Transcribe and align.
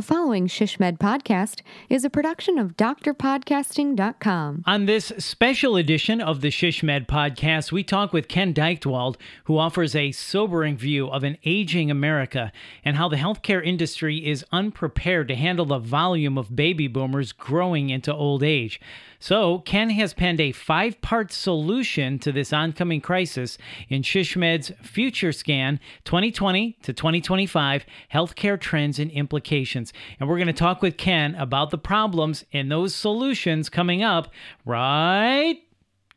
The 0.00 0.06
following 0.06 0.46
SHSMD 0.46 0.96
podcast 0.96 1.60
is 1.90 2.06
a 2.06 2.08
production 2.08 2.58
of 2.58 2.74
drpodcasting.com. 2.74 4.64
On 4.66 4.86
this 4.86 5.12
special 5.18 5.76
edition 5.76 6.22
of 6.22 6.40
the 6.40 6.48
SHSMD 6.48 7.06
podcast, 7.06 7.70
we 7.70 7.84
talk 7.84 8.10
with 8.10 8.26
Ken 8.26 8.54
Dychtwald, 8.54 9.16
who 9.44 9.58
offers 9.58 9.94
a 9.94 10.10
sobering 10.12 10.78
view 10.78 11.10
of 11.10 11.22
an 11.22 11.36
aging 11.44 11.90
America 11.90 12.50
and 12.82 12.96
how 12.96 13.10
the 13.10 13.18
healthcare 13.18 13.62
industry 13.62 14.26
is 14.26 14.42
unprepared 14.50 15.28
to 15.28 15.34
handle 15.34 15.66
the 15.66 15.78
volume 15.78 16.38
of 16.38 16.56
baby 16.56 16.88
boomers 16.88 17.32
growing 17.32 17.90
into 17.90 18.10
old 18.10 18.42
age. 18.42 18.80
So, 19.22 19.58
Ken 19.58 19.90
has 19.90 20.14
penned 20.14 20.40
a 20.40 20.50
five 20.50 21.02
part 21.02 21.30
solution 21.30 22.18
to 22.20 22.32
this 22.32 22.54
oncoming 22.54 23.02
crisis 23.02 23.58
in 23.90 24.00
SHSMD's 24.00 24.72
Future 24.80 25.30
Scan 25.30 25.78
2020 26.06 26.78
to 26.84 26.94
2025 26.94 27.84
Healthcare 28.14 28.58
Trends 28.58 28.98
and 28.98 29.10
Implications. 29.10 29.89
And 30.18 30.28
we're 30.28 30.36
going 30.36 30.46
to 30.46 30.52
talk 30.52 30.82
with 30.82 30.96
Ken 30.96 31.34
about 31.34 31.70
the 31.70 31.78
problems 31.78 32.44
and 32.52 32.70
those 32.70 32.94
solutions 32.94 33.68
coming 33.68 34.02
up 34.02 34.32
right 34.64 35.58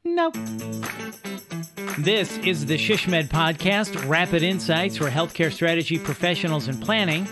now. 0.03 0.31
This 1.99 2.38
is 2.39 2.65
the 2.65 2.75
SHSMD 2.75 3.29
podcast, 3.29 4.07
rapid 4.09 4.43
insights 4.43 4.98
for 4.98 5.09
healthcare 5.09 5.51
strategy 5.51 5.98
professionals 5.98 6.67
in 6.67 6.79
planning, 6.79 7.27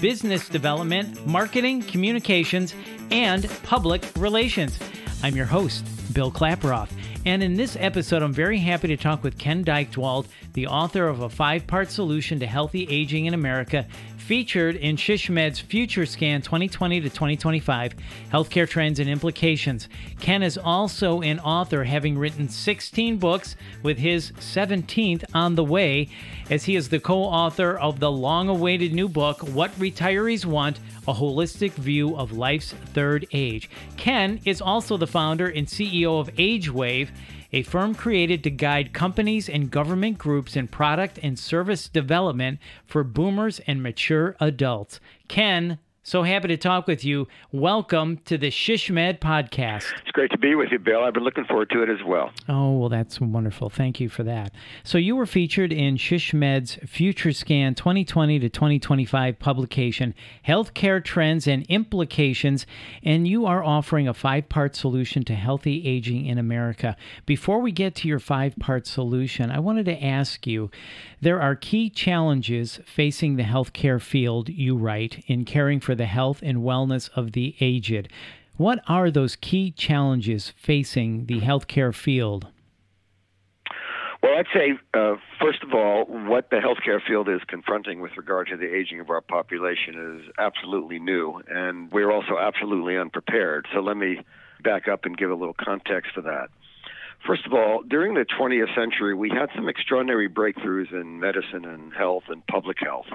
business 0.00 0.48
development, 0.48 1.26
marketing, 1.26 1.82
communications, 1.82 2.74
and 3.10 3.48
public 3.64 4.04
relations. 4.16 4.78
I'm 5.22 5.34
your 5.34 5.46
host, 5.46 5.84
Bill 6.14 6.30
Klaproth. 6.30 6.90
And 7.26 7.42
in 7.42 7.54
this 7.54 7.76
episode, 7.80 8.22
I'm 8.22 8.34
very 8.34 8.58
happy 8.58 8.88
to 8.88 8.96
talk 8.96 9.22
with 9.22 9.38
Ken 9.38 9.64
Dychtwald, 9.64 10.26
the 10.52 10.66
author 10.66 11.08
of 11.08 11.20
a 11.20 11.28
five 11.28 11.66
part 11.66 11.90
solution 11.90 12.38
to 12.40 12.46
healthy 12.46 12.86
aging 12.90 13.26
in 13.26 13.34
America, 13.34 13.86
featured 14.24 14.76
in 14.76 14.96
SHSMD's 14.96 15.60
Future 15.60 16.06
Scan 16.06 16.40
2020 16.40 17.02
to 17.02 17.10
2025 17.10 17.94
Healthcare 18.32 18.66
Trends 18.66 18.98
and 18.98 19.10
Implications. 19.10 19.86
Ken 20.18 20.42
is 20.42 20.56
also 20.56 21.20
an 21.20 21.38
author, 21.40 21.84
having 21.84 22.16
written 22.16 22.48
16 22.48 23.18
books, 23.18 23.54
with 23.82 23.98
his 23.98 24.32
17th 24.32 25.24
on 25.34 25.56
the 25.56 25.64
way, 25.64 26.08
as 26.48 26.64
he 26.64 26.74
is 26.74 26.88
the 26.88 27.00
co 27.00 27.18
author 27.18 27.76
of 27.76 28.00
the 28.00 28.10
long 28.10 28.48
awaited 28.48 28.94
new 28.94 29.10
book, 29.10 29.40
What 29.48 29.72
Retirees 29.78 30.46
Want 30.46 30.80
a 31.06 31.12
holistic 31.12 31.72
view 31.72 32.16
of 32.16 32.32
life's 32.32 32.72
third 32.72 33.26
age. 33.32 33.68
Ken 33.98 34.40
is 34.46 34.62
also 34.62 34.96
the 34.96 35.06
founder 35.06 35.48
and 35.48 35.66
CEO 35.66 36.18
of 36.18 36.34
AgeWave, 36.36 37.10
a 37.54 37.62
firm 37.62 37.94
created 37.94 38.42
to 38.42 38.50
guide 38.50 38.92
companies 38.92 39.48
and 39.48 39.70
government 39.70 40.18
groups 40.18 40.56
in 40.56 40.66
product 40.66 41.20
and 41.22 41.38
service 41.38 41.88
development 41.88 42.58
for 42.84 43.04
boomers 43.04 43.60
and 43.60 43.80
mature 43.80 44.34
adults. 44.40 44.98
Ken, 45.28 45.78
so 46.06 46.22
happy 46.22 46.48
to 46.48 46.56
talk 46.58 46.86
with 46.86 47.02
you. 47.02 47.26
Welcome 47.50 48.18
to 48.26 48.36
the 48.36 48.50
SHSMD 48.50 49.20
podcast. 49.20 49.90
It's 50.02 50.10
great 50.12 50.30
to 50.32 50.38
be 50.38 50.54
with 50.54 50.68
you, 50.70 50.78
Bill. 50.78 51.02
I've 51.02 51.14
been 51.14 51.24
looking 51.24 51.46
forward 51.46 51.70
to 51.70 51.82
it 51.82 51.88
as 51.88 52.04
well. 52.06 52.30
Oh, 52.46 52.76
well, 52.76 52.90
that's 52.90 53.22
wonderful. 53.22 53.70
Thank 53.70 54.00
you 54.00 54.10
for 54.10 54.22
that. 54.22 54.52
So, 54.82 54.98
you 54.98 55.16
were 55.16 55.24
featured 55.24 55.72
in 55.72 55.96
SHSMD's 55.96 56.74
Future 56.86 57.32
Scan 57.32 57.74
2020 57.74 58.38
to 58.38 58.50
2025 58.50 59.38
publication, 59.38 60.14
Healthcare 60.46 61.02
Trends 61.02 61.46
and 61.46 61.64
Implications, 61.70 62.66
and 63.02 63.26
you 63.26 63.46
are 63.46 63.64
offering 63.64 64.06
a 64.06 64.12
five 64.12 64.50
part 64.50 64.76
solution 64.76 65.24
to 65.24 65.34
healthy 65.34 65.86
aging 65.86 66.26
in 66.26 66.36
America. 66.36 66.98
Before 67.24 67.60
we 67.60 67.72
get 67.72 67.94
to 67.96 68.08
your 68.08 68.20
five 68.20 68.54
part 68.58 68.86
solution, 68.86 69.50
I 69.50 69.58
wanted 69.58 69.86
to 69.86 70.04
ask 70.04 70.46
you 70.46 70.70
there 71.22 71.40
are 71.40 71.56
key 71.56 71.88
challenges 71.88 72.78
facing 72.84 73.36
the 73.36 73.44
healthcare 73.44 74.02
field, 74.02 74.50
you 74.50 74.76
write, 74.76 75.24
in 75.26 75.46
caring 75.46 75.80
for 75.80 75.93
the 75.94 76.06
health 76.06 76.40
and 76.42 76.58
wellness 76.58 77.10
of 77.16 77.32
the 77.32 77.54
aged. 77.60 78.08
What 78.56 78.80
are 78.88 79.10
those 79.10 79.36
key 79.36 79.70
challenges 79.70 80.52
facing 80.56 81.26
the 81.26 81.40
healthcare 81.40 81.94
field? 81.94 82.48
Well, 84.22 84.38
I'd 84.38 84.46
say, 84.54 84.72
uh, 84.94 85.16
first 85.38 85.62
of 85.62 85.74
all, 85.74 86.06
what 86.06 86.48
the 86.48 86.56
healthcare 86.56 87.00
field 87.06 87.28
is 87.28 87.40
confronting 87.46 88.00
with 88.00 88.12
regard 88.16 88.48
to 88.48 88.56
the 88.56 88.74
aging 88.74 89.00
of 89.00 89.10
our 89.10 89.20
population 89.20 90.22
is 90.22 90.32
absolutely 90.38 90.98
new, 90.98 91.42
and 91.46 91.92
we're 91.92 92.10
also 92.10 92.38
absolutely 92.40 92.96
unprepared. 92.96 93.66
So 93.74 93.80
let 93.80 93.98
me 93.98 94.20
back 94.62 94.88
up 94.88 95.04
and 95.04 95.14
give 95.14 95.30
a 95.30 95.34
little 95.34 95.54
context 95.54 96.14
to 96.14 96.22
that. 96.22 96.48
First 97.26 97.44
of 97.44 97.52
all, 97.52 97.82
during 97.82 98.14
the 98.14 98.24
20th 98.24 98.74
century, 98.74 99.14
we 99.14 99.30
had 99.30 99.50
some 99.54 99.68
extraordinary 99.68 100.28
breakthroughs 100.28 100.92
in 100.92 101.20
medicine 101.20 101.64
and 101.64 101.92
health 101.92 102.24
and 102.28 102.46
public 102.46 102.78
health, 102.80 103.06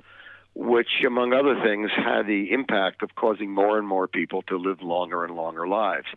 which, 0.56 1.04
among 1.06 1.34
other 1.34 1.62
things, 1.64 1.90
had 1.96 2.28
the 2.28 2.52
impact 2.52 3.02
of 3.04 3.16
causing 3.16 3.52
more 3.52 3.78
and 3.78 3.88
more 3.88 4.08
people 4.08 4.42
to 4.44 4.58
live 4.58 4.82
longer 4.82 5.24
and 5.24 5.36
longer 5.36 5.68
lives. 5.68 6.08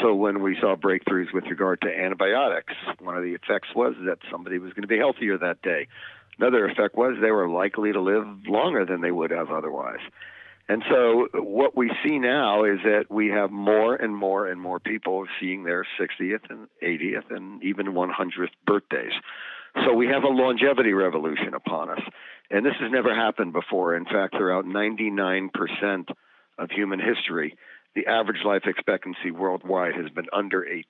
So, 0.00 0.14
when 0.14 0.42
we 0.42 0.56
saw 0.60 0.76
breakthroughs 0.76 1.32
with 1.32 1.44
regard 1.46 1.80
to 1.82 1.88
antibiotics, 1.88 2.74
one 3.00 3.16
of 3.16 3.22
the 3.22 3.34
effects 3.34 3.68
was 3.74 3.94
that 4.06 4.18
somebody 4.30 4.58
was 4.58 4.72
going 4.72 4.82
to 4.82 4.88
be 4.88 4.98
healthier 4.98 5.38
that 5.38 5.62
day. 5.62 5.88
Another 6.38 6.66
effect 6.66 6.94
was 6.94 7.16
they 7.20 7.30
were 7.30 7.48
likely 7.48 7.92
to 7.92 8.00
live 8.00 8.26
longer 8.46 8.86
than 8.86 9.00
they 9.00 9.10
would 9.10 9.30
have 9.30 9.50
otherwise. 9.50 10.00
And 10.70 10.84
so 10.88 11.26
what 11.34 11.76
we 11.76 11.90
see 12.04 12.20
now 12.20 12.62
is 12.62 12.78
that 12.84 13.06
we 13.10 13.26
have 13.30 13.50
more 13.50 13.96
and 13.96 14.16
more 14.16 14.46
and 14.46 14.60
more 14.60 14.78
people 14.78 15.26
seeing 15.40 15.64
their 15.64 15.84
60th 15.98 16.48
and 16.48 16.68
80th 16.80 17.28
and 17.30 17.60
even 17.64 17.86
100th 17.86 18.50
birthdays. 18.64 19.12
So 19.84 19.92
we 19.94 20.06
have 20.06 20.22
a 20.22 20.28
longevity 20.28 20.92
revolution 20.92 21.54
upon 21.54 21.90
us. 21.90 22.00
And 22.50 22.66
this 22.66 22.74
has 22.80 22.90
never 22.90 23.14
happened 23.14 23.52
before. 23.52 23.94
In 23.94 24.04
fact, 24.04 24.36
throughout 24.36 24.64
99% 24.64 25.50
of 26.58 26.70
human 26.70 27.00
history, 27.00 27.56
the 27.94 28.06
average 28.06 28.44
life 28.44 28.62
expectancy 28.66 29.30
worldwide 29.30 29.94
has 29.94 30.10
been 30.10 30.26
under 30.32 30.64
18. 30.64 30.84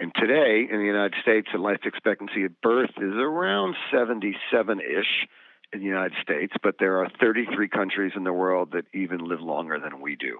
And 0.00 0.12
today 0.14 0.66
in 0.70 0.78
the 0.78 0.86
United 0.86 1.14
States, 1.20 1.48
the 1.52 1.58
life 1.58 1.80
expectancy 1.84 2.44
at 2.44 2.60
birth 2.62 2.90
is 2.98 3.14
around 3.14 3.74
77 3.92 4.80
ish 4.80 5.26
in 5.72 5.80
the 5.80 5.86
United 5.86 6.16
States, 6.22 6.52
but 6.62 6.76
there 6.78 6.98
are 6.98 7.10
33 7.20 7.68
countries 7.68 8.12
in 8.16 8.24
the 8.24 8.32
world 8.32 8.70
that 8.72 8.86
even 8.94 9.28
live 9.28 9.40
longer 9.40 9.78
than 9.78 10.00
we 10.00 10.16
do. 10.16 10.38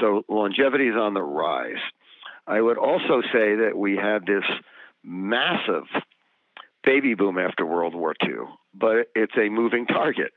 So 0.00 0.24
longevity 0.28 0.88
is 0.88 0.96
on 0.96 1.14
the 1.14 1.22
rise. 1.22 1.80
I 2.46 2.60
would 2.60 2.76
also 2.76 3.22
say 3.32 3.54
that 3.56 3.72
we 3.76 3.96
have 3.96 4.26
this 4.26 4.44
massive 5.04 5.84
baby 6.84 7.14
boom 7.14 7.38
after 7.38 7.66
World 7.66 7.94
War 7.94 8.14
II, 8.22 8.46
but 8.74 9.08
it's 9.14 9.36
a 9.36 9.48
moving 9.48 9.86
target. 9.86 10.32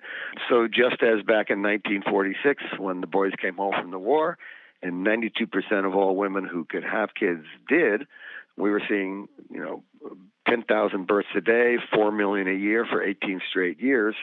So 0.50 0.68
just 0.68 1.02
as 1.02 1.24
back 1.24 1.50
in 1.50 1.62
1946, 1.62 2.64
when 2.78 3.02
the 3.02 3.08
boys 3.08 3.34
came 3.42 3.56
home 3.56 3.74
from 3.80 3.92
the 3.92 4.00
war, 4.00 4.38
and 4.84 5.06
92% 5.06 5.86
of 5.86 5.96
all 5.96 6.16
women 6.16 6.46
who 6.46 6.66
could 6.66 6.84
have 6.84 7.10
kids 7.14 7.46
did, 7.70 8.08
we 8.58 8.72
were 8.72 8.82
seeing, 8.90 9.28
you 9.50 9.62
know, 9.62 9.84
10,000 10.48 11.08
births 11.08 11.30
a 11.36 11.42
day, 11.42 11.78
4 11.94 12.12
million 12.12 12.48
a 12.48 12.54
year 12.54 12.86
for 12.90 13.02
18 13.02 13.42
straight 13.50 13.80
years. 13.80 14.16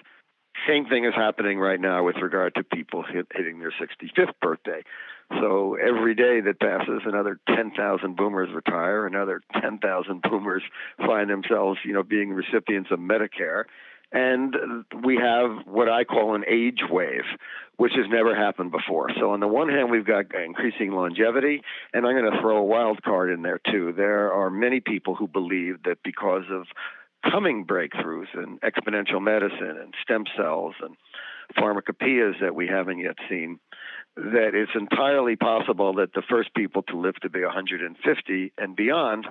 Same 0.67 0.87
thing 0.87 1.05
is 1.05 1.15
happening 1.15 1.59
right 1.59 1.81
now 1.81 2.05
with 2.05 2.17
regard 2.17 2.55
to 2.57 2.65
people 2.65 3.03
hit, 3.03 3.27
hitting 3.35 3.59
their 3.59 3.73
65th 3.73 4.35
birthday. 4.41 4.83
So 5.41 5.77
every 5.77 6.15
day 6.15 6.41
that 6.41 6.59
passes, 6.59 7.03
another 7.05 7.39
10,000 7.55 8.17
boomers 8.17 8.49
retire, 8.55 9.07
another 9.07 9.43
10,000 9.61 10.23
boomers 10.23 10.63
find 10.99 11.29
themselves, 11.29 11.81
you 11.85 11.93
know, 11.93 12.03
being 12.03 12.33
recipients 12.33 12.91
of 12.91 12.99
Medicare. 12.99 13.65
And 14.11 14.57
we 15.05 15.17
have 15.17 15.67
what 15.67 15.91
I 15.91 16.05
call 16.05 16.35
an 16.35 16.45
age 16.49 16.81
wave, 16.89 17.25
which 17.77 17.93
has 17.95 18.07
never 18.09 18.35
happened 18.35 18.71
before. 18.71 19.11
So, 19.21 19.33
on 19.33 19.41
the 19.41 19.47
one 19.47 19.69
hand, 19.69 19.91
we've 19.91 20.07
got 20.07 20.35
increasing 20.35 20.93
longevity, 20.93 21.63
and 21.93 22.07
I'm 22.07 22.17
going 22.17 22.33
to 22.33 22.41
throw 22.41 22.57
a 22.57 22.65
wild 22.65 23.03
card 23.03 23.31
in 23.31 23.43
there 23.43 23.61
too. 23.71 23.93
There 23.95 24.33
are 24.33 24.49
many 24.49 24.81
people 24.81 25.15
who 25.15 25.29
believe 25.29 25.83
that 25.85 25.99
because 26.03 26.45
of 26.51 26.67
coming 27.25 27.65
breakthroughs 27.65 28.33
in 28.34 28.59
exponential 28.59 29.23
medicine 29.23 29.77
and 29.81 29.95
stem 30.03 30.25
cells 30.37 30.75
and 30.81 30.97
pharmacopoeias 31.56 32.41
that 32.41 32.55
we 32.55 32.67
haven't 32.67 32.99
yet 32.99 33.17
seen, 33.29 33.59
that 34.16 34.51
it's 34.54 34.72
entirely 34.75 35.37
possible 35.37 35.95
that 35.95 36.13
the 36.13 36.22
first 36.28 36.54
people 36.54 36.83
to 36.83 36.98
live 36.98 37.15
to 37.16 37.31
be 37.31 37.42
150 37.42 38.53
and 38.59 38.77
beyond 38.77 39.27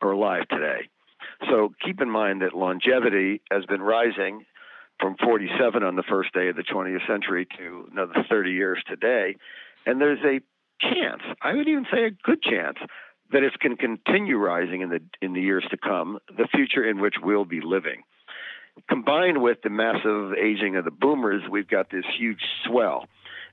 are 0.00 0.10
alive 0.10 0.46
today. 0.48 0.88
So 1.48 1.72
keep 1.84 2.00
in 2.00 2.10
mind 2.10 2.42
that 2.42 2.54
longevity 2.54 3.40
has 3.50 3.64
been 3.66 3.82
rising 3.82 4.44
from 5.00 5.16
47 5.22 5.82
on 5.82 5.96
the 5.96 6.02
first 6.02 6.32
day 6.32 6.48
of 6.48 6.56
the 6.56 6.62
20th 6.62 7.06
century 7.06 7.46
to 7.58 7.88
another 7.92 8.24
30 8.28 8.52
years 8.52 8.82
today. 8.86 9.36
And 9.84 10.00
there's 10.00 10.24
a 10.24 10.40
chance, 10.80 11.22
I 11.42 11.54
would 11.54 11.68
even 11.68 11.86
say 11.92 12.04
a 12.04 12.10
good 12.10 12.42
chance, 12.42 12.78
that 13.32 13.42
it 13.42 13.58
can 13.60 13.76
continue 13.76 14.36
rising 14.36 14.80
in 14.82 14.88
the 14.90 15.00
in 15.20 15.32
the 15.32 15.40
years 15.40 15.64
to 15.70 15.76
come, 15.76 16.18
the 16.36 16.46
future 16.54 16.84
in 16.84 17.00
which 17.00 17.14
we'll 17.22 17.44
be 17.44 17.60
living. 17.60 18.02
Combined 18.88 19.40
with 19.42 19.58
the 19.62 19.70
massive 19.70 20.34
aging 20.34 20.76
of 20.76 20.84
the 20.84 20.90
boomers, 20.90 21.42
we've 21.50 21.68
got 21.68 21.90
this 21.90 22.04
huge 22.18 22.42
swell. 22.66 23.06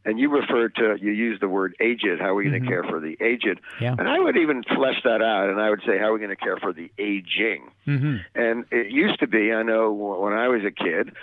And 0.05 0.19
you 0.19 0.27
referred 0.29 0.75
to, 0.75 0.97
you 0.99 1.13
used 1.13 1.41
the 1.41 1.47
word 1.47 1.75
aged. 1.79 2.19
How 2.19 2.31
are 2.31 2.35
we 2.35 2.43
going 2.49 2.61
to 2.61 2.67
Mhm. 2.67 2.67
care 2.69 2.83
for 2.83 2.99
the 2.99 3.15
aged? 3.21 3.61
Yeah. 3.79 3.95
And 3.97 4.05
I 4.09 4.19
would 4.19 4.35
even 4.35 4.61
flesh 4.63 5.01
that 5.05 5.21
out, 5.21 5.49
and 5.49 5.61
I 5.61 5.69
would 5.69 5.81
say, 5.85 5.97
how 5.97 6.07
are 6.09 6.13
we 6.13 6.19
going 6.19 6.29
to 6.29 6.35
care 6.35 6.57
for 6.57 6.73
the 6.73 6.91
aging? 6.97 7.71
hmm 7.85 8.17
And 8.35 8.65
it 8.69 8.87
used 8.87 9.19
to 9.21 9.27
be, 9.27 9.53
I 9.53 9.63
know 9.63 9.93
when 9.93 10.33
I 10.33 10.49
was 10.49 10.65
a 10.65 10.71
kid, 10.71 11.13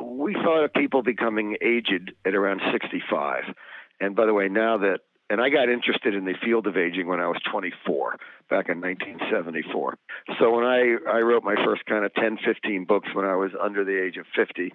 we 0.00 0.34
thought 0.34 0.62
of 0.62 0.72
people 0.72 1.02
becoming 1.02 1.56
aged 1.60 2.12
at 2.24 2.36
around 2.36 2.62
65. 2.70 3.52
And 4.00 4.14
by 4.14 4.24
the 4.26 4.34
way, 4.34 4.48
now 4.48 4.76
that, 4.78 5.00
and 5.30 5.40
I 5.40 5.50
got 5.50 5.68
interested 5.68 6.14
in 6.14 6.24
the 6.24 6.34
field 6.44 6.66
of 6.66 6.76
aging 6.76 7.06
when 7.06 7.20
I 7.20 7.28
was 7.28 7.40
24, 7.50 8.16
back 8.48 8.68
in 8.68 8.80
1974. 8.80 9.98
So 10.38 10.54
when 10.54 10.64
I, 10.64 10.96
I 11.08 11.20
wrote 11.20 11.44
my 11.44 11.56
first 11.64 11.84
kind 11.86 12.04
of 12.04 12.14
10, 12.14 12.38
15 12.44 12.84
books 12.84 13.08
when 13.14 13.24
I 13.24 13.36
was 13.36 13.50
under 13.60 13.84
the 13.84 14.02
age 14.02 14.16
of 14.16 14.26
50, 14.34 14.72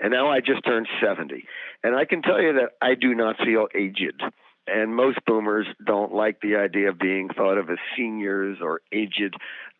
and 0.00 0.12
now 0.12 0.30
I 0.30 0.40
just 0.40 0.64
turned 0.64 0.88
70. 1.00 1.44
And 1.84 1.94
I 1.94 2.04
can 2.04 2.22
tell 2.22 2.40
you 2.40 2.54
that 2.54 2.70
I 2.80 2.94
do 2.94 3.14
not 3.14 3.36
feel 3.38 3.68
aged. 3.74 4.22
And 4.66 4.94
most 4.94 5.18
boomers 5.26 5.66
don't 5.84 6.14
like 6.14 6.40
the 6.40 6.56
idea 6.56 6.88
of 6.88 6.98
being 6.98 7.28
thought 7.28 7.58
of 7.58 7.70
as 7.70 7.78
seniors 7.96 8.58
or 8.60 8.80
aged 8.92 9.34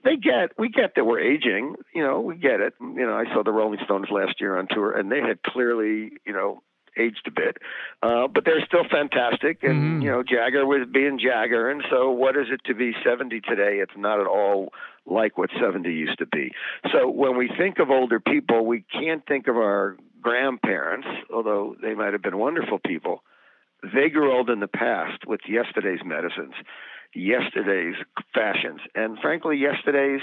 they 0.04 0.16
get 0.16 0.50
we 0.58 0.68
get 0.68 0.96
that 0.96 1.04
we're 1.04 1.20
aging 1.20 1.76
you 1.94 2.02
know 2.02 2.20
we 2.20 2.36
get 2.36 2.60
it 2.60 2.74
you 2.80 3.06
know 3.06 3.14
i 3.14 3.24
saw 3.32 3.42
the 3.44 3.52
rolling 3.52 3.78
stones 3.84 4.08
last 4.10 4.40
year 4.40 4.58
on 4.58 4.66
tour 4.68 4.90
and 4.90 5.10
they 5.10 5.20
had 5.20 5.40
clearly 5.42 6.12
you 6.26 6.32
know 6.32 6.60
aged 6.98 7.26
a 7.26 7.30
bit. 7.30 7.56
Uh 8.02 8.28
but 8.28 8.44
they're 8.44 8.64
still 8.66 8.84
fantastic. 8.90 9.62
And 9.62 10.00
Mhm. 10.00 10.02
you 10.02 10.10
know 10.10 10.22
jagger 10.22 10.66
was 10.66 10.86
being 10.90 11.18
jagger. 11.18 11.70
And 11.70 11.82
so 11.90 12.10
what 12.10 12.36
is 12.36 12.48
it 12.50 12.62
to 12.64 12.74
be 12.74 12.94
70 13.04 13.40
today? 13.40 13.78
It's 13.80 13.96
not 13.96 14.20
at 14.20 14.26
all 14.26 14.72
like 15.06 15.36
what 15.36 15.50
70 15.58 15.92
used 15.92 16.18
to 16.18 16.26
be. 16.26 16.52
So 16.92 17.08
when 17.08 17.36
we 17.36 17.48
think 17.48 17.78
of 17.78 17.90
older 17.90 18.20
people 18.20 18.64
we 18.66 18.82
can't 18.92 19.24
think 19.26 19.48
of 19.48 19.56
our 19.56 19.96
grandparents 20.20 21.08
although 21.32 21.76
they 21.82 21.94
might 21.94 22.12
have 22.12 22.22
been 22.22 22.38
wonderful 22.38 22.78
people. 22.78 23.22
They 23.82 24.10
grew 24.10 24.32
old 24.32 24.48
in 24.48 24.60
the 24.60 24.68
past 24.68 25.26
with 25.26 25.40
yesterday's 25.48 26.04
medicines 26.04 26.54
yesterday's 27.14 27.96
fashions 28.32 28.80
and 28.94 29.18
frankly 29.18 29.56
yesterday's 29.58 30.22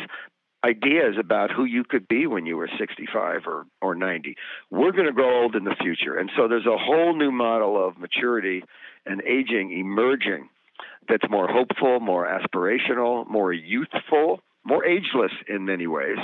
ideas 0.64 1.16
about 1.20 1.52
who 1.52 1.64
you 1.64 1.84
could 1.84 2.08
be 2.08 2.28
when 2.28 2.46
you 2.46 2.58
were 2.58 2.70
65 2.78 3.48
or, 3.48 3.66
or 3.82 3.96
90 3.96 4.36
we're 4.70 4.92
going 4.92 5.06
to 5.06 5.14
grow 5.14 5.44
old 5.44 5.56
in 5.56 5.64
the 5.64 5.76
future. 5.82 6.18
And 6.18 6.30
so 6.36 6.48
there's 6.50 6.66
a 6.66 6.78
whole 6.78 7.16
new 7.16 7.32
model 7.32 7.86
of 7.86 7.98
maturity 7.98 8.64
and 9.06 9.22
aging 9.22 9.72
emerging 9.72 10.50
that's 11.08 11.24
more 11.30 11.48
hopeful 11.48 12.00
more 12.00 12.28
aspirational 12.28 13.28
more 13.30 13.54
youthful 13.54 14.42
more 14.66 14.86
ageless 14.86 15.32
in 15.48 15.66
many 15.66 15.88
ways. 15.88 16.18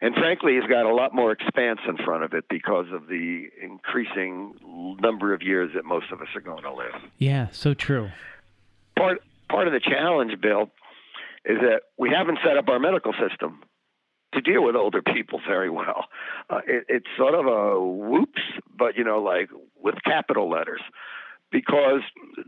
And 0.00 0.14
frankly, 0.14 0.56
it's 0.56 0.66
got 0.66 0.84
a 0.84 0.94
lot 0.94 1.14
more 1.14 1.32
expanse 1.32 1.80
in 1.88 1.96
front 1.98 2.22
of 2.22 2.34
it 2.34 2.44
because 2.50 2.86
of 2.92 3.06
the 3.06 3.48
increasing 3.62 4.54
number 5.00 5.32
of 5.32 5.42
years 5.42 5.70
that 5.74 5.84
most 5.84 6.12
of 6.12 6.20
us 6.20 6.28
are 6.34 6.40
going 6.40 6.62
to 6.64 6.72
live. 6.72 6.94
Yeah, 7.18 7.48
so 7.52 7.72
true. 7.72 8.10
part 8.96 9.22
part 9.48 9.66
of 9.66 9.72
the 9.72 9.80
challenge, 9.80 10.38
Bill, 10.40 10.70
is 11.46 11.58
that 11.60 11.82
we 11.96 12.10
haven't 12.10 12.38
set 12.44 12.56
up 12.56 12.68
our 12.68 12.78
medical 12.78 13.12
system 13.12 13.62
to 14.34 14.40
deal 14.40 14.62
with 14.62 14.76
older 14.76 15.00
people 15.00 15.40
very 15.46 15.70
well. 15.70 16.06
Uh, 16.50 16.60
it, 16.66 16.84
it's 16.88 17.06
sort 17.16 17.34
of 17.34 17.46
a 17.46 17.80
whoops, 17.80 18.42
but 18.76 18.96
you 18.96 19.04
know, 19.04 19.22
like 19.22 19.48
with 19.80 19.94
capital 20.04 20.50
letters, 20.50 20.82
because 21.50 22.00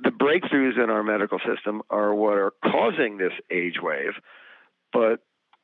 the 0.02 0.10
breakthroughs 0.10 0.82
in 0.82 0.90
our 0.90 1.02
medical 1.02 1.38
system 1.38 1.82
are 1.88 2.14
what 2.14 2.34
are 2.34 2.52
causing 2.64 3.18
this 3.18 3.32
age 3.50 3.76
wave. 3.80 4.14
But 4.92 5.20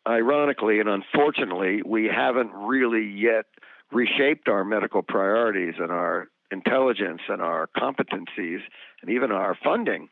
ironically 0.06 0.80
and 0.80 0.88
unfortunately, 0.88 1.82
we 1.84 2.06
haven't 2.06 2.52
really 2.54 3.04
yet 3.04 3.46
reshaped 3.92 4.48
our 4.48 4.64
medical 4.64 5.02
priorities 5.02 5.74
and 5.78 5.90
our 5.90 6.28
intelligence 6.50 7.22
and 7.28 7.42
our 7.42 7.68
competencies 7.76 8.60
and 9.02 9.10
even 9.10 9.32
our 9.32 9.56
funding 9.62 10.08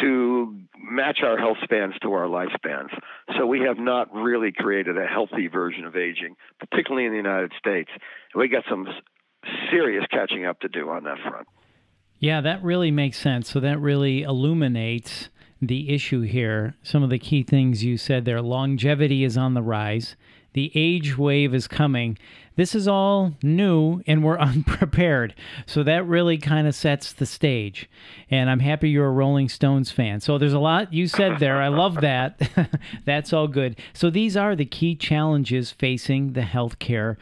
to 0.00 0.58
match 0.78 1.18
our 1.22 1.36
health 1.36 1.58
spans 1.62 1.94
to 2.02 2.12
our 2.12 2.26
lifespans. 2.26 2.90
So 3.38 3.46
we 3.46 3.60
have 3.60 3.78
not 3.78 4.12
really 4.14 4.52
created 4.52 4.96
a 4.98 5.06
healthy 5.06 5.48
version 5.48 5.84
of 5.84 5.96
aging, 5.96 6.36
particularly 6.58 7.06
in 7.06 7.12
the 7.12 7.18
United 7.18 7.52
States. 7.58 7.90
We 8.34 8.48
got 8.48 8.64
some 8.68 8.86
serious 9.70 10.04
catching 10.10 10.46
up 10.46 10.60
to 10.60 10.68
do 10.68 10.90
on 10.90 11.04
that 11.04 11.18
front. 11.26 11.46
Yeah, 12.18 12.40
that 12.40 12.62
really 12.62 12.90
makes 12.90 13.18
sense. 13.18 13.50
So 13.50 13.60
that 13.60 13.78
really 13.80 14.22
illuminates 14.22 15.28
the 15.60 15.90
issue 15.94 16.22
here. 16.22 16.74
Some 16.82 17.02
of 17.02 17.10
the 17.10 17.18
key 17.18 17.42
things 17.42 17.84
you 17.84 17.96
said 17.96 18.24
there 18.24 18.42
longevity 18.42 19.24
is 19.24 19.36
on 19.36 19.54
the 19.54 19.62
rise, 19.62 20.16
the 20.52 20.72
age 20.74 21.18
wave 21.18 21.54
is 21.54 21.68
coming. 21.68 22.16
This 22.56 22.74
is 22.74 22.88
all 22.88 23.34
new 23.42 24.00
and 24.06 24.24
we're 24.24 24.38
unprepared. 24.38 25.34
So 25.66 25.82
that 25.82 26.06
really 26.06 26.38
kind 26.38 26.66
of 26.66 26.74
sets 26.74 27.12
the 27.12 27.26
stage. 27.26 27.88
And 28.30 28.50
I'm 28.50 28.60
happy 28.60 28.90
you're 28.90 29.06
a 29.06 29.12
Rolling 29.12 29.48
Stones 29.48 29.90
fan. 29.90 30.20
So 30.20 30.38
there's 30.38 30.52
a 30.52 30.58
lot 30.58 30.92
you 30.92 31.06
said 31.06 31.38
there. 31.38 31.60
I 31.60 31.68
love 31.68 32.00
that. 32.00 32.40
That's 33.04 33.32
all 33.32 33.48
good. 33.48 33.78
So 33.92 34.10
these 34.10 34.36
are 34.36 34.56
the 34.56 34.64
key 34.64 34.96
challenges 34.96 35.70
facing 35.70 36.32
the 36.32 36.40
healthcare 36.40 37.16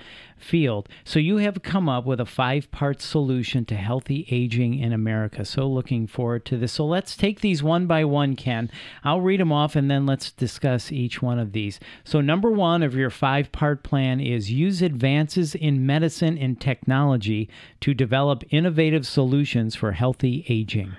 field. 0.45 0.89
So 1.05 1.19
you 1.19 1.39
have 1.39 1.63
come 1.63 1.89
up 1.89 2.05
with 2.05 2.21
a 2.21 2.27
five 2.27 2.71
part 2.71 3.01
solution 3.01 3.65
to 3.67 3.75
healthy 3.75 4.27
aging 4.31 4.79
in 4.79 4.93
America. 4.93 5.45
So 5.45 5.67
looking 5.67 6.07
forward 6.07 6.45
to 6.47 6.57
this. 6.57 6.73
So 6.73 6.85
let's 6.85 7.17
take 7.17 7.41
these 7.41 7.63
one 7.63 7.87
by 7.87 8.05
one, 8.05 8.37
Ken. 8.37 8.71
I'll 9.03 9.21
read 9.21 9.41
them 9.41 9.53
off 9.53 9.75
and 9.75 9.91
then 9.91 10.07
let's 10.07 10.31
discuss 10.31 10.93
each 10.93 11.23
one 11.23 11.39
of 11.39 11.53
these. 11.53 11.81
So, 12.05 12.21
number 12.21 12.51
one 12.51 12.83
of 12.83 12.95
your 12.95 13.11
five 13.11 13.51
part 13.53 13.83
plan 13.83 14.21
is 14.21 14.51
use 14.51 14.83
advances 15.25 15.55
in 15.55 15.87
medicine 15.87 16.37
and 16.37 16.61
technology 16.61 17.49
to 17.81 17.95
develop 17.95 18.43
innovative 18.51 19.07
solutions 19.07 19.75
for 19.75 19.93
healthy 19.93 20.45
aging. 20.49 20.93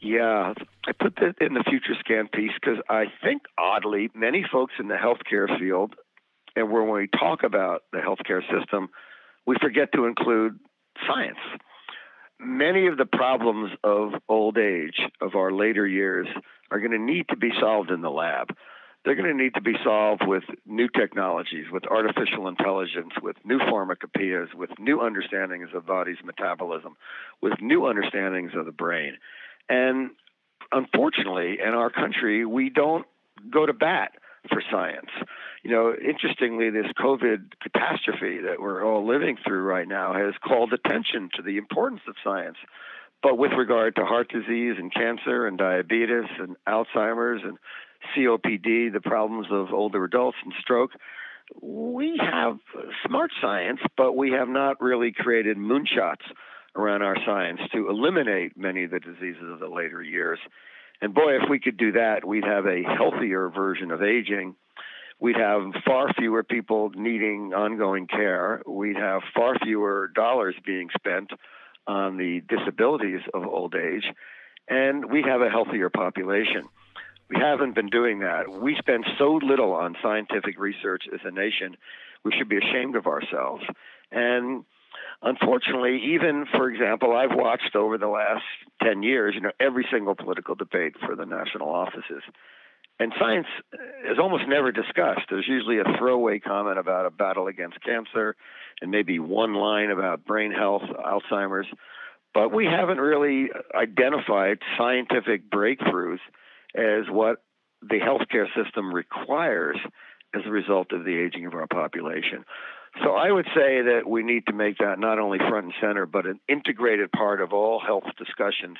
Yeah, 0.00 0.52
I 0.86 0.92
put 0.92 1.14
that 1.16 1.36
in 1.40 1.54
the 1.54 1.64
future 1.68 1.94
scan 2.00 2.28
piece 2.28 2.50
because 2.60 2.78
I 2.90 3.04
think 3.22 3.42
oddly, 3.56 4.10
many 4.14 4.44
folks 4.50 4.74
in 4.78 4.88
the 4.88 4.96
healthcare 4.96 5.58
field, 5.58 5.94
and 6.56 6.70
when 6.70 6.90
we 6.90 7.08
talk 7.08 7.42
about 7.42 7.84
the 7.92 7.98
healthcare 7.98 8.42
system, 8.50 8.90
we 9.46 9.56
forget 9.60 9.88
to 9.94 10.04
include 10.04 10.58
science. 11.06 11.38
Many 12.38 12.88
of 12.88 12.98
the 12.98 13.06
problems 13.06 13.70
of 13.82 14.10
old 14.28 14.58
age, 14.58 15.00
of 15.22 15.36
our 15.36 15.52
later 15.52 15.86
years, 15.86 16.26
are 16.70 16.80
going 16.80 16.90
to 16.90 16.98
need 16.98 17.26
to 17.30 17.36
be 17.36 17.50
solved 17.60 17.90
in 17.90 18.02
the 18.02 18.10
lab. 18.10 18.48
They're 19.04 19.16
going 19.16 19.36
to 19.36 19.42
need 19.42 19.54
to 19.54 19.60
be 19.60 19.74
solved 19.82 20.22
with 20.26 20.44
new 20.64 20.88
technologies, 20.88 21.66
with 21.72 21.84
artificial 21.86 22.46
intelligence, 22.46 23.12
with 23.20 23.36
new 23.44 23.58
pharmacopoeias, 23.58 24.54
with 24.54 24.70
new 24.78 25.00
understandings 25.00 25.70
of 25.74 25.86
body's 25.86 26.18
metabolism, 26.24 26.96
with 27.40 27.54
new 27.60 27.86
understandings 27.86 28.52
of 28.54 28.64
the 28.64 28.72
brain. 28.72 29.14
And 29.68 30.10
unfortunately, 30.70 31.58
in 31.64 31.74
our 31.74 31.90
country, 31.90 32.46
we 32.46 32.70
don't 32.70 33.04
go 33.50 33.66
to 33.66 33.72
bat 33.72 34.12
for 34.48 34.62
science. 34.70 35.10
You 35.62 35.70
know, 35.70 35.94
interestingly, 35.94 36.70
this 36.70 36.90
COVID 36.98 37.52
catastrophe 37.60 38.40
that 38.42 38.60
we're 38.60 38.84
all 38.84 39.06
living 39.06 39.36
through 39.44 39.62
right 39.62 39.86
now 39.86 40.14
has 40.14 40.34
called 40.46 40.72
attention 40.72 41.30
to 41.36 41.42
the 41.42 41.56
importance 41.56 42.02
of 42.08 42.14
science. 42.24 42.56
But 43.22 43.38
with 43.38 43.52
regard 43.52 43.94
to 43.96 44.04
heart 44.04 44.32
disease 44.32 44.74
and 44.78 44.92
cancer 44.92 45.46
and 45.46 45.56
diabetes 45.56 46.28
and 46.40 46.56
Alzheimer's 46.68 47.42
and 47.44 47.56
COPD, 48.16 48.92
the 48.92 49.00
problems 49.02 49.46
of 49.50 49.72
older 49.72 50.04
adults 50.04 50.38
and 50.44 50.52
stroke, 50.60 50.90
we 51.60 52.18
have 52.18 52.58
smart 53.06 53.30
science, 53.40 53.80
but 53.96 54.12
we 54.12 54.32
have 54.32 54.48
not 54.48 54.80
really 54.80 55.12
created 55.12 55.56
moonshots 55.56 56.22
around 56.74 57.02
our 57.02 57.16
science 57.26 57.60
to 57.72 57.90
eliminate 57.90 58.56
many 58.56 58.84
of 58.84 58.90
the 58.90 59.00
diseases 59.00 59.50
of 59.52 59.60
the 59.60 59.68
later 59.68 60.02
years. 60.02 60.38
And 61.00 61.12
boy, 61.12 61.36
if 61.42 61.50
we 61.50 61.58
could 61.58 61.76
do 61.76 61.92
that, 61.92 62.24
we'd 62.24 62.44
have 62.44 62.66
a 62.66 62.82
healthier 62.82 63.50
version 63.50 63.90
of 63.90 64.02
aging. 64.02 64.54
We'd 65.20 65.36
have 65.36 65.62
far 65.84 66.12
fewer 66.14 66.42
people 66.42 66.90
needing 66.94 67.52
ongoing 67.54 68.06
care. 68.06 68.62
We'd 68.66 68.96
have 68.96 69.22
far 69.34 69.56
fewer 69.58 70.10
dollars 70.14 70.54
being 70.64 70.88
spent 70.96 71.30
on 71.86 72.16
the 72.16 72.40
disabilities 72.48 73.20
of 73.34 73.44
old 73.44 73.74
age. 73.74 74.04
And 74.68 75.10
we 75.10 75.22
have 75.22 75.40
a 75.40 75.50
healthier 75.50 75.90
population. 75.90 76.64
We 77.32 77.40
haven't 77.40 77.74
been 77.74 77.88
doing 77.88 78.18
that. 78.18 78.50
We 78.50 78.76
spend 78.78 79.06
so 79.18 79.40
little 79.42 79.72
on 79.72 79.96
scientific 80.02 80.58
research 80.58 81.04
as 81.12 81.20
a 81.24 81.30
nation, 81.30 81.76
we 82.24 82.32
should 82.36 82.48
be 82.48 82.58
ashamed 82.58 82.94
of 82.94 83.06
ourselves. 83.06 83.64
And 84.10 84.64
unfortunately, 85.22 85.98
even 86.14 86.44
for 86.52 86.68
example, 86.68 87.16
I've 87.16 87.34
watched 87.34 87.74
over 87.74 87.96
the 87.96 88.08
last 88.08 88.44
10 88.82 89.02
years, 89.02 89.34
you 89.34 89.40
know, 89.40 89.52
every 89.58 89.86
single 89.90 90.14
political 90.14 90.54
debate 90.54 90.94
for 91.06 91.16
the 91.16 91.24
national 91.24 91.70
offices. 91.70 92.22
And 93.00 93.14
science 93.18 93.46
is 94.04 94.18
almost 94.20 94.44
never 94.46 94.70
discussed. 94.70 95.22
There's 95.30 95.48
usually 95.48 95.78
a 95.78 95.96
throwaway 95.98 96.38
comment 96.38 96.78
about 96.78 97.06
a 97.06 97.10
battle 97.10 97.46
against 97.46 97.82
cancer 97.82 98.36
and 98.82 98.90
maybe 98.90 99.18
one 99.18 99.54
line 99.54 99.90
about 99.90 100.26
brain 100.26 100.52
health, 100.52 100.82
Alzheimer's. 100.82 101.66
But 102.34 102.52
we 102.52 102.66
haven't 102.66 102.98
really 102.98 103.48
identified 103.74 104.58
scientific 104.76 105.50
breakthroughs 105.50 106.18
as 106.74 107.04
what 107.10 107.42
the 107.80 107.98
healthcare 107.98 108.46
system 108.54 108.92
requires 108.92 109.78
as 110.34 110.42
a 110.46 110.50
result 110.50 110.92
of 110.92 111.04
the 111.04 111.16
aging 111.16 111.46
of 111.46 111.54
our 111.54 111.66
population. 111.66 112.44
So 113.02 113.12
I 113.12 113.30
would 113.30 113.46
say 113.46 113.82
that 113.82 114.02
we 114.06 114.22
need 114.22 114.46
to 114.46 114.52
make 114.52 114.78
that 114.78 114.98
not 114.98 115.18
only 115.18 115.38
front 115.38 115.66
and 115.66 115.74
center, 115.80 116.06
but 116.06 116.26
an 116.26 116.40
integrated 116.48 117.10
part 117.10 117.40
of 117.40 117.52
all 117.52 117.80
health 117.80 118.04
discussions 118.18 118.76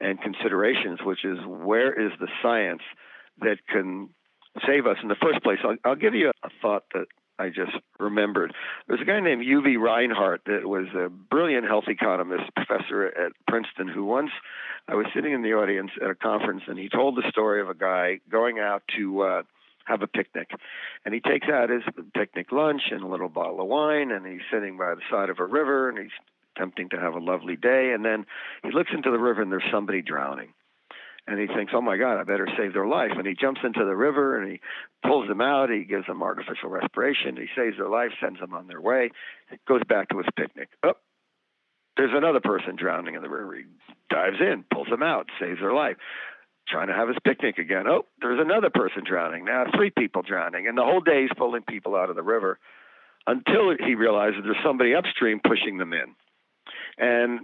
and 0.00 0.20
considerations, 0.20 1.00
which 1.02 1.24
is 1.24 1.38
where 1.46 1.92
is 1.92 2.12
the 2.20 2.28
science 2.42 2.82
that 3.40 3.58
can 3.68 4.08
save 4.66 4.86
us 4.86 4.96
in 5.02 5.08
the 5.08 5.16
first 5.16 5.42
place. 5.42 5.58
I'll, 5.64 5.76
I'll 5.84 5.96
give 5.96 6.14
you 6.14 6.30
a 6.42 6.48
thought 6.62 6.84
that 6.94 7.06
I 7.40 7.48
just 7.48 7.72
remembered. 7.98 8.52
There's 8.86 9.00
a 9.00 9.04
guy 9.06 9.18
named 9.20 9.42
Uwe 9.42 9.80
Reinhardt 9.80 10.44
that 10.44 10.68
was 10.68 10.88
a 10.94 11.08
brilliant 11.08 11.66
health 11.66 11.84
economist 11.88 12.54
professor 12.54 13.06
at 13.06 13.32
Princeton 13.48 13.88
who 13.88 14.04
once 14.04 14.30
I 14.86 14.94
was 14.94 15.06
sitting 15.14 15.32
in 15.32 15.42
the 15.42 15.54
audience 15.54 15.90
at 16.02 16.10
a 16.10 16.14
conference 16.14 16.64
and 16.66 16.78
he 16.78 16.90
told 16.90 17.16
the 17.16 17.24
story 17.30 17.62
of 17.62 17.70
a 17.70 17.74
guy 17.74 18.20
going 18.30 18.58
out 18.58 18.82
to 18.98 19.22
uh, 19.22 19.42
have 19.86 20.02
a 20.02 20.06
picnic. 20.06 20.50
And 21.06 21.14
he 21.14 21.20
takes 21.20 21.48
out 21.48 21.70
his 21.70 21.82
picnic 22.12 22.52
lunch 22.52 22.82
and 22.90 23.02
a 23.02 23.06
little 23.06 23.30
bottle 23.30 23.62
of 23.62 23.68
wine 23.68 24.10
and 24.10 24.26
he's 24.26 24.42
sitting 24.52 24.76
by 24.76 24.94
the 24.94 25.02
side 25.10 25.30
of 25.30 25.38
a 25.38 25.46
river 25.46 25.88
and 25.88 25.98
he's 25.98 26.10
attempting 26.54 26.90
to 26.90 27.00
have 27.00 27.14
a 27.14 27.20
lovely 27.20 27.56
day. 27.56 27.92
And 27.94 28.04
then 28.04 28.26
he 28.62 28.70
looks 28.70 28.90
into 28.92 29.10
the 29.10 29.18
river 29.18 29.40
and 29.40 29.50
there's 29.50 29.64
somebody 29.72 30.02
drowning. 30.02 30.52
And 31.26 31.38
he 31.38 31.46
thinks, 31.46 31.72
oh 31.74 31.80
my 31.80 31.96
God, 31.96 32.18
I 32.18 32.24
better 32.24 32.48
save 32.56 32.72
their 32.72 32.86
life. 32.86 33.12
And 33.16 33.26
he 33.26 33.34
jumps 33.34 33.60
into 33.62 33.84
the 33.84 33.94
river 33.94 34.40
and 34.40 34.50
he 34.50 34.60
pulls 35.06 35.28
them 35.28 35.40
out. 35.40 35.70
He 35.70 35.84
gives 35.84 36.06
them 36.06 36.22
artificial 36.22 36.70
respiration. 36.70 37.36
He 37.36 37.46
saves 37.54 37.76
their 37.76 37.88
life, 37.88 38.10
sends 38.20 38.40
them 38.40 38.54
on 38.54 38.66
their 38.66 38.80
way, 38.80 39.10
goes 39.68 39.82
back 39.88 40.08
to 40.08 40.18
his 40.18 40.26
picnic. 40.36 40.70
Oh, 40.82 40.94
there's 41.96 42.14
another 42.14 42.40
person 42.40 42.76
drowning 42.76 43.14
in 43.14 43.22
the 43.22 43.28
river. 43.28 43.54
He 43.54 43.64
dives 44.08 44.40
in, 44.40 44.64
pulls 44.72 44.88
them 44.88 45.02
out, 45.02 45.28
saves 45.38 45.60
their 45.60 45.74
life. 45.74 45.96
Trying 46.68 46.88
to 46.88 46.94
have 46.94 47.08
his 47.08 47.16
picnic 47.24 47.58
again. 47.58 47.84
Oh, 47.88 48.06
there's 48.20 48.40
another 48.40 48.70
person 48.70 49.02
drowning. 49.04 49.44
Now 49.44 49.64
three 49.74 49.90
people 49.90 50.22
drowning. 50.22 50.68
And 50.68 50.78
the 50.78 50.84
whole 50.84 51.00
day 51.00 51.22
he's 51.22 51.36
pulling 51.36 51.62
people 51.62 51.96
out 51.96 52.10
of 52.10 52.16
the 52.16 52.22
river 52.22 52.58
until 53.26 53.74
he 53.78 53.94
realizes 53.94 54.40
there's 54.44 54.56
somebody 54.64 54.94
upstream 54.94 55.40
pushing 55.44 55.78
them 55.78 55.92
in. 55.92 56.14
And 56.96 57.40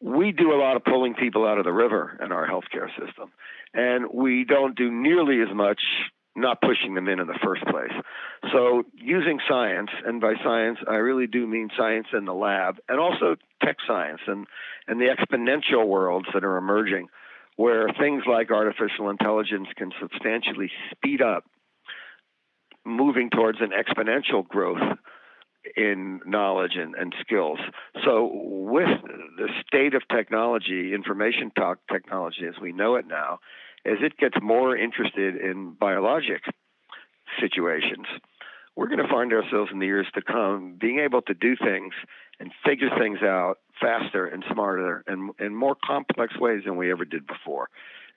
we 0.00 0.32
do 0.32 0.52
a 0.52 0.58
lot 0.58 0.76
of 0.76 0.84
pulling 0.84 1.14
people 1.14 1.46
out 1.46 1.58
of 1.58 1.64
the 1.64 1.72
river 1.72 2.18
in 2.22 2.32
our 2.32 2.48
healthcare 2.48 2.88
system, 2.98 3.32
and 3.74 4.06
we 4.12 4.44
don't 4.44 4.76
do 4.76 4.90
nearly 4.90 5.40
as 5.40 5.54
much 5.54 5.80
not 6.36 6.60
pushing 6.60 6.94
them 6.94 7.08
in 7.08 7.18
in 7.20 7.26
the 7.26 7.38
first 7.42 7.62
place. 7.64 7.92
So, 8.52 8.84
using 8.94 9.40
science, 9.48 9.90
and 10.06 10.20
by 10.20 10.34
science, 10.42 10.78
I 10.88 10.94
really 10.94 11.26
do 11.26 11.46
mean 11.46 11.70
science 11.76 12.06
in 12.12 12.24
the 12.24 12.34
lab, 12.34 12.78
and 12.88 13.00
also 13.00 13.36
tech 13.62 13.76
science 13.86 14.20
and, 14.26 14.46
and 14.86 15.00
the 15.00 15.06
exponential 15.06 15.86
worlds 15.86 16.28
that 16.32 16.44
are 16.44 16.56
emerging, 16.56 17.08
where 17.56 17.88
things 17.98 18.22
like 18.26 18.50
artificial 18.50 19.10
intelligence 19.10 19.68
can 19.76 19.90
substantially 20.00 20.70
speed 20.92 21.20
up 21.20 21.44
moving 22.84 23.28
towards 23.28 23.58
an 23.60 23.70
exponential 23.70 24.46
growth 24.46 24.98
in 25.76 26.20
knowledge 26.26 26.72
and, 26.76 26.94
and 26.94 27.14
skills. 27.20 27.58
So, 28.04 28.30
with 28.32 28.88
the 29.36 29.48
state 29.66 29.94
of 29.94 30.02
technology, 30.08 30.94
information 30.94 31.52
technology 31.90 32.46
as 32.48 32.60
we 32.60 32.72
know 32.72 32.96
it 32.96 33.06
now, 33.06 33.40
as 33.84 33.98
it 34.00 34.16
gets 34.18 34.36
more 34.42 34.76
interested 34.76 35.36
in 35.36 35.76
biologic 35.78 36.42
situations, 37.40 38.06
we're 38.76 38.88
going 38.88 38.98
to 38.98 39.08
find 39.08 39.32
ourselves 39.32 39.70
in 39.72 39.78
the 39.78 39.86
years 39.86 40.06
to 40.14 40.22
come 40.22 40.76
being 40.80 41.00
able 41.00 41.22
to 41.22 41.34
do 41.34 41.56
things 41.56 41.92
and 42.38 42.50
figure 42.64 42.88
things 42.98 43.18
out 43.22 43.56
faster 43.80 44.26
and 44.26 44.44
smarter 44.52 45.04
and 45.06 45.30
in 45.38 45.54
more 45.54 45.76
complex 45.84 46.38
ways 46.38 46.62
than 46.64 46.76
we 46.76 46.90
ever 46.90 47.04
did 47.04 47.26
before. 47.26 47.68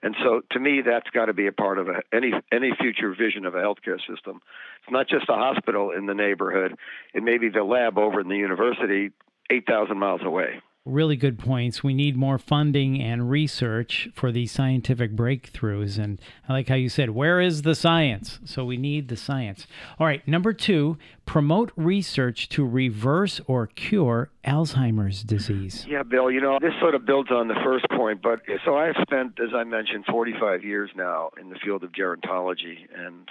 And 0.04 0.14
so, 0.22 0.42
to 0.50 0.60
me, 0.60 0.82
that's 0.84 1.08
got 1.10 1.26
to 1.26 1.32
be 1.32 1.46
a 1.46 1.52
part 1.52 1.78
of 1.78 1.88
a, 1.88 2.02
any 2.12 2.32
any 2.52 2.72
future 2.78 3.14
vision 3.14 3.46
of 3.46 3.54
a 3.54 3.58
healthcare 3.58 3.98
system. 3.98 4.42
It's 4.82 4.92
not 4.92 5.08
just 5.08 5.30
a 5.30 5.34
hospital 5.34 5.92
in 5.92 6.04
the 6.04 6.14
neighborhood; 6.14 6.76
it 7.14 7.22
may 7.22 7.38
be 7.38 7.48
the 7.48 7.64
lab 7.64 7.96
over 7.96 8.20
in 8.20 8.28
the 8.28 8.36
university, 8.36 9.12
eight 9.50 9.66
thousand 9.66 9.98
miles 9.98 10.20
away 10.22 10.60
really 10.84 11.16
good 11.16 11.38
points. 11.38 11.82
We 11.82 11.94
need 11.94 12.14
more 12.14 12.38
funding 12.38 13.00
and 13.00 13.30
research 13.30 14.08
for 14.14 14.30
these 14.30 14.52
scientific 14.52 15.16
breakthroughs. 15.16 15.98
And 15.98 16.20
I 16.46 16.52
like 16.52 16.68
how 16.68 16.74
you 16.74 16.90
said, 16.90 17.10
where 17.10 17.40
is 17.40 17.62
the 17.62 17.74
science? 17.74 18.38
So 18.44 18.66
we 18.66 18.76
need 18.76 19.08
the 19.08 19.16
science. 19.16 19.66
All 19.98 20.06
right, 20.06 20.26
number 20.28 20.52
two, 20.52 20.98
promote 21.24 21.72
research 21.74 22.50
to 22.50 22.66
reverse 22.66 23.40
or 23.46 23.66
cure 23.66 24.30
Alzheimer's 24.46 25.22
disease. 25.22 25.86
Yeah, 25.88 26.02
Bill, 26.02 26.30
you 26.30 26.42
know, 26.42 26.58
this 26.60 26.74
sort 26.80 26.94
of 26.94 27.06
builds 27.06 27.30
on 27.30 27.48
the 27.48 27.56
first 27.64 27.88
point. 27.88 28.20
But 28.20 28.42
so 28.66 28.76
I've 28.76 28.96
spent, 29.00 29.40
as 29.40 29.54
I 29.54 29.64
mentioned, 29.64 30.04
45 30.10 30.64
years 30.64 30.90
now 30.94 31.30
in 31.40 31.48
the 31.48 31.56
field 31.64 31.82
of 31.82 31.92
gerontology. 31.92 32.86
And 32.94 33.30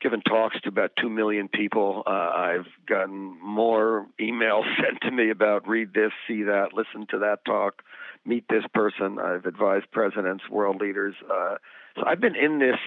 given 0.00 0.22
talks 0.22 0.60
to 0.60 0.68
about 0.68 0.92
2 1.00 1.08
million 1.10 1.48
people. 1.48 2.02
Uh, 2.06 2.10
I've 2.10 2.66
gotten 2.86 3.38
more 3.42 4.06
emails 4.20 4.64
sent 4.82 5.00
to 5.02 5.10
me 5.10 5.30
about 5.30 5.68
read 5.68 5.92
this, 5.94 6.12
see 6.26 6.42
that, 6.44 6.72
listen 6.72 7.06
to 7.10 7.18
that 7.18 7.44
talk, 7.44 7.82
meet 8.24 8.44
this 8.48 8.64
person. 8.72 9.18
I've 9.18 9.46
advised 9.46 9.90
presidents, 9.92 10.44
world 10.50 10.80
leaders. 10.80 11.14
Uh, 11.30 11.56
so 11.96 12.04
I've 12.06 12.20
been 12.20 12.36
in 12.36 12.58
this, 12.58 12.78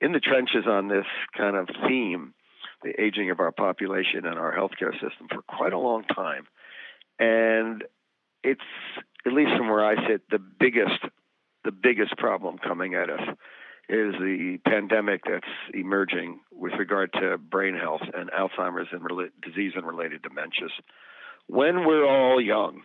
in 0.00 0.12
the 0.12 0.20
trenches 0.20 0.66
on 0.66 0.88
this 0.88 1.06
kind 1.36 1.56
of 1.56 1.68
theme, 1.86 2.34
the 2.82 3.00
aging 3.00 3.30
of 3.30 3.40
our 3.40 3.52
population 3.52 4.24
and 4.24 4.38
our 4.38 4.54
healthcare 4.56 4.92
system 4.92 5.26
for 5.28 5.42
quite 5.42 5.72
a 5.72 5.78
long 5.78 6.04
time. 6.04 6.46
And 7.18 7.82
it's, 8.44 8.60
at 9.26 9.32
least 9.32 9.50
from 9.56 9.68
where 9.68 9.84
I 9.84 10.06
sit, 10.06 10.22
the 10.30 10.38
biggest, 10.38 11.00
the 11.64 11.72
biggest 11.72 12.16
problem 12.16 12.58
coming 12.58 12.94
at 12.94 13.10
us 13.10 13.36
is 13.88 14.14
the 14.20 14.58
pandemic 14.66 15.22
that's 15.24 15.46
emerging 15.72 16.40
with 16.52 16.74
regard 16.78 17.12
to 17.14 17.38
brain 17.38 17.74
health 17.74 18.02
and 18.14 18.30
Alzheimer's 18.30 18.88
and 18.92 19.00
rela- 19.00 19.30
disease 19.42 19.72
and 19.76 19.86
related 19.86 20.22
dementias. 20.22 20.72
When 21.46 21.86
we're 21.86 22.06
all 22.06 22.40
young, 22.40 22.82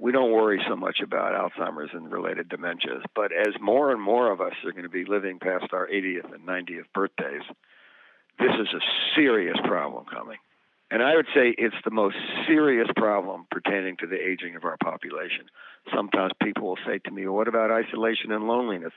we 0.00 0.10
don't 0.10 0.32
worry 0.32 0.60
so 0.68 0.74
much 0.74 0.98
about 1.00 1.34
Alzheimer's 1.34 1.90
and 1.92 2.10
related 2.10 2.48
dementias, 2.48 3.02
but 3.14 3.30
as 3.32 3.54
more 3.60 3.92
and 3.92 4.02
more 4.02 4.32
of 4.32 4.40
us 4.40 4.54
are 4.64 4.72
going 4.72 4.82
to 4.82 4.88
be 4.88 5.04
living 5.04 5.38
past 5.38 5.72
our 5.72 5.86
80th 5.86 6.34
and 6.34 6.46
90th 6.46 6.86
birthdays, 6.92 7.42
this 8.40 8.52
is 8.60 8.68
a 8.74 8.80
serious 9.14 9.56
problem 9.64 10.04
coming. 10.12 10.38
And 10.90 11.02
I 11.02 11.16
would 11.16 11.26
say 11.34 11.54
it's 11.56 11.74
the 11.84 11.90
most 11.90 12.16
serious 12.46 12.88
problem 12.96 13.46
pertaining 13.50 13.96
to 13.98 14.06
the 14.06 14.20
aging 14.20 14.56
of 14.56 14.64
our 14.64 14.76
population. 14.82 15.46
Sometimes 15.94 16.32
people 16.42 16.64
will 16.64 16.78
say 16.86 16.98
to 16.98 17.10
me, 17.10 17.26
well, 17.26 17.36
What 17.36 17.48
about 17.48 17.70
isolation 17.70 18.32
and 18.32 18.46
loneliness? 18.46 18.92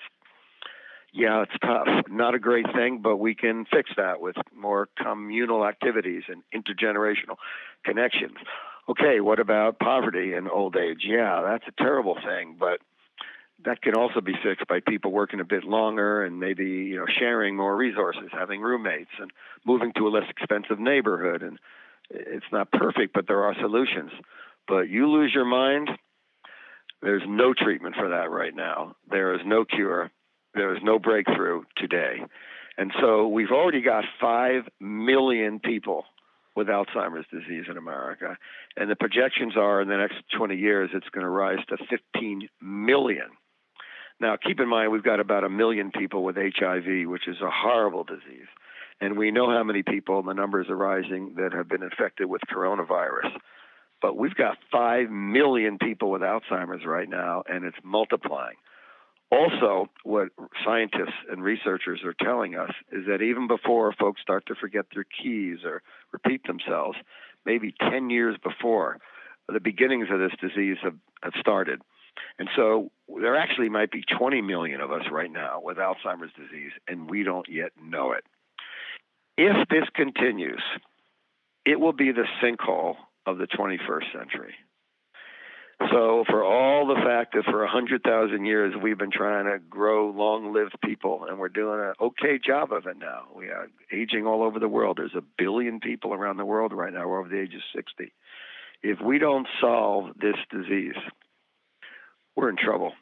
Yeah, 1.17 1.41
it's 1.41 1.59
tough. 1.63 1.87
Not 2.09 2.35
a 2.35 2.39
great 2.39 2.67
thing, 2.75 2.99
but 3.01 3.17
we 3.17 3.33
can 3.33 3.65
fix 3.65 3.89
that 3.97 4.21
with 4.21 4.35
more 4.55 4.87
communal 5.01 5.65
activities 5.65 6.23
and 6.27 6.43
intergenerational 6.53 7.37
connections. 7.83 8.37
Okay, 8.87 9.19
what 9.19 9.39
about 9.39 9.79
poverty 9.79 10.33
and 10.33 10.47
old 10.47 10.77
age? 10.77 11.01
Yeah, 11.03 11.41
that's 11.43 11.63
a 11.67 11.83
terrible 11.83 12.15
thing, 12.23 12.55
but 12.59 12.79
that 13.65 13.81
can 13.81 13.95
also 13.95 14.21
be 14.21 14.33
fixed 14.43 14.67
by 14.67 14.79
people 14.79 15.11
working 15.11 15.39
a 15.39 15.43
bit 15.43 15.63
longer 15.63 16.23
and 16.23 16.39
maybe 16.39 16.65
you 16.65 16.97
know 16.97 17.07
sharing 17.07 17.57
more 17.57 17.75
resources, 17.75 18.29
having 18.31 18.61
roommates, 18.61 19.09
and 19.19 19.31
moving 19.65 19.93
to 19.97 20.07
a 20.07 20.09
less 20.09 20.29
expensive 20.29 20.79
neighborhood. 20.79 21.41
And 21.41 21.57
it's 22.11 22.45
not 22.51 22.71
perfect, 22.71 23.15
but 23.15 23.27
there 23.27 23.43
are 23.43 23.55
solutions. 23.59 24.11
But 24.67 24.87
you 24.87 25.09
lose 25.09 25.33
your 25.33 25.45
mind, 25.45 25.89
there's 27.01 27.23
no 27.27 27.55
treatment 27.55 27.95
for 27.95 28.09
that 28.09 28.29
right 28.29 28.55
now. 28.55 28.95
There 29.09 29.33
is 29.33 29.41
no 29.43 29.65
cure 29.65 30.11
there 30.57 30.75
is 30.75 30.81
no 30.83 30.99
breakthrough 30.99 31.63
today. 31.77 32.21
And 32.77 32.91
so 32.99 33.27
we've 33.27 33.51
already 33.51 33.81
got 33.81 34.03
5 34.21 34.63
million 34.79 35.59
people 35.59 36.05
with 36.55 36.67
Alzheimer's 36.67 37.25
disease 37.31 37.65
in 37.69 37.77
America. 37.77 38.35
And 38.75 38.89
the 38.89 38.95
projections 38.95 39.53
are 39.55 39.81
in 39.81 39.87
the 39.87 39.97
next 39.97 40.15
20 40.35 40.55
years, 40.55 40.89
it's 40.93 41.09
going 41.09 41.23
to 41.23 41.29
rise 41.29 41.59
to 41.69 41.77
15 41.77 42.49
million. 42.61 43.27
Now, 44.19 44.35
keep 44.35 44.59
in 44.59 44.67
mind, 44.67 44.91
we've 44.91 45.03
got 45.03 45.19
about 45.19 45.43
a 45.43 45.49
million 45.49 45.91
people 45.91 46.23
with 46.23 46.35
HIV, 46.35 47.07
which 47.07 47.27
is 47.27 47.37
a 47.41 47.51
horrible 47.51 48.03
disease. 48.03 48.47
And 48.99 49.17
we 49.17 49.29
know 49.29 49.49
how 49.51 49.63
many 49.63 49.83
people, 49.83 50.23
the 50.23 50.33
numbers 50.33 50.67
are 50.69 50.75
rising, 50.75 51.35
that 51.37 51.53
have 51.53 51.69
been 51.69 51.83
infected 51.83 52.27
with 52.27 52.41
coronavirus. 52.51 53.37
But 54.01 54.17
we've 54.17 54.33
got 54.33 54.57
5 54.71 55.11
million 55.11 55.77
people 55.77 56.09
with 56.09 56.21
Alzheimer's 56.21 56.85
right 56.85 57.09
now, 57.09 57.43
and 57.47 57.63
it's 57.65 57.77
multiplying. 57.83 58.55
Also, 59.29 59.89
what 60.03 60.29
scientists 60.63 61.19
and 61.29 61.43
researchers 61.43 62.01
are 62.05 62.13
telling 62.13 62.55
us 62.55 62.71
is 62.91 63.05
that 63.07 63.21
even 63.21 63.47
before 63.47 63.91
folks 63.91 64.21
start 64.21 64.45
to 64.45 64.55
forget 64.55 64.85
their 64.93 65.03
keys 65.03 65.59
or 65.65 65.81
repeat 66.13 66.47
themselves, 66.47 66.97
maybe 67.45 67.73
10 67.89 68.09
years 68.09 68.37
before, 68.41 68.99
the 69.49 69.59
beginnings 69.59 70.07
of 70.11 70.19
this 70.19 70.31
disease 70.39 70.77
have, 70.81 70.95
have 71.23 71.33
started. 71.39 71.81
And 72.39 72.49
so 72.55 72.89
there 73.21 73.35
actually 73.35 73.69
might 73.69 73.91
be 73.91 74.03
20 74.17 74.41
million 74.41 74.79
of 74.81 74.91
us 74.91 75.03
right 75.11 75.31
now 75.31 75.59
with 75.61 75.77
Alzheimer's 75.77 76.33
disease, 76.33 76.71
and 76.87 77.09
we 77.09 77.23
don't 77.23 77.47
yet 77.49 77.71
know 77.81 78.13
it. 78.13 78.23
If 79.37 79.67
this 79.69 79.85
continues, 79.93 80.63
it 81.65 81.79
will 81.79 81.93
be 81.93 82.11
the 82.11 82.25
sinkhole 82.41 82.95
of 83.25 83.37
the 83.37 83.47
21st 83.47 84.11
century. 84.17 84.55
So, 85.79 86.23
for 86.27 86.43
all 86.43 86.87
the 86.87 86.99
fact 87.05 87.35
that 87.35 87.45
for 87.45 87.61
a 87.61 87.67
100,000 87.67 88.45
years 88.45 88.73
we've 88.81 88.97
been 88.97 89.11
trying 89.11 89.45
to 89.45 89.59
grow 89.59 90.09
long 90.09 90.51
lived 90.51 90.75
people, 90.83 91.25
and 91.29 91.37
we're 91.37 91.49
doing 91.49 91.79
an 91.79 91.93
okay 92.01 92.39
job 92.43 92.71
of 92.71 92.87
it 92.87 92.97
now. 92.97 93.25
We 93.35 93.47
are 93.47 93.69
aging 93.91 94.25
all 94.25 94.41
over 94.41 94.57
the 94.57 94.67
world. 94.67 94.97
There's 94.97 95.15
a 95.15 95.23
billion 95.37 95.79
people 95.79 96.13
around 96.13 96.37
the 96.37 96.45
world 96.45 96.73
right 96.73 96.91
now 96.91 97.03
over 97.03 97.29
the 97.29 97.39
age 97.39 97.53
of 97.53 97.61
60. 97.75 98.11
If 98.81 98.99
we 99.01 99.19
don't 99.19 99.47
solve 99.61 100.17
this 100.19 100.35
disease, 100.49 100.95
we're 102.35 102.49
in 102.49 102.57
trouble. 102.57 102.93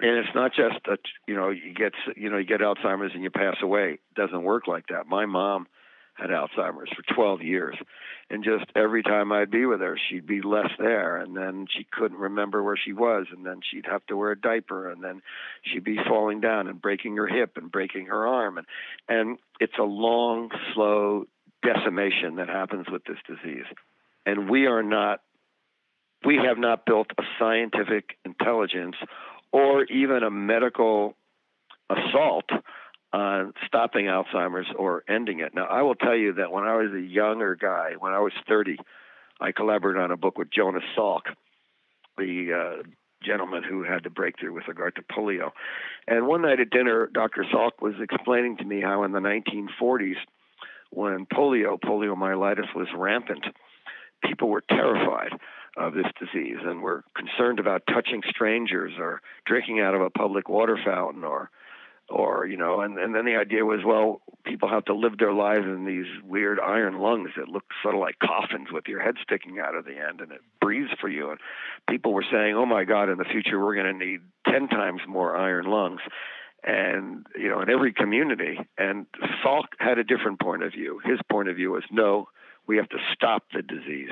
And 0.00 0.18
it's 0.18 0.34
not 0.34 0.52
just 0.52 0.84
that 0.86 0.98
you 1.28 1.36
know 1.36 1.50
you 1.50 1.72
get 1.72 1.92
you 2.16 2.30
know 2.30 2.38
you 2.38 2.46
get 2.46 2.60
Alzheimer's 2.60 3.12
and 3.14 3.22
you 3.22 3.30
pass 3.30 3.56
away. 3.62 3.92
It 3.92 4.00
doesn't 4.16 4.42
work 4.42 4.66
like 4.66 4.86
that. 4.88 5.06
My 5.06 5.26
mom 5.26 5.68
had 6.14 6.30
Alzheimer's 6.30 6.90
for 6.94 7.14
12 7.14 7.42
years. 7.42 7.76
And 8.30 8.44
just 8.44 8.64
every 8.74 9.02
time 9.02 9.32
I'd 9.32 9.50
be 9.50 9.66
with 9.66 9.80
her, 9.80 9.98
she'd 10.08 10.26
be 10.26 10.42
less 10.42 10.70
there. 10.78 11.16
And 11.16 11.36
then 11.36 11.66
she 11.70 11.86
couldn't 11.90 12.18
remember 12.18 12.62
where 12.62 12.76
she 12.76 12.92
was. 12.92 13.26
And 13.30 13.44
then 13.44 13.60
she'd 13.68 13.86
have 13.86 14.04
to 14.06 14.16
wear 14.16 14.32
a 14.32 14.40
diaper. 14.40 14.90
And 14.90 15.02
then 15.02 15.22
she'd 15.62 15.84
be 15.84 15.98
falling 16.08 16.40
down 16.40 16.68
and 16.68 16.80
breaking 16.80 17.16
her 17.16 17.26
hip 17.26 17.56
and 17.56 17.70
breaking 17.70 18.06
her 18.06 18.26
arm. 18.26 18.58
And, 18.58 18.66
and 19.08 19.38
it's 19.60 19.78
a 19.78 19.84
long, 19.84 20.50
slow 20.74 21.26
decimation 21.62 22.36
that 22.36 22.48
happens 22.48 22.86
with 22.90 23.04
this 23.04 23.18
disease. 23.26 23.66
And 24.26 24.48
we 24.48 24.66
are 24.66 24.82
not, 24.82 25.20
we 26.24 26.36
have 26.36 26.58
not 26.58 26.86
built 26.86 27.08
a 27.18 27.22
scientific 27.38 28.16
intelligence 28.24 28.96
or 29.52 29.84
even 29.84 30.22
a 30.22 30.30
medical 30.30 31.14
assault 31.90 32.48
on 33.12 33.52
stopping 33.66 34.06
Alzheimer's 34.06 34.68
or 34.76 35.04
ending 35.08 35.40
it. 35.40 35.54
Now, 35.54 35.66
I 35.66 35.82
will 35.82 35.94
tell 35.94 36.16
you 36.16 36.34
that 36.34 36.50
when 36.50 36.64
I 36.64 36.76
was 36.76 36.92
a 36.92 37.00
younger 37.00 37.54
guy, 37.54 37.92
when 37.98 38.12
I 38.12 38.20
was 38.20 38.32
30, 38.48 38.78
I 39.40 39.52
collaborated 39.52 40.00
on 40.00 40.10
a 40.10 40.16
book 40.16 40.38
with 40.38 40.50
Jonas 40.50 40.84
Salk, 40.96 41.22
the 42.16 42.52
uh, 42.52 42.82
gentleman 43.24 43.62
who 43.62 43.82
had 43.82 44.04
the 44.04 44.10
breakthrough 44.10 44.52
with 44.52 44.68
regard 44.68 44.96
to 44.96 45.02
polio. 45.02 45.50
And 46.06 46.26
one 46.26 46.42
night 46.42 46.60
at 46.60 46.70
dinner, 46.70 47.08
Dr. 47.12 47.44
Salk 47.52 47.72
was 47.80 47.94
explaining 48.00 48.56
to 48.58 48.64
me 48.64 48.80
how 48.80 49.04
in 49.04 49.12
the 49.12 49.20
1940s, 49.20 50.16
when 50.90 51.26
polio, 51.26 51.78
poliomyelitis 51.78 52.74
was 52.74 52.88
rampant, 52.96 53.44
people 54.22 54.48
were 54.48 54.62
terrified 54.68 55.32
of 55.76 55.94
this 55.94 56.06
disease 56.18 56.58
and 56.62 56.82
were 56.82 57.02
concerned 57.16 57.58
about 57.58 57.82
touching 57.86 58.22
strangers 58.28 58.92
or 58.98 59.22
drinking 59.46 59.80
out 59.80 59.94
of 59.94 60.02
a 60.02 60.10
public 60.10 60.48
water 60.48 60.78
fountain 60.84 61.24
or 61.24 61.50
or 62.12 62.46
you 62.46 62.56
know 62.56 62.80
and 62.80 62.98
and 62.98 63.14
then 63.14 63.24
the 63.24 63.36
idea 63.36 63.64
was 63.64 63.80
well 63.84 64.20
people 64.44 64.68
have 64.68 64.84
to 64.84 64.94
live 64.94 65.18
their 65.18 65.32
lives 65.32 65.64
in 65.64 65.86
these 65.86 66.06
weird 66.24 66.58
iron 66.60 67.00
lungs 67.00 67.30
that 67.36 67.48
look 67.48 67.64
sort 67.82 67.94
of 67.94 68.00
like 68.00 68.18
coffins 68.18 68.68
with 68.72 68.84
your 68.86 69.00
head 69.00 69.14
sticking 69.22 69.58
out 69.58 69.74
of 69.74 69.84
the 69.84 69.96
end 69.96 70.20
and 70.20 70.32
it 70.32 70.40
breathes 70.60 70.90
for 71.00 71.08
you. 71.08 71.30
And 71.30 71.38
people 71.88 72.12
were 72.12 72.24
saying 72.30 72.54
oh 72.54 72.66
my 72.66 72.84
god 72.84 73.08
in 73.08 73.18
the 73.18 73.24
future 73.24 73.58
we're 73.58 73.74
going 73.74 73.98
to 73.98 74.06
need 74.06 74.20
10 74.50 74.68
times 74.68 75.00
more 75.08 75.36
iron 75.36 75.66
lungs. 75.66 76.00
And 76.64 77.26
you 77.36 77.48
know 77.48 77.60
in 77.60 77.70
every 77.70 77.92
community 77.92 78.58
and 78.78 79.06
Salk 79.44 79.64
had 79.78 79.98
a 79.98 80.04
different 80.04 80.40
point 80.40 80.62
of 80.62 80.72
view. 80.72 81.00
His 81.04 81.18
point 81.30 81.48
of 81.48 81.56
view 81.56 81.72
was 81.72 81.84
no 81.90 82.28
we 82.66 82.76
have 82.76 82.88
to 82.90 82.98
stop 83.14 83.44
the 83.52 83.62
disease 83.62 84.10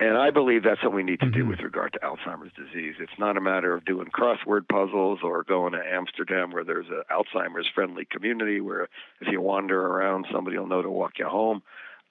and 0.00 0.16
I 0.18 0.30
believe 0.30 0.64
that's 0.64 0.82
what 0.82 0.92
we 0.92 1.04
need 1.04 1.20
to 1.20 1.30
do 1.30 1.40
mm-hmm. 1.40 1.50
with 1.50 1.60
regard 1.60 1.92
to 1.92 2.00
Alzheimer's 2.00 2.52
disease. 2.54 2.94
It's 2.98 3.18
not 3.18 3.36
a 3.36 3.40
matter 3.40 3.74
of 3.74 3.84
doing 3.84 4.08
crossword 4.08 4.68
puzzles 4.68 5.20
or 5.22 5.44
going 5.44 5.72
to 5.72 5.78
Amsterdam 5.78 6.50
where 6.50 6.64
there's 6.64 6.88
an 6.88 7.02
Alzheimer's 7.10 7.68
friendly 7.74 8.04
community 8.10 8.60
where 8.60 8.88
if 9.20 9.28
you 9.30 9.40
wander 9.40 9.80
around, 9.80 10.26
somebody 10.32 10.58
will 10.58 10.66
know 10.66 10.82
to 10.82 10.90
walk 10.90 11.12
you 11.18 11.26
home. 11.26 11.62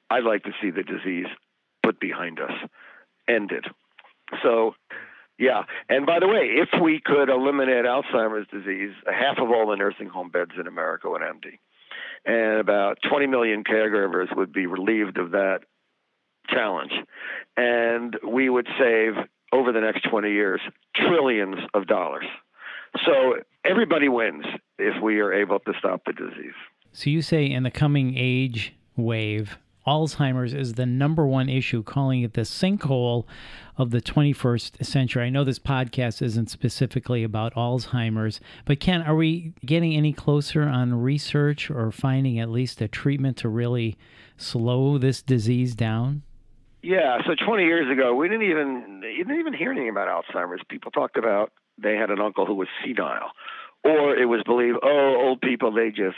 I'd 0.10 0.24
like 0.24 0.44
to 0.44 0.54
see 0.62 0.72
the 0.72 0.84
disease 0.84 1.28
put 1.84 2.00
behind 2.00 2.40
us, 2.40 2.52
ended. 3.28 3.66
So, 4.42 4.75
yeah. 5.38 5.63
And 5.90 6.06
by 6.06 6.20
the 6.20 6.28
way, 6.28 6.52
if 6.63 6.70
we 6.82 7.02
could 7.04 7.30
eliminate 7.30 7.84
Alzheimer's 7.84 8.48
disease, 8.48 8.94
half 9.06 9.40
of 9.40 9.50
all 9.50 9.70
the 9.70 9.75
nursing 9.75 10.08
home 10.08 10.30
beds 10.30 10.52
in 10.58 10.68
America 10.68 11.10
would 11.10 11.22
empty. 11.22 11.60
And 12.25 12.60
about 12.60 13.00
20 13.10 13.28
million 13.28 13.66
caregivers 13.66 14.34
would 14.36 14.54
be 14.54 14.68
relieved 14.68 15.18
of 15.18 15.32
that 15.32 15.62
challenge. 16.50 16.91
And 17.57 18.17
we 18.27 18.50
would 18.50 18.67
save 18.79 19.13
over 19.51 19.71
the 19.71 19.81
next 19.81 20.07
20 20.09 20.31
years 20.31 20.62
trillions 20.95 21.57
of 21.73 21.88
dollars. 21.88 22.25
So 23.05 23.35
everybody 23.63 24.09
wins 24.09 24.45
if 24.77 25.01
we 25.01 25.19
are 25.19 25.33
able 25.33 25.59
to 25.59 25.73
stop 25.79 26.01
the 26.05 26.13
disease. 26.13 26.53
So 26.91 27.09
you 27.09 27.21
say 27.21 27.50
in 27.50 27.63
the 27.63 27.71
coming 27.71 28.15
age 28.17 28.75
wave, 28.95 29.57
Alzheimer's 29.85 30.53
is 30.53 30.73
the 30.73 30.85
number 30.85 31.27
one 31.27 31.50
issue, 31.50 31.83
calling 31.83 32.21
it 32.21 32.33
the 32.33 32.41
sinkhole 32.41 33.25
of 33.77 33.91
the 33.91 34.01
21st 34.01 34.85
century. 34.85 35.23
I 35.25 35.29
know 35.29 35.43
this 35.43 35.59
podcast 35.59 36.21
isn't 36.21 36.50
specifically 36.50 37.23
about 37.23 37.53
Alzheimer's, 37.55 38.39
but 38.65 38.79
Ken, 38.79 39.01
are 39.01 39.15
we 39.15 39.53
getting 39.65 39.93
any 39.93 40.13
closer 40.13 40.63
on 40.63 40.93
research 40.93 41.69
or 41.69 41.91
finding 41.91 42.39
at 42.39 42.49
least 42.49 42.82
a 42.82 42.88
treatment 42.88 43.36
to 43.38 43.49
really 43.49 43.97
slow 44.38 44.97
this 44.97 45.21
disease 45.21 45.75
down? 45.75 46.21
Yeah, 46.84 47.19
so 47.26 47.34
20 47.34 47.63
years 47.63 47.89
ago, 47.89 48.13
we 48.13 48.28
didn't 48.28 48.50
even 48.50 49.02
you 49.04 49.24
didn't 49.24 49.39
even 49.39 49.54
hear 49.54 49.72
anything 49.72 49.89
about 49.89 50.10
Alzheimer's. 50.10 50.62
People 50.69 50.91
talked 50.91 51.15
about 51.15 51.54
they 51.82 51.96
had 51.96 52.12
an 52.12 52.19
uncle 52.19 52.46
who 52.46 52.56
was 52.56 52.67
senile, 52.86 53.32
or 53.86 54.15
it 54.15 54.26
was 54.26 54.43
believed, 54.46 54.80
oh, 54.84 55.15
old 55.17 55.39
people 55.39 55.72
they 55.72 55.89
just 55.89 56.17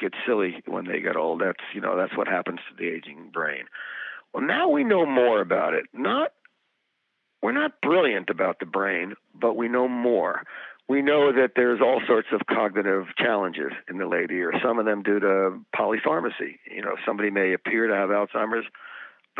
get 0.00 0.14
silly 0.26 0.62
when 0.66 0.86
they 0.86 1.00
get 1.00 1.16
old. 1.16 1.42
That's 1.42 1.62
you 1.74 1.82
know 1.82 1.98
that's 1.98 2.16
what 2.16 2.28
happens 2.28 2.60
to 2.70 2.76
the 2.76 2.90
aging 2.90 3.28
brain. 3.30 3.64
Well, 4.32 4.42
now 4.42 4.70
we 4.70 4.84
know 4.84 5.04
more 5.04 5.42
about 5.42 5.74
it. 5.74 5.84
Not 5.92 6.32
we're 7.42 7.52
not 7.52 7.82
brilliant 7.82 8.30
about 8.30 8.58
the 8.58 8.66
brain, 8.66 9.14
but 9.38 9.54
we 9.54 9.68
know 9.68 9.86
more. 9.86 10.44
We 10.88 11.02
know 11.02 11.30
that 11.30 11.52
there's 11.56 11.80
all 11.82 12.00
sorts 12.06 12.28
of 12.32 12.40
cognitive 12.48 13.08
challenges 13.18 13.72
in 13.86 13.98
the 13.98 14.06
late 14.06 14.30
years. 14.30 14.54
Some 14.64 14.78
of 14.78 14.86
them 14.86 15.02
due 15.02 15.20
to 15.20 15.60
polypharmacy. 15.76 16.58
You 16.74 16.82
know, 16.82 16.96
somebody 17.06 17.30
may 17.30 17.52
appear 17.52 17.86
to 17.86 17.94
have 17.94 18.08
Alzheimer's 18.08 18.66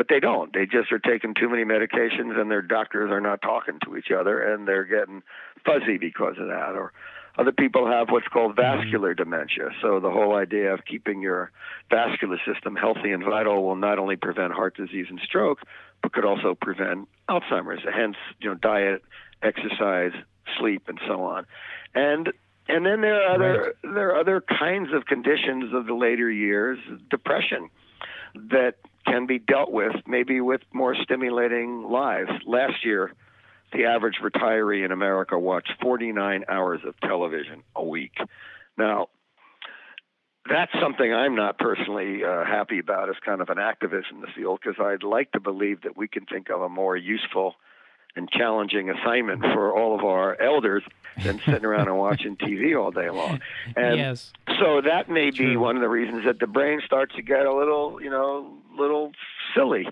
but 0.01 0.07
they 0.09 0.19
don't. 0.19 0.51
They 0.51 0.65
just 0.65 0.91
are 0.91 0.97
taking 0.97 1.35
too 1.35 1.47
many 1.47 1.63
medications, 1.63 2.35
and 2.35 2.49
their 2.49 2.63
doctors 2.63 3.11
are 3.11 3.21
not 3.21 3.39
talking 3.43 3.77
to 3.85 3.95
each 3.97 4.09
other, 4.09 4.41
and 4.41 4.67
they're 4.67 4.83
getting 4.83 5.21
fuzzy 5.63 5.99
because 5.99 6.37
of 6.39 6.47
that. 6.47 6.71
Or 6.73 6.91
other 7.37 7.51
people 7.51 7.85
have 7.85 8.09
what's 8.09 8.27
called 8.27 8.55
mm-hmm. 8.55 8.79
vascular 8.79 9.13
dementia. 9.13 9.69
So 9.79 9.99
the 9.99 10.09
whole 10.09 10.35
idea 10.35 10.73
of 10.73 10.85
keeping 10.89 11.21
your 11.21 11.51
vascular 11.91 12.39
system 12.51 12.75
healthy 12.75 13.11
and 13.11 13.23
vital 13.23 13.63
will 13.63 13.75
not 13.75 13.99
only 13.99 14.15
prevent 14.15 14.53
heart 14.53 14.75
disease 14.75 15.05
and 15.07 15.19
stroke, 15.23 15.59
but 16.01 16.13
could 16.13 16.25
also 16.25 16.55
prevent 16.59 17.07
Alzheimer's. 17.29 17.83
Hence, 17.83 18.15
you 18.39 18.49
know, 18.49 18.55
diet, 18.55 19.03
exercise, 19.43 20.13
sleep, 20.57 20.81
and 20.87 20.99
so 21.07 21.25
on. 21.25 21.45
And 21.93 22.33
and 22.67 22.87
then 22.87 23.01
there 23.01 23.21
are 23.21 23.35
other 23.35 23.75
right. 23.83 23.93
there 23.93 24.09
are 24.15 24.19
other 24.19 24.41
kinds 24.41 24.89
of 24.95 25.05
conditions 25.05 25.75
of 25.75 25.85
the 25.85 25.93
later 25.93 26.27
years, 26.31 26.79
depression, 27.11 27.69
that 28.33 28.77
can 29.05 29.25
be 29.25 29.39
dealt 29.39 29.71
with 29.71 29.95
maybe 30.07 30.41
with 30.41 30.61
more 30.73 30.95
stimulating 30.95 31.83
lives. 31.83 32.31
Last 32.45 32.85
year, 32.85 33.13
the 33.73 33.85
average 33.85 34.15
retiree 34.21 34.83
in 34.83 34.91
America 34.91 35.37
watched 35.37 35.71
49 35.81 36.45
hours 36.49 36.81
of 36.85 36.99
television 37.01 37.63
a 37.75 37.83
week. 37.83 38.13
Now, 38.77 39.07
that's 40.49 40.71
something 40.81 41.13
I'm 41.13 41.35
not 41.35 41.59
personally 41.59 42.23
uh, 42.23 42.43
happy 42.43 42.79
about 42.79 43.09
as 43.09 43.15
kind 43.23 43.41
of 43.41 43.49
an 43.49 43.57
activist 43.57 44.11
in 44.11 44.21
the 44.21 44.27
field 44.35 44.59
because 44.63 44.83
I'd 44.83 45.03
like 45.03 45.31
to 45.33 45.39
believe 45.39 45.81
that 45.83 45.95
we 45.95 46.07
can 46.07 46.25
think 46.25 46.49
of 46.49 46.61
a 46.61 46.69
more 46.69 46.97
useful 46.97 47.55
and 48.15 48.29
challenging 48.29 48.89
assignment 48.89 49.41
for 49.41 49.75
all 49.75 49.95
of 49.95 50.03
our 50.03 50.39
elders 50.41 50.83
than 51.23 51.39
sitting 51.39 51.65
around 51.65 51.87
and 51.87 51.97
watching 51.97 52.35
TV 52.41 52.79
all 52.79 52.91
day 52.91 53.09
long. 53.09 53.41
And 53.75 53.97
yes. 53.97 54.31
so 54.59 54.81
that 54.81 55.09
may 55.09 55.31
be 55.31 55.55
one 55.57 55.75
of 55.75 55.81
the 55.81 55.89
reasons 55.89 56.25
that 56.25 56.39
the 56.39 56.47
brain 56.47 56.81
starts 56.85 57.15
to 57.15 57.21
get 57.21 57.45
a 57.45 57.53
little, 57.53 58.01
you 58.01 58.09
know, 58.09 58.57
little 58.77 59.11
silly. 59.55 59.87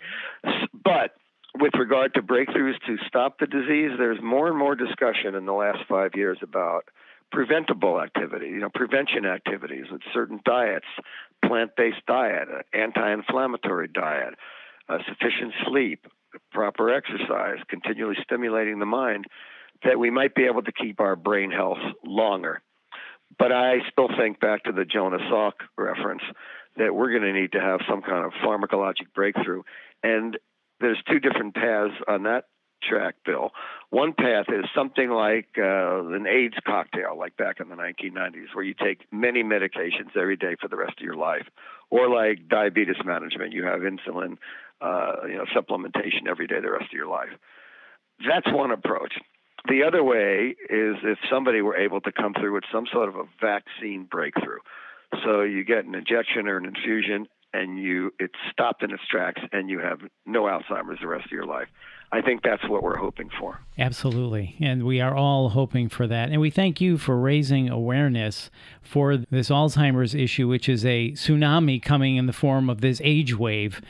But 0.73 1.15
with 1.57 1.73
regard 1.75 2.13
to 2.13 2.21
breakthroughs 2.21 2.79
to 2.85 2.97
stop 3.07 3.39
the 3.39 3.47
disease, 3.47 3.91
there's 3.97 4.21
more 4.21 4.47
and 4.47 4.57
more 4.57 4.75
discussion 4.75 5.35
in 5.35 5.45
the 5.45 5.53
last 5.53 5.79
five 5.87 6.11
years 6.15 6.37
about 6.41 6.85
preventable 7.31 8.01
activity, 8.01 8.47
you 8.47 8.59
know, 8.59 8.69
prevention 8.73 9.25
activities 9.25 9.85
with 9.91 10.01
certain 10.13 10.39
diets, 10.45 10.85
plant-based 11.45 12.05
diet, 12.07 12.47
anti-inflammatory 12.73 13.87
diet, 13.87 14.33
uh, 14.87 14.97
sufficient 15.07 15.53
sleep, 15.67 16.07
proper 16.51 16.93
exercise, 16.93 17.57
continually 17.67 18.17
stimulating 18.23 18.79
the 18.79 18.85
mind, 18.85 19.25
that 19.83 19.99
we 19.99 20.09
might 20.09 20.35
be 20.35 20.45
able 20.45 20.63
to 20.63 20.71
keep 20.71 20.99
our 20.99 21.15
brain 21.15 21.51
health 21.51 21.79
longer. 22.05 22.61
But 23.37 23.51
I 23.51 23.77
still 23.91 24.09
think 24.17 24.39
back 24.39 24.63
to 24.63 24.71
the 24.71 24.85
Jonas 24.85 25.21
Salk 25.31 25.53
reference 25.77 26.23
that 26.77 26.93
we're 26.95 27.11
going 27.11 27.33
to 27.33 27.39
need 27.39 27.51
to 27.53 27.61
have 27.61 27.81
some 27.87 28.01
kind 28.01 28.25
of 28.25 28.31
pharmacologic 28.43 29.13
breakthrough. 29.13 29.63
And 30.03 30.37
there's 30.79 31.01
two 31.09 31.19
different 31.19 31.55
paths 31.55 31.93
on 32.07 32.23
that 32.23 32.45
track, 32.81 33.15
Bill. 33.25 33.51
One 33.89 34.13
path 34.13 34.45
is 34.49 34.65
something 34.75 35.09
like 35.09 35.49
uh, 35.57 36.05
an 36.07 36.25
AIDS 36.27 36.55
cocktail, 36.65 37.17
like 37.17 37.35
back 37.37 37.59
in 37.59 37.69
the 37.69 37.75
1990s, 37.75 38.53
where 38.53 38.63
you 38.63 38.73
take 38.73 39.01
many 39.11 39.43
medications 39.43 40.15
every 40.15 40.37
day 40.37 40.55
for 40.59 40.67
the 40.67 40.77
rest 40.77 40.93
of 40.99 41.03
your 41.03 41.17
life, 41.17 41.47
or 41.89 42.09
like 42.09 42.47
diabetes 42.47 43.03
management, 43.03 43.51
you 43.53 43.65
have 43.65 43.81
insulin, 43.81 44.37
uh, 44.81 45.27
you 45.27 45.37
know, 45.37 45.45
supplementation 45.55 46.27
every 46.29 46.47
day 46.47 46.59
the 46.61 46.71
rest 46.71 46.85
of 46.85 46.93
your 46.93 47.07
life. 47.07 47.29
that's 48.19 48.47
one 48.51 48.71
approach. 48.71 49.13
The 49.67 49.83
other 49.83 50.03
way 50.03 50.55
is 50.69 50.95
if 51.03 51.17
somebody 51.29 51.61
were 51.61 51.75
able 51.75 52.01
to 52.01 52.11
come 52.11 52.33
through 52.33 52.53
with 52.53 52.63
some 52.71 52.85
sort 52.91 53.09
of 53.09 53.15
a 53.15 53.23
vaccine 53.41 54.07
breakthrough. 54.09 54.59
So 55.25 55.41
you 55.41 55.65
get 55.65 55.85
an 55.85 55.95
injection 55.95 56.47
or 56.47 56.57
an 56.57 56.65
infusion 56.65 57.27
and 57.53 57.79
you 57.79 58.13
it's 58.19 58.35
stopped 58.51 58.83
in 58.83 58.91
its 58.91 59.03
tracks 59.09 59.41
and 59.51 59.69
you 59.69 59.79
have 59.79 59.99
no 60.25 60.43
Alzheimer's 60.43 60.99
the 61.01 61.07
rest 61.07 61.25
of 61.25 61.31
your 61.31 61.45
life. 61.45 61.67
I 62.11 62.21
think 62.21 62.41
that's 62.41 62.67
what 62.67 62.81
we're 62.81 62.97
hoping 62.97 63.29
for. 63.39 63.59
Absolutely. 63.77 64.55
And 64.59 64.83
we 64.83 64.99
are 64.99 65.15
all 65.15 65.49
hoping 65.49 65.89
for 65.89 66.07
that. 66.07 66.29
And 66.29 66.41
we 66.41 66.49
thank 66.49 66.81
you 66.81 66.97
for 66.97 67.19
raising 67.19 67.69
awareness 67.69 68.49
for 68.81 69.17
this 69.17 69.49
Alzheimer's 69.49 70.15
issue, 70.15 70.47
which 70.47 70.67
is 70.67 70.83
a 70.85 71.11
tsunami 71.11 71.81
coming 71.81 72.15
in 72.15 72.25
the 72.25 72.33
form 72.33 72.69
of 72.69 72.81
this 72.81 72.99
age 73.03 73.37
wave 73.37 73.81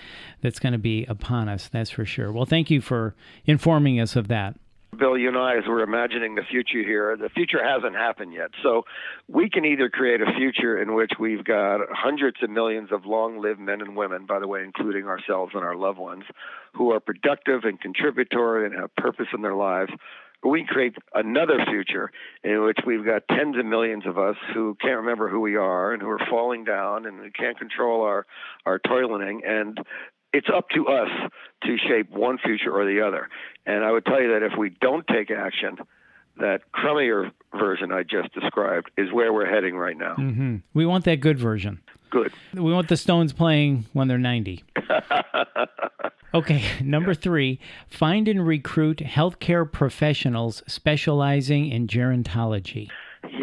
that's 0.41 0.59
going 0.59 0.73
to 0.73 0.79
be 0.79 1.05
upon 1.05 1.47
us. 1.47 1.69
That's 1.69 1.91
for 1.91 2.03
sure. 2.03 2.31
Well, 2.31 2.45
thank 2.45 2.69
you 2.69 2.81
for 2.81 3.15
informing 3.45 4.01
us 4.01 4.17
of 4.17 4.27
that. 4.27 4.55
Bill, 4.97 5.17
you 5.17 5.27
and 5.27 5.37
I, 5.37 5.57
as 5.57 5.63
we're 5.67 5.83
imagining 5.83 6.35
the 6.35 6.43
future 6.49 6.83
here, 6.83 7.15
the 7.15 7.29
future 7.29 7.63
hasn't 7.63 7.95
happened 7.95 8.33
yet. 8.33 8.49
So 8.63 8.83
we 9.27 9.49
can 9.49 9.63
either 9.63 9.89
create 9.89 10.21
a 10.21 10.33
future 10.35 10.81
in 10.81 10.95
which 10.95 11.11
we've 11.19 11.43
got 11.43 11.81
hundreds 11.91 12.37
of 12.41 12.49
millions 12.49 12.89
of 12.91 13.05
long 13.05 13.39
lived 13.39 13.59
men 13.59 13.81
and 13.81 13.95
women, 13.95 14.25
by 14.25 14.39
the 14.39 14.47
way, 14.47 14.63
including 14.63 15.05
ourselves 15.05 15.51
and 15.53 15.63
our 15.63 15.75
loved 15.75 15.99
ones, 15.99 16.23
who 16.73 16.91
are 16.91 16.99
productive 16.99 17.65
and 17.65 17.79
contributory 17.79 18.65
and 18.65 18.75
have 18.75 18.93
purpose 18.95 19.27
in 19.33 19.41
their 19.41 19.55
lives. 19.55 19.91
Or 20.41 20.51
we 20.51 20.65
create 20.67 20.95
another 21.13 21.65
future 21.69 22.11
in 22.43 22.63
which 22.63 22.79
we've 22.85 23.05
got 23.05 23.23
tens 23.27 23.57
of 23.57 23.65
millions 23.65 24.05
of 24.07 24.17
us 24.17 24.37
who 24.53 24.75
can't 24.81 24.97
remember 24.97 25.29
who 25.29 25.41
we 25.41 25.55
are 25.55 25.93
and 25.93 26.01
who 26.01 26.09
are 26.09 26.21
falling 26.29 26.63
down 26.63 27.05
and 27.05 27.19
we 27.19 27.31
can't 27.31 27.59
control 27.59 28.03
our, 28.03 28.25
our 28.65 28.79
toileting. 28.79 29.39
And 29.45 29.77
it's 30.33 30.47
up 30.53 30.69
to 30.69 30.87
us 30.87 31.09
to 31.63 31.77
shape 31.77 32.11
one 32.11 32.37
future 32.37 32.71
or 32.71 32.85
the 32.85 33.05
other. 33.05 33.29
And 33.65 33.83
I 33.83 33.91
would 33.91 34.05
tell 34.05 34.21
you 34.21 34.33
that 34.33 34.43
if 34.43 34.57
we 34.57 34.69
don't 34.81 35.05
take 35.07 35.31
action, 35.31 35.77
that 36.37 36.61
crummier 36.73 37.31
version 37.57 37.91
I 37.91 38.03
just 38.03 38.33
described 38.33 38.91
is 38.97 39.11
where 39.11 39.33
we're 39.33 39.49
heading 39.49 39.75
right 39.75 39.97
now. 39.97 40.15
Mm-hmm. 40.15 40.57
We 40.73 40.85
want 40.85 41.05
that 41.05 41.17
good 41.17 41.37
version. 41.37 41.81
Good. 42.09 42.33
We 42.53 42.73
want 42.73 42.87
the 42.87 42.97
Stones 42.97 43.33
playing 43.33 43.85
when 43.93 44.07
they're 44.07 44.17
90. 44.17 44.63
okay, 46.33 46.63
number 46.81 47.13
three 47.13 47.59
find 47.87 48.27
and 48.27 48.45
recruit 48.45 48.97
healthcare 48.97 49.69
professionals 49.71 50.63
specializing 50.65 51.69
in 51.69 51.87
gerontology. 51.87 52.89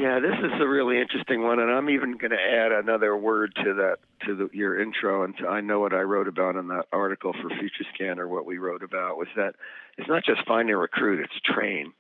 Yeah, 0.07 0.21
this 0.21 0.39
is 0.39 0.61
a 0.61 0.69
really 0.69 1.01
interesting 1.01 1.43
one, 1.43 1.59
and 1.59 1.69
I'm 1.69 1.91
even 1.91 2.17
going 2.17 2.31
to 2.31 2.41
add 2.41 2.71
another 2.71 3.17
word 3.17 3.53
to 3.57 3.75
that 3.75 3.97
to 4.25 4.37
the, 4.37 4.49
your 4.57 4.81
intro. 4.81 5.25
And 5.25 5.37
to, 5.39 5.49
I 5.49 5.61
know 5.61 5.81
what 5.81 5.93
I 5.93 6.03
wrote 6.03 6.29
about 6.29 6.55
in 6.55 6.69
that 6.69 6.85
article 6.93 7.33
for 7.33 7.49
Future 7.49 7.85
Scanner. 7.93 8.29
What 8.29 8.47
we 8.47 8.59
wrote 8.59 8.85
about 8.85 9.19
was 9.19 9.27
that 9.35 9.57
it's 9.99 10.09
not 10.09 10.25
just 10.25 10.47
find 10.47 10.71
a 10.71 10.77
recruit; 10.77 11.25
it's 11.25 11.41
train. 11.45 11.93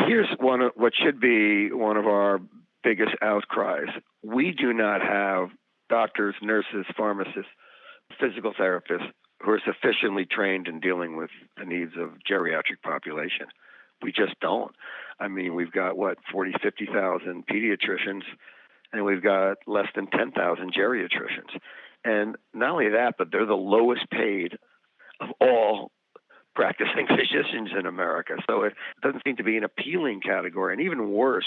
Here's 0.00 0.28
one 0.38 0.60
of, 0.60 0.72
what 0.76 0.92
should 1.02 1.18
be 1.18 1.72
one 1.72 1.96
of 1.96 2.06
our 2.06 2.42
biggest 2.84 3.12
outcries: 3.22 3.88
we 4.22 4.52
do 4.52 4.74
not 4.74 5.00
have 5.00 5.48
doctors, 5.88 6.34
nurses, 6.42 6.84
pharmacists, 6.94 7.50
physical 8.20 8.52
therapists 8.52 9.08
who 9.42 9.52
are 9.52 9.62
sufficiently 9.64 10.26
trained 10.26 10.68
in 10.68 10.78
dealing 10.78 11.16
with 11.16 11.30
the 11.56 11.64
needs 11.64 11.92
of 11.98 12.10
geriatric 12.30 12.82
population. 12.82 13.46
We 14.02 14.12
just 14.12 14.38
don't. 14.40 14.74
I 15.20 15.28
mean, 15.28 15.54
we've 15.54 15.72
got 15.72 15.96
what 15.96 16.18
40, 16.30 16.54
50,000 16.62 17.46
pediatricians, 17.46 18.22
and 18.92 19.04
we've 19.04 19.22
got 19.22 19.58
less 19.66 19.88
than 19.94 20.06
10,000 20.06 20.72
geriatricians. 20.72 21.58
And 22.04 22.36
not 22.54 22.70
only 22.70 22.90
that, 22.90 23.14
but 23.18 23.32
they're 23.32 23.46
the 23.46 23.54
lowest 23.54 24.08
paid 24.10 24.58
of 25.20 25.28
all 25.40 25.90
practicing 26.54 27.06
physicians 27.08 27.70
in 27.78 27.86
America. 27.86 28.34
So 28.48 28.62
it 28.62 28.74
doesn't 29.02 29.22
seem 29.24 29.36
to 29.36 29.44
be 29.44 29.56
an 29.56 29.64
appealing 29.64 30.20
category. 30.20 30.74
And 30.74 30.82
even 30.82 31.10
worse, 31.10 31.46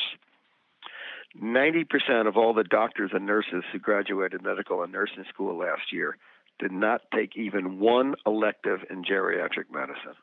90% 1.41 2.27
of 2.27 2.37
all 2.37 2.53
the 2.53 2.63
doctors 2.63 3.11
and 3.13 3.25
nurses 3.25 3.63
who 3.71 3.79
graduated 3.79 4.43
medical 4.43 4.83
and 4.83 4.91
nursing 4.91 5.23
school 5.29 5.57
last 5.57 5.93
year 5.93 6.17
did 6.59 6.71
not 6.71 7.01
take 7.13 7.37
even 7.37 7.79
one 7.79 8.15
elective 8.25 8.79
in 8.89 9.03
geriatric 9.03 9.71
medicine. 9.71 10.15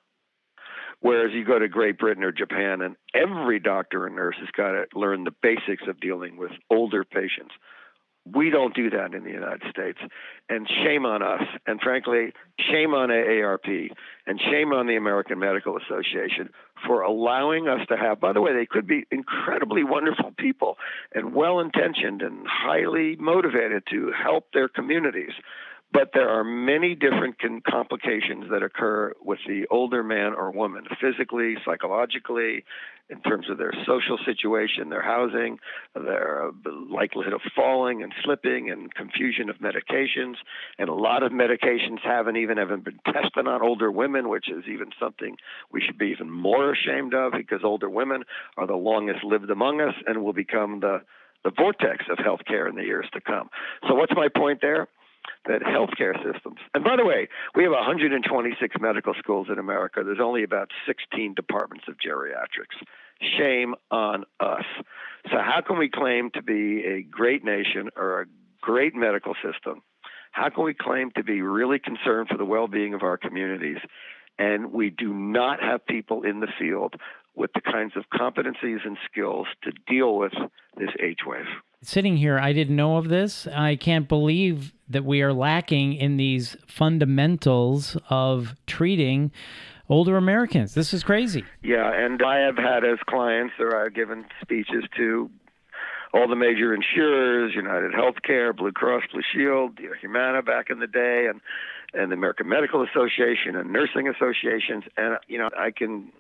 Whereas 1.01 1.33
you 1.33 1.45
go 1.45 1.59
to 1.59 1.69
Great 1.69 1.99
Britain 1.99 2.25
or 2.25 2.33
Japan, 2.33 2.83
and 2.83 2.97
every 3.15 3.61
doctor 3.61 4.07
and 4.07 4.17
nurse 4.17 4.37
has 4.41 4.51
got 4.57 4.73
to 4.73 4.87
learn 4.95 5.25
the 5.25 5.35
basics 5.43 5.85
of 5.87 6.01
dealing 6.01 6.37
with 6.37 6.51
older 6.71 7.05
patients. 7.05 7.53
We 8.35 8.51
don't 8.51 8.75
do 8.75 8.91
that 8.91 9.15
in 9.15 9.25
the 9.25 9.31
United 9.31 9.63
States. 9.71 9.99
And 10.49 10.69
shame 10.69 11.07
on 11.07 11.23
us. 11.23 11.43
And 11.67 11.81
frankly, 11.81 12.33
shame 12.59 12.93
on 12.93 13.09
AARP 13.09 13.91
and 14.27 14.41
shame 14.41 14.73
on 14.73 14.87
the 14.87 14.97
American 14.97 15.39
Medical 15.39 15.79
Association 15.79 16.51
for 16.87 17.03
allowing 17.03 17.69
us 17.69 17.81
to 17.89 17.97
have, 17.97 18.21
by 18.21 18.33
the 18.33 18.41
way, 18.41 18.53
they 18.53 18.67
could 18.67 18.87
be 18.87 19.07
incredibly 19.11 19.85
wonderful 19.85 20.33
people 20.37 20.77
and 21.15 21.35
well 21.35 21.61
intentioned 21.61 22.21
and 22.21 22.47
highly 22.47 23.17
motivated 23.17 23.85
to 23.91 24.13
help 24.13 24.53
their 24.53 24.69
communities. 24.69 25.33
But 25.91 26.11
there 26.13 26.29
are 26.29 26.45
many 26.45 26.95
different 26.95 27.37
complications 27.65 28.51
that 28.51 28.63
occur 28.63 29.15
with 29.23 29.39
the 29.47 29.67
older 29.71 30.03
man 30.03 30.35
or 30.35 30.51
woman, 30.51 30.85
physically, 31.01 31.55
psychologically, 31.65 32.65
in 33.11 33.23
terms 33.23 33.49
of 33.49 33.57
their 33.57 33.73
social 33.87 34.19
situation, 34.27 34.91
their 34.91 35.03
housing, 35.03 35.59
their 35.95 36.49
uh, 36.49 36.51
likelihood 36.91 37.33
of 37.33 37.41
falling 37.57 38.03
and 38.03 38.13
slipping, 38.23 38.71
and 38.71 38.95
confusion 38.95 39.49
of 39.49 39.57
medications. 39.57 40.35
And 40.79 40.91
a 40.91 40.95
lot 40.95 41.23
of 41.23 41.33
medications 41.33 42.01
haven't 42.05 42.37
even 42.37 42.59
haven't 42.59 42.85
been 42.85 43.01
tested 43.07 43.47
on 43.47 43.63
older 43.63 43.91
women, 43.91 44.29
which 44.29 44.51
is 44.51 44.65
even 44.71 44.91
something 45.01 45.37
we 45.73 45.81
should 45.81 45.97
be 45.97 46.09
even 46.09 46.31
more 46.31 46.73
ashamed 46.73 47.15
of 47.15 47.33
because 47.33 47.61
older 47.65 47.89
women 47.89 48.25
are 48.59 48.67
the 48.67 48.75
longest 48.75 49.25
lived 49.25 49.51
among 49.51 49.81
us 49.81 49.95
and 50.07 50.23
will 50.23 50.35
become 50.35 50.81
the 50.81 51.01
the 51.45 51.53
vortex 51.57 52.05
of 52.11 52.19
healthcare 52.19 52.69
in 52.69 52.75
the 52.75 52.83
years 52.83 53.07
to 53.13 53.21
come. 53.21 53.49
So, 53.89 53.95
what's 53.95 54.13
my 54.15 54.29
point 54.29 54.59
there? 54.61 54.89
That 55.47 55.63
healthcare 55.63 56.15
systems, 56.23 56.59
and 56.75 56.85
by 56.85 56.97
the 56.97 57.05
way, 57.05 57.29
we 57.55 57.63
have 57.65 57.73
126 57.73 58.77
medical 58.81 59.15
schools 59.19 59.49
in 59.51 59.59
America. 59.59 60.03
There's 60.05 60.21
only 60.23 60.43
about 60.43 60.71
16 60.87 61.35
departments 61.35 61.87
of 61.89 61.97
geriatrics. 61.97 62.77
Shame 63.39 63.75
on 63.91 64.25
us. 64.41 64.65
So, 65.31 65.39
how 65.39 65.61
can 65.67 65.79
we 65.79 65.89
claim 65.89 66.31
to 66.35 66.43
be 66.43 66.85
a 66.85 67.03
great 67.03 67.45
nation 67.45 67.91
or 67.97 68.23
a 68.23 68.27
great 68.61 68.95
medical 68.95 69.35
system? 69.35 69.83
How 70.33 70.51
can 70.51 70.65
we 70.65 70.75
claim 70.75 71.11
to 71.17 71.25
be 71.25 71.43
really 71.43 71.79
concerned 71.79 72.29
for 72.29 72.37
the 72.37 72.45
well 72.45 72.69
being 72.69 72.95
of 72.95 73.03
our 73.03 73.17
communities? 73.17 73.79
And 74.39 74.73
we 74.73 74.91
do 74.91 75.13
not 75.13 75.61
have 75.61 75.85
people 75.85 76.23
in 76.23 76.41
the 76.41 76.47
field 76.59 76.95
with 77.35 77.51
the 77.55 77.61
kinds 77.61 77.95
of 77.97 78.05
competencies 78.13 78.85
and 78.85 78.97
skills 79.11 79.47
to 79.63 79.73
deal 79.87 80.17
with 80.17 80.33
this 80.77 80.91
age 81.03 81.21
wave. 81.27 81.47
Sitting 81.81 82.17
here, 82.17 82.39
I 82.41 82.53
didn't 82.53 82.75
know 82.75 82.97
of 82.97 83.09
this. 83.09 83.47
I 83.47 83.77
can't 83.77 84.09
believe 84.09 84.73
that 84.89 85.05
we 85.05 85.23
are 85.23 85.33
lacking 85.33 85.93
in 85.95 86.17
these 86.17 86.57
fundamentals 86.67 87.97
of 88.11 88.57
treating 88.67 89.31
older 89.89 90.17
Americans. 90.17 90.75
This 90.75 90.93
is 90.93 91.05
crazy. 91.05 91.45
Yeah, 91.63 91.89
and 91.93 92.21
I 92.21 92.41
have 92.41 92.57
had 92.57 92.85
as 92.85 92.99
clients, 93.07 93.55
or 93.61 93.77
I've 93.77 93.95
given 93.95 94.25
speeches 94.43 94.85
to 94.97 95.31
all 96.13 96.27
the 96.27 96.35
major 96.35 96.75
insurers, 96.75 97.55
United 97.55 97.93
Healthcare, 97.93 98.57
Blue 98.57 98.73
Cross 98.73 99.05
Blue 99.13 99.23
Shield, 99.33 99.79
Humana 100.01 100.43
back 100.43 100.71
in 100.71 100.81
the 100.81 100.87
day, 100.89 101.27
and 101.31 101.41
and 101.95 102.11
the 102.11 102.17
American 102.17 102.49
Medical 102.49 102.83
Association 102.83 103.57
and 103.57 103.73
nursing 103.73 104.09
associations, 104.09 104.85
and 104.97 105.19
you 105.29 105.39
know 105.39 105.49
I 105.57 105.71
can 105.71 106.11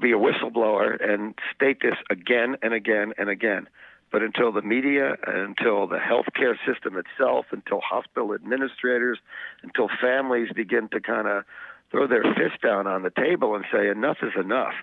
be 0.00 0.12
a 0.12 0.16
whistleblower 0.16 0.96
and 1.06 1.34
state 1.54 1.80
this 1.82 1.96
again 2.08 2.56
and 2.62 2.72
again 2.72 3.12
and 3.18 3.28
again. 3.28 3.68
But 4.12 4.22
until 4.22 4.52
the 4.52 4.62
media, 4.62 5.16
until 5.26 5.86
the 5.86 5.96
healthcare 5.96 6.54
system 6.66 6.96
itself, 6.96 7.46
until 7.50 7.80
hospital 7.80 8.34
administrators, 8.34 9.18
until 9.62 9.88
families 10.00 10.48
begin 10.54 10.88
to 10.90 11.00
kind 11.00 11.26
of 11.26 11.44
throw 11.90 12.06
their 12.06 12.22
fist 12.22 12.62
down 12.62 12.86
on 12.86 13.02
the 13.02 13.10
table 13.10 13.54
and 13.54 13.64
say 13.72 13.88
enough 13.88 14.18
is 14.22 14.32
enough. 14.38 14.74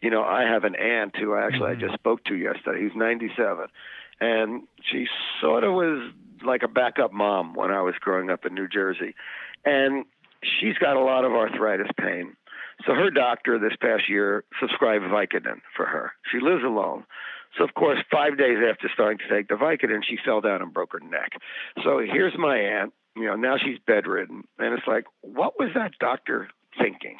You 0.00 0.10
know, 0.10 0.22
I 0.22 0.42
have 0.42 0.64
an 0.64 0.76
aunt 0.76 1.16
who 1.16 1.34
actually 1.34 1.70
mm-hmm. 1.70 1.84
I 1.84 1.88
just 1.88 1.94
spoke 1.94 2.24
to 2.24 2.36
yesterday. 2.36 2.84
He's 2.84 2.96
97, 2.96 3.66
and 4.20 4.62
she 4.80 5.06
sort 5.40 5.64
of 5.64 5.74
was 5.74 6.12
like 6.44 6.62
a 6.62 6.68
backup 6.68 7.12
mom 7.12 7.54
when 7.54 7.72
I 7.72 7.82
was 7.82 7.94
growing 8.00 8.30
up 8.30 8.46
in 8.46 8.54
New 8.54 8.68
Jersey, 8.68 9.16
and 9.64 10.04
she's 10.42 10.78
got 10.78 10.96
a 10.96 11.00
lot 11.00 11.24
of 11.24 11.32
arthritis 11.32 11.90
pain 11.98 12.36
so 12.86 12.94
her 12.94 13.10
doctor 13.10 13.58
this 13.58 13.76
past 13.80 14.08
year 14.08 14.44
subscribed 14.60 15.04
Vicodin 15.04 15.60
for 15.76 15.86
her. 15.86 16.12
She 16.30 16.40
lives 16.40 16.62
alone. 16.64 17.04
So 17.58 17.64
of 17.64 17.74
course, 17.74 17.98
five 18.10 18.38
days 18.38 18.58
after 18.68 18.88
starting 18.94 19.18
to 19.18 19.28
take 19.28 19.48
the 19.48 19.54
Vicodin, 19.54 20.00
she 20.08 20.16
fell 20.24 20.40
down 20.40 20.62
and 20.62 20.72
broke 20.72 20.92
her 20.92 21.00
neck. 21.00 21.32
So 21.84 21.98
here's 21.98 22.34
my 22.38 22.56
aunt. 22.56 22.94
You 23.16 23.26
know, 23.26 23.34
now 23.34 23.56
she's 23.58 23.78
bedridden, 23.84 24.44
and 24.58 24.74
it's 24.74 24.86
like, 24.86 25.04
what 25.22 25.54
was 25.58 25.70
that 25.74 25.92
doctor 25.98 26.48
thinking? 26.80 27.18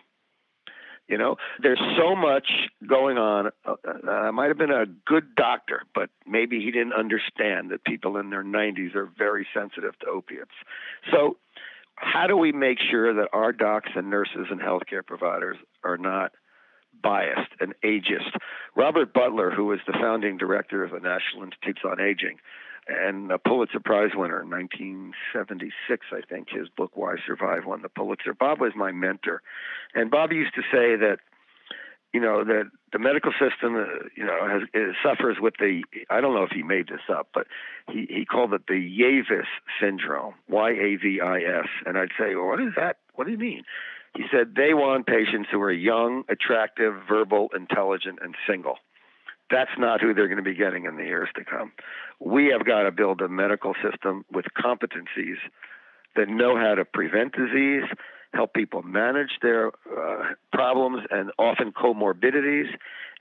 You 1.09 1.17
know, 1.17 1.37
there's 1.61 1.81
so 1.99 2.15
much 2.15 2.47
going 2.87 3.17
on. 3.17 3.51
Uh, 3.65 3.75
uh, 4.09 4.31
might 4.31 4.49
have 4.49 4.59
been 4.59 4.71
a 4.71 4.85
good 5.07 5.35
doctor, 5.35 5.83
but 5.95 6.11
maybe 6.27 6.61
he 6.61 6.71
didn't 6.71 6.93
understand 6.93 7.71
that 7.71 7.83
people 7.85 8.19
in 8.19 8.31
their 8.31 8.45
90s 8.45 8.95
are 8.95 9.11
very 9.19 9.47
sensitive 9.55 9.99
to 10.01 10.07
opiates. 10.07 10.53
So 11.11 11.39
how 11.97 12.27
do 12.27 12.37
we 12.37 12.53
make 12.53 12.79
sure 12.91 13.15
that 13.15 13.29
our 13.33 13.53
docs 13.53 13.91
and 13.97 14.11
nurses 14.11 14.47
and 14.51 14.61
healthcare 14.61 15.05
providers 15.05 15.57
are 15.83 15.97
not 15.97 16.33
biased 17.03 17.53
and 17.61 17.75
ageist? 17.85 18.37
Robert 18.77 19.13
Butler, 19.13 19.51
who 19.51 19.67
was 19.67 19.81
the 19.87 19.93
founding 19.93 20.37
director 20.37 20.85
of 20.85 20.91
the 20.91 21.01
National 21.01 21.45
Institutes 21.45 21.81
on 21.85 22.01
Aging 22.01 22.39
and 22.89 23.31
a 23.31 23.39
Pulitzer 23.39 23.81
Prize 23.81 24.13
winner 24.15 24.43
in 24.43 24.51
1976, 24.51 26.07
I 26.11 26.21
think, 26.27 26.49
his 26.51 26.69
book 26.69 26.93
Why 26.95 27.17
Survive 27.27 27.67
won 27.67 27.83
the 27.83 27.89
Pulitzer. 27.89 28.33
Bob 28.33 28.61
was 28.61 28.73
my 28.75 28.93
mentor. 28.93 29.43
And 29.95 30.11
Bob 30.11 30.33
used 30.33 30.55
to 30.55 30.63
say 30.63 30.97
that 30.97 31.19
you 32.15 32.21
know 32.21 32.43
that 32.43 32.71
the 32.91 32.99
medical 32.99 33.33
system, 33.33 33.77
uh, 33.77 34.09
you 34.17 34.25
know, 34.25 34.49
has 34.49 34.95
suffers 35.03 35.37
with 35.41 35.55
the. 35.59 35.83
I 36.09 36.23
don't 36.23 36.35
know 36.35 36.45
if 36.45 36.51
he 36.51 36.63
made 36.63 36.89
this 36.89 37.03
up, 37.11 37.29
but 37.35 37.47
he 37.91 38.07
he 38.09 38.25
called 38.25 38.55
it 38.55 38.67
the 38.67 38.75
Yavis 38.75 39.45
syndrome, 39.79 40.35
Y 40.49 40.71
A 40.71 40.97
V 40.97 41.21
I 41.21 41.41
S, 41.41 41.69
and 41.85 41.99
I'd 41.99 42.13
say, 42.19 42.35
well, 42.35 42.47
what 42.47 42.61
is 42.61 42.73
that? 42.77 42.97
What 43.15 43.27
do 43.27 43.33
you 43.33 43.39
mean? 43.39 43.65
He 44.19 44.25
said 44.33 44.57
they 44.57 44.75
want 44.75 45.07
patients 45.07 45.49
who 45.53 45.61
are 45.63 45.71
young, 45.71 46.25
attractive, 46.29 46.93
verbal, 47.09 47.51
intelligent, 47.55 48.19
and 48.21 48.35
single. 48.49 48.79
That's 49.49 49.71
not 49.79 50.01
who 50.01 50.13
they're 50.13 50.27
going 50.27 50.39
to 50.39 50.43
be 50.43 50.57
getting 50.57 50.87
in 50.87 50.97
the 50.97 51.05
years 51.05 51.29
to 51.37 51.45
come. 51.45 51.71
We 52.19 52.47
have 52.47 52.67
got 52.67 52.83
to 52.83 52.91
build 52.91 53.21
a 53.21 53.29
medical 53.29 53.75
system 53.81 54.25
with 54.33 54.47
competencies 54.59 55.39
that 56.17 56.29
know 56.29 56.57
how 56.57 56.75
to 56.75 56.85
prevent 56.85 57.37
disease 57.37 57.85
help 58.35 58.53
people 58.55 58.83
manage 58.83 59.39
their 59.41 59.69
uh, 59.69 60.35
problems 60.53 61.03
and 61.11 61.31
often 61.39 61.73
comorbidities, 61.73 62.69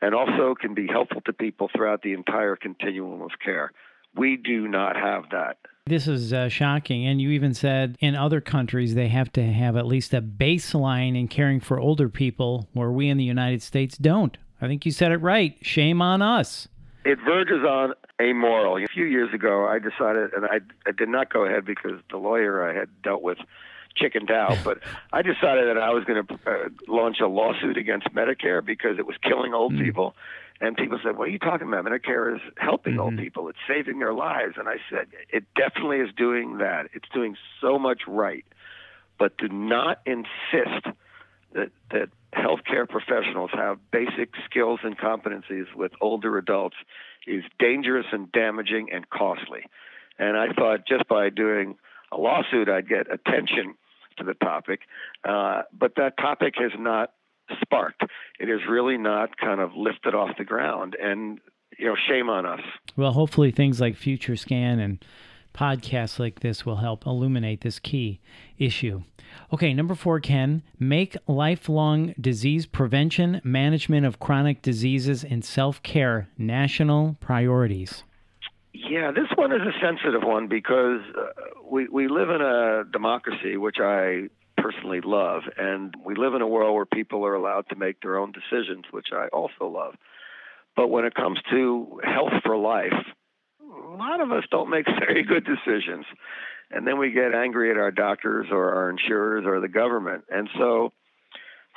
and 0.02 0.14
also 0.14 0.56
can 0.60 0.74
be 0.74 0.88
helpful 0.88 1.22
to 1.22 1.34
people 1.34 1.70
throughout 1.74 2.02
the 2.02 2.14
entire 2.14 2.56
continuum 2.56 3.22
of 3.22 3.32
care. 3.44 3.72
We 4.16 4.38
do 4.38 4.68
not 4.68 4.96
have 4.96 5.26
that. 5.32 5.58
This 5.88 6.08
is 6.08 6.34
uh, 6.34 6.50
shocking. 6.50 7.06
And 7.08 7.22
you 7.22 7.30
even 7.30 7.54
said 7.54 7.96
in 8.00 8.16
other 8.16 8.42
countries 8.42 8.96
they 8.96 9.08
have 9.08 9.32
to 9.34 9.44
have 9.44 9.78
at 9.78 9.86
least 9.86 10.14
a 10.14 10.22
baseline 10.22 11.18
in 11.18 11.28
caring 11.28 11.60
for 11.60 11.80
older 11.80 12.10
people, 12.10 12.68
where 12.74 12.92
we 12.92 13.10
in 13.10 13.18
the 13.18 13.24
United 13.24 13.62
States 13.62 13.98
don't. 13.98 14.38
I 14.62 14.68
think 14.68 14.86
you 14.86 14.92
said 14.92 15.12
it 15.12 15.18
right. 15.18 15.58
Shame 15.62 16.02
on 16.02 16.22
us. 16.22 16.68
It 17.06 17.20
verges 17.24 17.64
on 17.64 17.94
amoral. 18.22 18.84
A 18.84 18.88
few 18.88 19.06
years 19.06 19.34
ago, 19.34 19.66
I 19.66 19.80
decided, 19.80 20.34
and 20.34 20.46
I, 20.46 20.60
I 20.86 20.92
did 20.92 21.08
not 21.08 21.32
go 21.32 21.46
ahead 21.46 21.64
because 21.64 22.02
the 22.10 22.18
lawyer 22.18 22.70
I 22.70 22.78
had 22.78 22.90
dealt 23.02 23.22
with 23.22 23.38
chickened 23.98 24.32
out. 24.32 24.58
But 24.64 24.80
I 25.14 25.22
decided 25.22 25.68
that 25.68 25.78
I 25.78 25.92
was 25.94 26.04
going 26.04 26.26
to 26.26 26.34
uh, 26.46 26.70
launch 26.88 27.20
a 27.22 27.28
lawsuit 27.28 27.78
against 27.78 28.08
Medicare 28.14 28.66
because 28.66 28.98
it 28.98 29.06
was 29.06 29.16
killing 29.24 29.54
old 29.54 29.74
mm. 29.74 29.84
people. 29.84 30.16
And 30.60 30.76
people 30.76 31.00
said, 31.04 31.18
"What 31.18 31.28
are 31.28 31.32
you 31.32 31.40
talking 31.40 31.68
about? 31.68 31.86
Medicare 31.86 32.36
is 32.36 32.42
helping 32.58 32.94
mm-hmm. 32.94 33.02
old 33.02 33.18
people. 33.18 33.48
It's 33.50 33.60
saving 33.68 34.00
their 34.00 34.14
lives." 34.14 34.56
And 34.58 34.68
I 34.68 34.78
said, 34.90 35.08
"It 35.30 35.46
definitely 35.56 35.98
is 35.98 36.10
doing 36.18 36.58
that. 36.58 36.88
It's 36.94 37.08
doing 37.14 37.38
so 37.62 37.78
much 37.78 38.02
right, 38.08 38.46
but 39.20 39.38
do 39.38 39.48
not 39.50 40.02
insist 40.06 40.88
that 41.54 41.70
that 41.92 42.10
healthcare 42.34 42.90
professionals 42.90 43.52
have 43.54 43.80
basic 43.92 44.32
skills 44.50 44.80
and 44.84 44.98
competencies 44.98 45.74
with 45.76 45.92
older 46.02 46.38
adults 46.38 46.76
is 47.26 47.44
dangerous 47.60 48.08
and 48.12 48.32
damaging 48.32 48.90
and 48.92 49.10
costly." 49.10 49.64
And 50.20 50.36
I 50.36 50.52
thought 50.54 50.88
just 50.88 51.08
by 51.08 51.30
doing 51.30 51.78
a 52.12 52.18
lawsuit, 52.18 52.70
I'd 52.70 52.90
get 52.90 53.12
attention 53.12 53.76
to 54.18 54.24
the 54.24 54.34
topic, 54.36 54.82
uh, 55.28 55.64
but 55.78 55.94
that 55.98 56.18
topic 56.18 56.56
has 56.58 56.72
not 56.78 57.12
sparked. 57.62 58.04
It 58.40 58.50
has 58.50 58.60
really 58.70 58.98
not 58.98 59.38
kind 59.38 59.62
of 59.62 59.72
lifted 59.76 60.14
off 60.14 60.38
the 60.38 60.44
ground, 60.44 60.96
and 61.02 61.40
you 61.78 61.88
know, 61.88 61.96
shame 62.08 62.30
on 62.30 62.46
us. 62.46 62.62
Well, 62.96 63.12
hopefully, 63.12 63.52
things 63.52 63.80
like 63.80 63.96
Future 63.96 64.36
Scan 64.36 64.80
and 64.80 65.04
podcasts 65.54 66.20
like 66.20 66.42
this 66.42 66.66
will 66.66 66.78
help 66.78 67.06
illuminate 67.06 67.62
this 67.62 67.80
key 67.80 68.20
issue. 68.58 69.04
Okay, 69.52 69.74
number 69.74 69.96
four, 69.96 70.20
Ken, 70.20 70.64
make 70.80 71.18
lifelong 71.28 72.14
disease 72.20 72.66
prevention, 72.66 73.42
management 73.44 74.06
of 74.06 74.20
chronic 74.20 74.62
diseases, 74.62 75.24
and 75.24 75.44
self 75.44 75.82
care 75.84 76.30
national 76.38 77.18
priorities. 77.20 78.04
Yeah, 78.74 79.12
this 79.12 79.28
one 79.36 79.52
is 79.52 79.62
a 79.62 79.80
sensitive 79.82 80.24
one 80.24 80.48
because 80.48 81.02
uh, 81.18 81.24
we 81.70 81.88
we 81.88 82.08
live 82.08 82.30
in 82.30 82.42
a 82.42 82.84
democracy, 82.92 83.58
which 83.58 83.78
I 83.80 84.30
personally 84.58 85.02
love, 85.04 85.44
and 85.58 85.96
we 86.04 86.16
live 86.16 86.34
in 86.34 86.42
a 86.42 86.48
world 86.48 86.76
where 86.76 86.86
people 86.86 87.26
are 87.26 87.34
allowed 87.34 87.70
to 87.70 87.76
make 87.76 88.02
their 88.02 88.18
own 88.18 88.32
decisions, 88.32 88.86
which 88.92 89.08
I 89.14 89.28
also 89.28 89.68
love. 89.68 89.96
But 90.76 90.90
when 90.90 91.06
it 91.06 91.16
comes 91.16 91.40
to 91.52 92.02
health 92.04 92.34
for 92.44 92.58
life, 92.58 92.94
a 93.62 93.96
lot 93.96 94.22
of 94.22 94.32
us 94.32 94.44
don't 94.52 94.70
make 94.70 94.86
very 95.00 95.24
good 95.24 95.46
decisions, 95.46 96.06
and 96.70 96.86
then 96.86 97.00
we 97.00 97.12
get 97.12 97.34
angry 97.34 97.72
at 97.72 97.78
our 97.78 97.92
doctors 97.92 98.48
or 98.52 98.74
our 98.76 98.90
insurers 98.90 99.46
or 99.46 99.60
the 99.60 99.70
government, 99.70 100.26
and 100.30 100.50
so. 100.58 100.94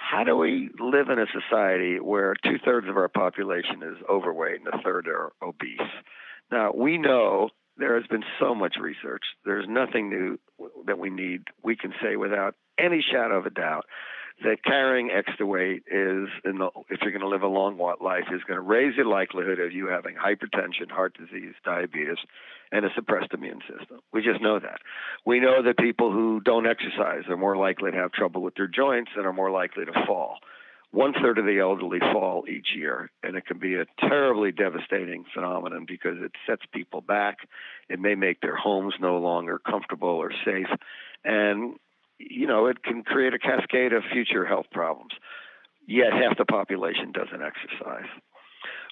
How 0.02 0.24
do 0.24 0.34
we 0.34 0.70
live 0.80 1.10
in 1.10 1.18
a 1.18 1.26
society 1.26 2.00
where 2.00 2.34
two 2.42 2.56
thirds 2.64 2.88
of 2.88 2.96
our 2.96 3.08
population 3.08 3.82
is 3.82 3.98
overweight 4.08 4.60
and 4.60 4.68
a 4.68 4.82
third 4.82 5.06
are 5.06 5.30
obese? 5.42 5.78
Now, 6.50 6.72
we 6.74 6.98
know 6.98 7.50
there 7.76 7.96
has 7.98 8.06
been 8.08 8.24
so 8.38 8.54
much 8.54 8.76
research. 8.80 9.22
There's 9.44 9.66
nothing 9.68 10.10
new 10.10 10.38
that 10.86 10.98
we 10.98 11.10
need. 11.10 11.42
We 11.62 11.76
can 11.76 11.92
say 12.02 12.16
without 12.16 12.54
any 12.78 13.02
shadow 13.02 13.38
of 13.38 13.46
a 13.46 13.50
doubt 13.50 13.84
that 14.42 14.64
carrying 14.64 15.10
extra 15.10 15.44
weight 15.44 15.82
is, 15.86 16.28
the, 16.44 16.70
if 16.88 17.00
you're 17.02 17.10
going 17.10 17.20
to 17.20 17.28
live 17.28 17.42
a 17.42 17.46
long 17.46 17.76
life, 18.00 18.24
is 18.32 18.42
going 18.46 18.56
to 18.56 18.62
raise 18.62 18.94
the 18.96 19.04
likelihood 19.04 19.60
of 19.60 19.72
you 19.72 19.88
having 19.88 20.14
hypertension, 20.14 20.90
heart 20.90 21.14
disease, 21.18 21.54
diabetes, 21.64 22.16
and 22.72 22.84
a 22.84 22.88
suppressed 22.94 23.34
immune 23.34 23.60
system. 23.68 23.98
We 24.12 24.22
just 24.22 24.40
know 24.40 24.58
that. 24.58 24.78
We 25.26 25.40
know 25.40 25.62
that 25.62 25.76
people 25.76 26.10
who 26.10 26.40
don't 26.40 26.66
exercise 26.66 27.24
are 27.28 27.36
more 27.36 27.56
likely 27.56 27.90
to 27.90 27.96
have 27.98 28.12
trouble 28.12 28.42
with 28.42 28.54
their 28.54 28.68
joints 28.68 29.10
and 29.14 29.26
are 29.26 29.32
more 29.32 29.50
likely 29.50 29.84
to 29.84 29.92
fall 30.06 30.38
one 30.92 31.12
third 31.12 31.38
of 31.38 31.46
the 31.46 31.60
elderly 31.60 32.00
fall 32.00 32.44
each 32.48 32.68
year, 32.74 33.10
and 33.22 33.36
it 33.36 33.46
can 33.46 33.58
be 33.58 33.76
a 33.76 33.86
terribly 34.00 34.50
devastating 34.50 35.24
phenomenon 35.32 35.84
because 35.86 36.16
it 36.20 36.32
sets 36.46 36.62
people 36.72 37.00
back. 37.00 37.38
It 37.88 38.00
may 38.00 38.16
make 38.16 38.40
their 38.40 38.56
homes 38.56 38.94
no 39.00 39.18
longer 39.18 39.58
comfortable 39.58 40.08
or 40.08 40.32
safe, 40.44 40.66
and 41.24 41.74
you 42.18 42.46
know 42.46 42.66
it 42.66 42.82
can 42.82 43.04
create 43.04 43.34
a 43.34 43.38
cascade 43.38 43.92
of 43.92 44.02
future 44.12 44.44
health 44.44 44.66
problems. 44.72 45.12
Yet 45.86 46.12
half 46.12 46.36
the 46.38 46.44
population 46.44 47.12
doesn't 47.12 47.42
exercise. 47.42 48.08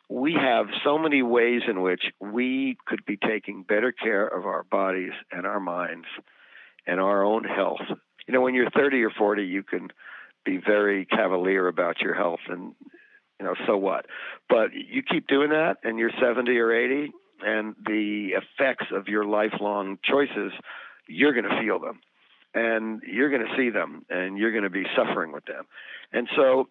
We 0.08 0.34
have 0.34 0.66
so 0.84 0.98
many 0.98 1.22
ways 1.22 1.62
in 1.68 1.82
which 1.82 2.04
we 2.18 2.78
could 2.86 3.04
be 3.04 3.16
taking 3.16 3.62
better 3.62 3.92
care 3.92 4.26
of 4.26 4.46
our 4.46 4.62
bodies 4.62 5.12
and 5.30 5.46
our 5.46 5.60
minds 5.60 6.06
and 6.86 6.98
our 6.98 7.22
own 7.22 7.44
health. 7.44 7.82
You 8.26 8.34
know, 8.34 8.40
when 8.40 8.54
you're 8.54 8.70
30 8.70 9.02
or 9.02 9.10
40, 9.10 9.44
you 9.44 9.62
can 9.62 9.88
be 10.44 10.58
very 10.64 11.04
cavalier 11.06 11.68
about 11.68 12.00
your 12.00 12.14
health 12.14 12.40
and 12.48 12.74
you 13.38 13.46
know 13.46 13.54
so 13.66 13.76
what. 13.76 14.06
But 14.48 14.72
you 14.72 15.02
keep 15.02 15.26
doing 15.26 15.50
that 15.50 15.76
and 15.84 15.98
you're 15.98 16.12
70 16.20 16.56
or 16.58 16.72
80 16.72 17.12
and 17.40 17.74
the 17.86 18.30
effects 18.32 18.86
of 18.92 19.08
your 19.08 19.24
lifelong 19.24 19.98
choices 20.02 20.52
you're 21.08 21.32
going 21.32 21.48
to 21.48 21.60
feel 21.60 21.78
them. 21.78 22.00
And 22.54 23.02
you're 23.06 23.30
going 23.30 23.46
to 23.46 23.56
see 23.56 23.70
them 23.70 24.04
and 24.08 24.38
you're 24.38 24.52
going 24.52 24.64
to 24.64 24.70
be 24.70 24.84
suffering 24.96 25.32
with 25.32 25.44
them. 25.44 25.64
And 26.12 26.28
so 26.34 26.68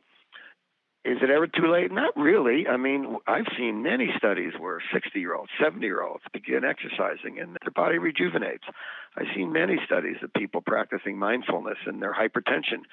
is 1.08 1.20
it 1.22 1.30
ever 1.30 1.48
too 1.48 1.72
late? 1.72 1.90
Not 1.90 2.16
really. 2.18 2.68
I 2.68 2.76
mean, 2.76 3.16
I've 3.26 3.48
seen 3.58 3.82
many 3.82 4.10
studies 4.18 4.52
where 4.60 4.84
60 4.94 5.18
year 5.18 5.36
olds, 5.36 5.50
70 5.62 5.86
year 5.86 6.04
olds 6.04 6.24
begin 6.34 6.66
exercising 6.66 7.40
and 7.40 7.56
their 7.62 7.72
body 7.74 7.98
rejuvenates. 7.98 8.66
I've 9.16 9.34
seen 9.34 9.54
many 9.54 9.78
studies 9.86 10.18
of 10.22 10.34
people 10.34 10.62
practicing 10.62 11.18
mindfulness 11.18 11.78
and 11.86 12.02
their 12.02 12.14
hypertension 12.14 12.84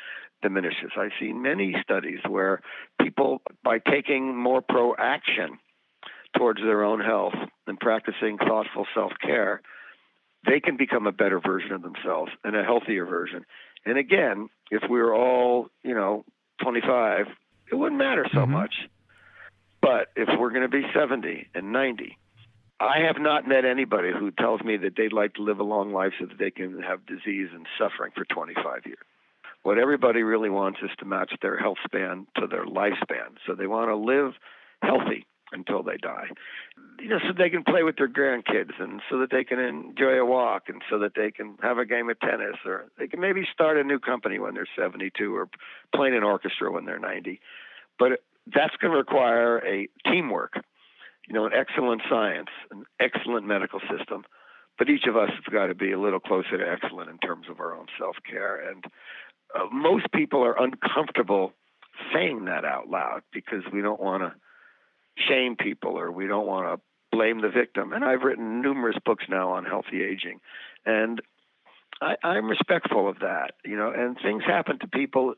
diminishes. 0.43 0.93
I've 0.97 1.11
seen 1.19 1.43
many 1.43 1.75
studies 1.83 2.21
where 2.29 2.63
people, 3.03 3.43
by 3.65 3.79
taking 3.79 4.37
more 4.37 4.63
pro 4.63 4.95
action 4.97 5.59
towards 6.37 6.61
their 6.61 6.85
own 6.85 7.01
health 7.01 7.35
and 7.67 7.81
practicing 7.81 8.39
thoughtful 8.39 8.87
self 8.95 9.13
care, 9.21 9.61
they 10.47 10.61
can 10.61 10.77
become 10.77 11.09
a 11.09 11.13
better 11.13 11.41
version 11.41 11.73
of 11.73 11.83
themselves 11.83 12.31
and 12.45 12.55
a 12.55 12.63
healthier 12.63 13.07
version. 13.07 13.45
And 13.85 13.99
again, 13.99 14.49
if 14.71 14.83
we 14.89 15.01
were 15.01 15.15
all, 15.15 15.69
you 15.83 15.95
know, 15.95 16.25
25, 16.63 17.27
it 17.75 17.79
wouldn't 17.79 17.99
matter 17.99 18.25
so 18.33 18.41
mm-hmm. 18.41 18.53
much. 18.53 18.75
But 19.83 20.09
if 20.17 20.29
we're 20.39 20.51
going 20.51 20.63
to 20.63 20.69
be 20.69 20.85
70 20.95 21.49
and 21.55 21.73
90, 21.73 22.17
I 22.81 23.01
have 23.07 23.21
not 23.21 23.49
met 23.49 23.65
anybody 23.65 24.13
who 24.17 24.31
tells 24.31 24.63
me 24.63 24.77
that 24.79 24.95
they'd 24.97 25.13
like 25.13 25.35
to 25.35 25.43
live 25.43 25.59
a 25.59 25.65
long 25.65 25.93
life 25.93 26.13
so 26.19 26.27
that 26.27 26.39
they 26.39 26.51
can 26.51 26.81
have 26.83 27.05
disease 27.05 27.49
and 27.53 27.67
suffering 27.79 28.13
for 28.15 28.25
25 28.25 28.87
years. 28.87 28.99
What 29.63 29.79
everybody 29.79 30.23
really 30.23 30.51
wants 30.51 30.79
is 30.83 30.91
to 31.01 31.05
match 31.05 31.33
their 31.43 31.59
health 31.59 31.79
span 31.85 32.27
to 32.39 32.47
their 32.47 32.65
lifespan. 32.65 33.37
So 33.47 33.55
they 33.55 33.67
want 33.67 33.89
to 33.89 33.97
live 33.97 34.35
healthy 34.83 35.27
until 35.53 35.83
they 35.83 35.97
die. 35.97 36.29
You 37.01 37.09
know, 37.09 37.19
so 37.27 37.33
they 37.37 37.51
can 37.51 37.65
play 37.65 37.83
with 37.83 37.97
their 37.97 38.09
grandkids 38.09 38.73
and 38.79 39.01
so 39.11 39.19
that 39.19 39.31
they 39.31 39.45
can 39.45 39.59
enjoy 39.59 40.19
a 40.21 40.25
walk 40.25 40.65
and 40.69 40.83
so 40.89 40.99
that 41.01 41.13
they 41.15 41.31
can 41.31 41.57
have 41.63 41.79
a 41.79 41.87
game 41.87 42.09
of 42.11 42.19
tennis 42.21 42.57
or 42.65 42.87
they 42.99 43.07
can 43.07 43.21
maybe 43.21 43.47
start 43.53 43.77
a 43.79 43.85
new 43.85 43.99
company 43.99 44.39
when 44.39 44.55
they're 44.55 44.69
72 44.77 45.35
or 45.35 45.49
play 45.95 46.09
in 46.09 46.15
an 46.15 46.23
orchestra 46.23 46.71
when 46.71 46.85
they're 46.85 46.99
90. 46.99 47.41
But 47.99 48.21
that's 48.53 48.77
going 48.77 48.93
to 48.93 48.99
require 48.99 49.59
a 49.59 49.89
teamwork, 50.11 50.55
you 51.27 51.35
know, 51.35 51.47
an 51.47 51.53
excellent 51.55 52.03
science, 52.09 52.49
an 52.71 52.85
excellent 53.01 53.47
medical 53.47 53.81
system, 53.81 54.25
but 54.79 54.91
each 54.91 55.05
of 55.07 55.17
us 55.17 55.31
has 55.31 55.53
got 55.53 55.67
to 55.67 55.75
be 55.75 55.93
a 55.93 56.01
little 56.01 56.21
closer 56.21 56.59
to 56.59 56.69
excellent 56.69 57.11
in 57.11 57.19
terms 57.19 57.47
of 57.49 57.61
our 57.61 57.75
own 57.75 57.87
self 57.99 58.17
care. 58.29 58.69
And 58.69 58.85
uh, 59.55 59.67
most 59.73 60.07
people 60.13 60.45
are 60.45 60.61
uncomfortable 60.61 61.53
saying 62.13 62.47
that 62.47 62.65
out 62.65 62.89
loud 62.89 63.23
because 63.33 63.63
we 63.73 63.81
don't 63.81 64.01
want 64.01 64.23
to 64.23 64.35
shame 65.29 65.57
people 65.57 65.97
or 65.97 66.11
we 66.11 66.27
don't 66.27 66.47
want 66.47 66.67
to 66.67 67.17
blame 67.17 67.41
the 67.41 67.49
victim. 67.49 67.93
And 67.93 68.05
I've 68.05 68.23
written 68.23 68.61
numerous 68.61 68.97
books 69.05 69.25
now 69.29 69.51
on 69.51 69.65
healthy 69.65 70.03
aging, 70.03 70.41
and 70.85 71.23
I, 72.03 72.17
I'm 72.25 72.49
respectful 72.49 73.09
of 73.09 73.21
that. 73.21 73.53
You 73.65 73.77
know, 73.77 73.93
and 73.95 74.17
things 74.21 74.43
happen 74.45 74.81
to 74.81 74.89
people 74.89 75.35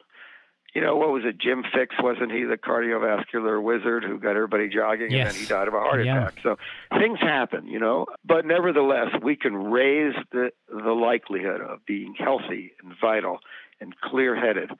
you 0.77 0.83
know, 0.83 0.95
what 0.95 1.09
was 1.09 1.23
it? 1.25 1.39
Jim 1.39 1.63
Fixx, 1.75 2.03
wasn't 2.03 2.31
he 2.31 2.45
the 2.45 2.59
cardiovascular 2.59 3.63
wizard 3.63 4.05
who 4.05 4.19
got 4.19 4.33
everybody 4.37 4.69
jogging 4.69 5.11
yes. 5.11 5.29
and 5.29 5.35
then 5.35 5.41
he 5.41 5.47
died 5.47 5.69
of 5.69 5.73
a 5.73 5.81
heart 5.81 6.05
yeah. 6.05 6.19
attack? 6.19 6.35
So 6.43 6.59
things 6.99 7.19
happen, 7.19 7.67
you 7.67 7.81
know. 7.81 8.05
But 8.27 8.45
nevertheless, 8.45 9.09
we 9.23 9.37
can 9.37 9.55
raise 9.55 10.13
the 10.33 10.51
the 10.69 10.93
likelihood 10.93 11.63
of 11.63 11.87
being 11.87 12.15
healthy 12.19 12.75
and 12.85 12.93
vital 13.01 13.39
and 13.81 13.99
clear 14.03 14.37
headed 14.37 14.71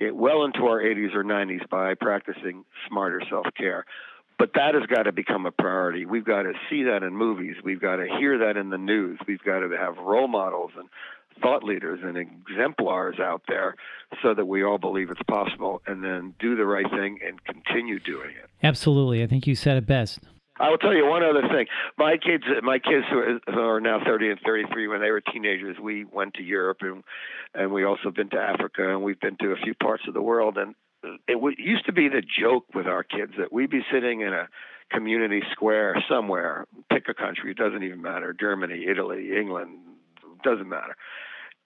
eh, 0.00 0.10
well 0.12 0.44
into 0.44 0.66
our 0.66 0.80
80s 0.80 1.16
or 1.16 1.24
90s 1.24 1.68
by 1.68 1.94
practicing 1.94 2.64
smarter 2.88 3.20
self 3.28 3.46
care. 3.58 3.86
But 4.38 4.52
that 4.54 4.74
has 4.74 4.84
got 4.86 5.02
to 5.02 5.12
become 5.12 5.46
a 5.46 5.50
priority. 5.50 6.06
We've 6.06 6.24
got 6.24 6.44
to 6.44 6.52
see 6.70 6.84
that 6.84 7.02
in 7.02 7.16
movies. 7.16 7.56
We've 7.64 7.80
got 7.80 7.96
to 7.96 8.06
hear 8.06 8.38
that 8.38 8.56
in 8.56 8.70
the 8.70 8.78
news. 8.78 9.18
We've 9.26 9.42
got 9.42 9.58
to 9.58 9.76
have 9.76 9.98
role 9.98 10.28
models 10.28 10.70
and 10.78 10.88
thought 11.42 11.64
leaders 11.64 12.00
and 12.02 12.16
exemplars 12.16 13.18
out 13.20 13.42
there 13.48 13.76
so 14.22 14.34
that 14.34 14.46
we 14.46 14.62
all 14.62 14.78
believe 14.78 15.10
it's 15.10 15.22
possible 15.28 15.82
and 15.86 16.04
then 16.04 16.34
do 16.38 16.56
the 16.56 16.66
right 16.66 16.88
thing 16.90 17.18
and 17.26 17.42
continue 17.44 17.98
doing 18.00 18.30
it. 18.30 18.50
Absolutely. 18.62 19.22
I 19.22 19.26
think 19.26 19.46
you 19.46 19.54
said 19.54 19.76
it 19.76 19.86
best. 19.86 20.20
I 20.60 20.68
will 20.68 20.78
tell 20.78 20.94
you 20.94 21.06
one 21.06 21.22
other 21.24 21.48
thing. 21.48 21.66
My 21.96 22.18
kids, 22.18 22.44
my 22.62 22.78
kids 22.78 23.06
who 23.10 23.40
are 23.58 23.80
now 23.80 24.00
30 24.04 24.30
and 24.30 24.40
33, 24.44 24.88
when 24.88 25.00
they 25.00 25.10
were 25.10 25.22
teenagers, 25.22 25.78
we 25.82 26.04
went 26.04 26.34
to 26.34 26.42
Europe 26.42 26.78
and 26.82 27.02
and 27.54 27.72
we 27.72 27.84
also 27.84 28.10
been 28.10 28.28
to 28.30 28.36
Africa 28.36 28.88
and 28.90 29.02
we've 29.02 29.18
been 29.18 29.36
to 29.38 29.52
a 29.52 29.56
few 29.56 29.74
parts 29.74 30.04
of 30.06 30.14
the 30.14 30.22
world. 30.22 30.58
And 30.58 30.74
it 31.26 31.34
w- 31.34 31.56
used 31.58 31.86
to 31.86 31.92
be 31.92 32.08
the 32.08 32.22
joke 32.22 32.66
with 32.74 32.86
our 32.86 33.02
kids 33.02 33.32
that 33.38 33.52
we'd 33.52 33.70
be 33.70 33.80
sitting 33.90 34.20
in 34.20 34.32
a 34.32 34.48
community 34.92 35.42
square 35.50 35.96
somewhere, 36.08 36.66
pick 36.92 37.08
a 37.08 37.14
country, 37.14 37.52
it 37.52 37.56
doesn't 37.56 37.82
even 37.82 38.02
matter, 38.02 38.34
Germany, 38.38 38.86
Italy, 38.88 39.36
England, 39.36 39.78
doesn't 40.42 40.68
matter 40.68 40.96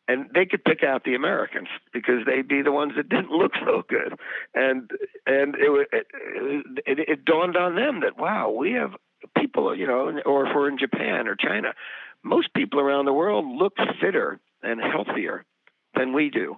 and 0.08 0.26
they 0.34 0.44
could 0.44 0.64
pick 0.64 0.82
out 0.82 1.04
the 1.04 1.14
Americans 1.14 1.68
because 1.92 2.26
they'd 2.26 2.48
be 2.48 2.62
the 2.62 2.72
ones 2.72 2.92
that 2.96 3.08
didn't 3.08 3.30
look 3.30 3.52
so 3.64 3.82
good, 3.88 4.18
and 4.54 4.90
and 5.26 5.54
it 5.56 5.88
it, 5.92 6.06
it, 6.87 6.98
it 7.08 7.24
dawned 7.24 7.56
on 7.56 7.74
them 7.74 8.00
that 8.00 8.18
wow, 8.18 8.50
we 8.50 8.72
have 8.72 8.90
people, 9.37 9.76
you 9.76 9.87
know, 9.87 10.20
or 10.26 10.46
if 10.46 10.54
we're 10.54 10.68
in 10.68 10.78
Japan 10.78 11.26
or 11.28 11.37
China, 11.37 11.72
most 12.22 12.52
people 12.54 12.80
around 12.80 13.06
the 13.06 13.12
world 13.12 13.46
look 13.46 13.74
fitter 14.00 14.40
and 14.62 14.80
healthier 14.80 15.44
than 15.94 16.12
we 16.12 16.30
do. 16.30 16.56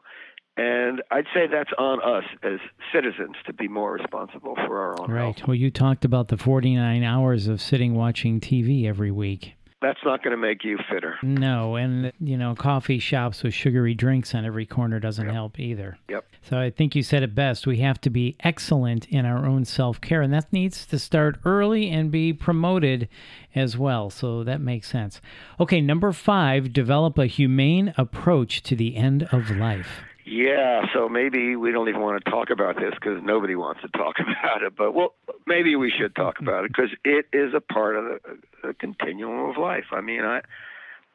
And 0.58 1.02
I'd 1.10 1.26
say 1.34 1.46
that's 1.46 1.72
on 1.76 2.00
us 2.02 2.24
as 2.42 2.60
citizens 2.90 3.36
to 3.44 3.52
be 3.52 3.68
more 3.68 3.92
responsible 3.92 4.54
for 4.54 4.80
our 4.80 5.00
own 5.02 5.10
right. 5.10 5.22
health. 5.22 5.46
Well, 5.46 5.54
you 5.54 5.70
talked 5.70 6.06
about 6.06 6.28
the 6.28 6.38
49 6.38 7.02
hours 7.02 7.46
of 7.46 7.60
sitting 7.60 7.94
watching 7.94 8.40
TV 8.40 8.86
every 8.86 9.10
week 9.10 9.52
that's 9.82 9.98
not 10.04 10.22
going 10.22 10.30
to 10.32 10.36
make 10.36 10.64
you 10.64 10.78
fitter. 10.90 11.16
No, 11.22 11.76
and 11.76 12.12
you 12.18 12.36
know, 12.36 12.54
coffee 12.54 12.98
shops 12.98 13.42
with 13.42 13.54
sugary 13.54 13.94
drinks 13.94 14.34
on 14.34 14.44
every 14.44 14.66
corner 14.66 14.98
doesn't 14.98 15.26
yep. 15.26 15.34
help 15.34 15.60
either. 15.60 15.98
Yep. 16.08 16.24
So 16.42 16.58
I 16.58 16.70
think 16.70 16.94
you 16.94 17.02
said 17.02 17.22
it 17.22 17.34
best. 17.34 17.66
We 17.66 17.78
have 17.78 18.00
to 18.02 18.10
be 18.10 18.36
excellent 18.40 19.06
in 19.08 19.26
our 19.26 19.44
own 19.44 19.64
self-care 19.64 20.22
and 20.22 20.32
that 20.32 20.52
needs 20.52 20.86
to 20.86 20.98
start 20.98 21.38
early 21.44 21.90
and 21.90 22.10
be 22.10 22.32
promoted 22.32 23.08
as 23.54 23.76
well. 23.76 24.10
So 24.10 24.44
that 24.44 24.60
makes 24.60 24.88
sense. 24.88 25.20
Okay, 25.60 25.80
number 25.80 26.12
5, 26.12 26.72
develop 26.72 27.18
a 27.18 27.26
humane 27.26 27.92
approach 27.96 28.62
to 28.64 28.76
the 28.76 28.96
end 28.96 29.28
of 29.32 29.50
life. 29.50 30.04
Yeah, 30.26 30.86
so 30.92 31.08
maybe 31.08 31.54
we 31.54 31.70
don't 31.70 31.88
even 31.88 32.00
want 32.00 32.22
to 32.24 32.30
talk 32.30 32.50
about 32.50 32.74
this 32.74 32.92
because 32.94 33.22
nobody 33.22 33.54
wants 33.54 33.80
to 33.82 33.88
talk 33.96 34.16
about 34.18 34.62
it. 34.64 34.74
But 34.76 34.92
well, 34.92 35.14
maybe 35.46 35.76
we 35.76 35.92
should 35.96 36.16
talk 36.16 36.40
about 36.40 36.64
it 36.64 36.72
because 36.74 36.90
it 37.04 37.26
is 37.32 37.54
a 37.54 37.60
part 37.60 37.96
of 37.96 38.04
the, 38.04 38.18
the 38.68 38.74
continuum 38.74 39.50
of 39.50 39.56
life. 39.56 39.86
I 39.92 40.00
mean, 40.00 40.22
I 40.22 40.40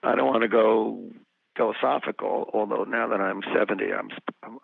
I 0.01 0.15
don't 0.15 0.27
want 0.27 0.43
to 0.43 0.47
go 0.47 1.09
philosophical, 1.57 2.49
although 2.53 2.85
now 2.85 3.09
that 3.09 3.19
I'm 3.19 3.41
70, 3.53 3.83
I'm 3.91 4.09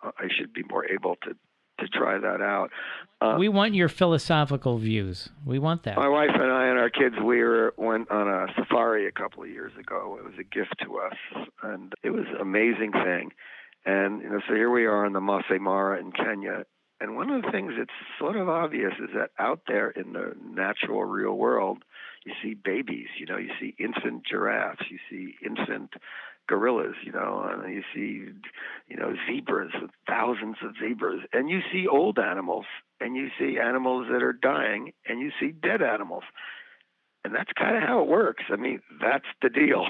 I 0.02 0.28
should 0.34 0.54
be 0.54 0.62
more 0.68 0.84
able 0.86 1.16
to 1.24 1.34
to 1.80 1.86
try 1.86 2.18
that 2.18 2.40
out. 2.40 2.70
Uh, 3.20 3.36
we 3.38 3.48
want 3.48 3.74
your 3.74 3.88
philosophical 3.88 4.78
views. 4.78 5.28
We 5.44 5.58
want 5.58 5.84
that. 5.84 5.96
My 5.96 6.08
wife 6.08 6.30
and 6.34 6.50
I 6.50 6.66
and 6.66 6.78
our 6.78 6.90
kids, 6.90 7.14
we 7.22 7.42
were, 7.42 7.72
went 7.76 8.10
on 8.10 8.26
a 8.26 8.46
safari 8.56 9.06
a 9.06 9.12
couple 9.12 9.44
of 9.44 9.48
years 9.48 9.72
ago. 9.78 10.16
It 10.18 10.24
was 10.24 10.34
a 10.40 10.42
gift 10.42 10.74
to 10.82 10.98
us, 10.98 11.46
and 11.62 11.92
it 12.02 12.10
was 12.10 12.24
an 12.34 12.40
amazing 12.40 12.92
thing. 12.92 13.30
And 13.84 14.22
you 14.22 14.30
know, 14.30 14.40
so 14.48 14.54
here 14.54 14.70
we 14.70 14.86
are 14.86 15.06
in 15.06 15.12
the 15.12 15.20
Masai 15.20 15.58
Mara 15.58 15.98
in 16.00 16.12
Kenya. 16.12 16.64
And 17.00 17.14
one 17.14 17.30
of 17.30 17.42
the 17.42 17.50
things 17.52 17.74
that's 17.78 17.90
sort 18.18 18.36
of 18.36 18.48
obvious 18.48 18.92
is 19.00 19.10
that 19.14 19.30
out 19.38 19.60
there 19.68 19.90
in 19.90 20.12
the 20.14 20.32
natural, 20.42 21.04
real 21.04 21.34
world, 21.34 21.84
you 22.26 22.32
see 22.42 22.54
babies. 22.54 23.06
You 23.18 23.26
know, 23.26 23.36
you 23.38 23.50
see 23.60 23.74
infant 23.78 24.24
giraffes, 24.28 24.82
you 24.90 24.98
see 25.08 25.34
infant 25.44 25.90
gorillas. 26.48 26.96
You 27.04 27.12
know, 27.12 27.48
and 27.48 27.72
you 27.72 27.82
see, 27.94 28.32
you 28.88 28.96
know, 28.96 29.14
zebras 29.28 29.72
thousands 30.08 30.56
of 30.62 30.74
zebras, 30.82 31.20
and 31.32 31.48
you 31.48 31.60
see 31.72 31.86
old 31.86 32.18
animals, 32.18 32.66
and 33.00 33.14
you 33.14 33.28
see 33.38 33.58
animals 33.58 34.08
that 34.10 34.22
are 34.22 34.32
dying, 34.32 34.92
and 35.06 35.20
you 35.20 35.30
see 35.38 35.52
dead 35.52 35.82
animals. 35.82 36.24
And 37.24 37.34
that's 37.34 37.52
kind 37.58 37.76
of 37.76 37.82
how 37.82 38.00
it 38.00 38.08
works. 38.08 38.44
I 38.50 38.56
mean, 38.56 38.80
that's 39.00 39.26
the 39.42 39.50
deal. 39.50 39.86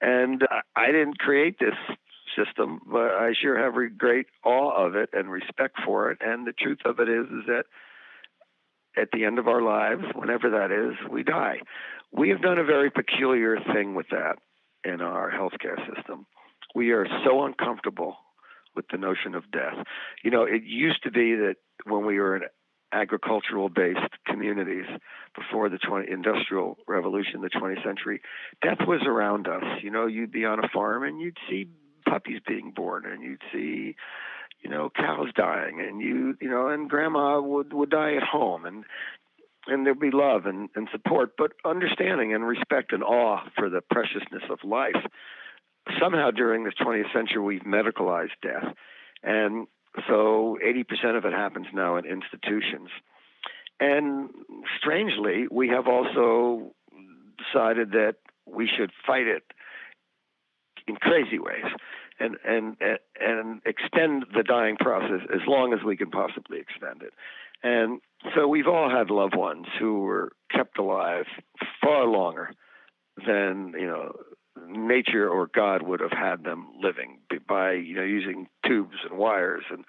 And 0.00 0.42
I 0.76 0.86
didn't 0.86 1.18
create 1.18 1.58
this 1.58 1.74
system, 2.36 2.80
but 2.86 3.12
I 3.12 3.32
sure 3.40 3.58
have 3.58 3.74
great 3.98 4.26
awe 4.44 4.86
of 4.86 4.94
it 4.94 5.10
and 5.12 5.30
respect 5.30 5.76
for 5.84 6.10
it. 6.10 6.18
And 6.20 6.46
the 6.46 6.52
truth 6.52 6.80
of 6.84 7.00
it 7.00 7.08
is, 7.08 7.26
is 7.26 7.46
that 7.46 7.64
at 8.96 9.08
the 9.12 9.24
end 9.24 9.38
of 9.38 9.48
our 9.48 9.62
lives, 9.62 10.04
whenever 10.14 10.50
that 10.50 10.70
is, 10.70 10.94
we 11.10 11.22
die. 11.22 11.60
We 12.12 12.28
have 12.30 12.42
done 12.42 12.58
a 12.58 12.64
very 12.64 12.90
peculiar 12.90 13.58
thing 13.72 13.94
with 13.94 14.06
that 14.10 14.36
in 14.84 15.00
our 15.00 15.30
healthcare 15.30 15.78
system. 15.94 16.26
We 16.74 16.92
are 16.92 17.06
so 17.24 17.44
uncomfortable 17.44 18.16
with 18.74 18.86
the 18.90 18.98
notion 18.98 19.34
of 19.34 19.50
death. 19.50 19.84
You 20.22 20.30
know, 20.30 20.44
it 20.44 20.62
used 20.64 21.02
to 21.04 21.10
be 21.10 21.34
that 21.36 21.56
when 21.84 22.06
we 22.06 22.18
were 22.18 22.36
in 22.36 22.42
agricultural 22.92 23.68
based 23.68 23.98
communities 24.26 24.86
before 25.34 25.68
the 25.68 25.78
20, 25.78 26.10
industrial 26.10 26.78
revolution, 26.86 27.40
the 27.40 27.50
20th 27.50 27.82
century, 27.84 28.20
death 28.62 28.78
was 28.86 29.02
around 29.06 29.48
us. 29.48 29.64
You 29.82 29.90
know, 29.90 30.06
you'd 30.06 30.32
be 30.32 30.44
on 30.44 30.62
a 30.62 30.68
farm 30.68 31.02
and 31.02 31.20
you'd 31.20 31.38
see 31.48 31.68
puppies 32.08 32.40
being 32.46 32.70
born, 32.70 33.04
and 33.06 33.22
you'd 33.22 33.42
see, 33.52 33.96
you 34.60 34.70
know, 34.70 34.90
cows 34.94 35.28
dying, 35.34 35.80
and 35.80 36.00
you, 36.00 36.36
you 36.40 36.48
know, 36.48 36.68
and 36.68 36.88
grandma 36.88 37.40
would 37.40 37.72
would 37.72 37.90
die 37.90 38.14
at 38.14 38.22
home, 38.22 38.64
and 38.64 38.84
and 39.66 39.86
there'd 39.86 40.00
be 40.00 40.10
love 40.10 40.46
and, 40.46 40.68
and 40.74 40.88
support, 40.92 41.32
but 41.38 41.52
understanding 41.64 42.34
and 42.34 42.46
respect 42.46 42.92
and 42.92 43.02
awe 43.02 43.40
for 43.56 43.70
the 43.70 43.80
preciousness 43.80 44.42
of 44.50 44.58
life. 44.62 45.02
Somehow 46.00 46.30
during 46.30 46.64
this 46.64 46.74
20th 46.74 47.12
century, 47.12 47.42
we've 47.42 47.62
medicalized 47.62 48.36
death, 48.42 48.74
and 49.22 49.66
so 50.08 50.58
80% 50.64 51.16
of 51.16 51.24
it 51.24 51.32
happens 51.32 51.66
now 51.72 51.96
in 51.96 52.04
institutions. 52.04 52.88
And 53.80 54.30
strangely, 54.78 55.46
we 55.50 55.68
have 55.68 55.88
also 55.88 56.74
decided 57.38 57.92
that 57.92 58.16
we 58.46 58.68
should 58.68 58.90
fight 59.06 59.26
it 59.26 59.44
in 60.86 60.96
crazy 60.96 61.38
ways 61.38 61.64
and 62.20 62.36
and 62.44 62.76
and 63.20 63.60
extend 63.66 64.26
the 64.34 64.42
dying 64.42 64.76
process 64.76 65.20
as 65.32 65.40
long 65.46 65.72
as 65.72 65.80
we 65.84 65.96
can 65.96 66.10
possibly 66.10 66.58
extend 66.58 67.02
it. 67.02 67.12
And 67.62 68.00
so 68.34 68.46
we've 68.46 68.68
all 68.68 68.90
had 68.90 69.10
loved 69.10 69.36
ones 69.36 69.66
who 69.78 70.00
were 70.00 70.32
kept 70.50 70.78
alive 70.78 71.26
far 71.80 72.04
longer 72.06 72.50
than 73.26 73.74
you 73.78 73.86
know 73.86 74.12
nature 74.68 75.28
or 75.28 75.48
God 75.52 75.82
would 75.82 76.00
have 76.00 76.12
had 76.12 76.44
them 76.44 76.68
living 76.80 77.18
by 77.48 77.72
you 77.72 77.96
know 77.96 78.02
using 78.02 78.48
tubes 78.66 78.96
and 79.08 79.18
wires 79.18 79.64
and 79.70 79.84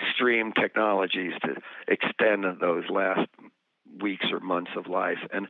extreme 0.00 0.52
technologies 0.52 1.32
to 1.42 1.56
extend 1.88 2.44
those 2.60 2.84
last 2.90 3.28
weeks 4.00 4.26
or 4.30 4.38
months 4.38 4.70
of 4.76 4.86
life 4.86 5.18
and 5.32 5.48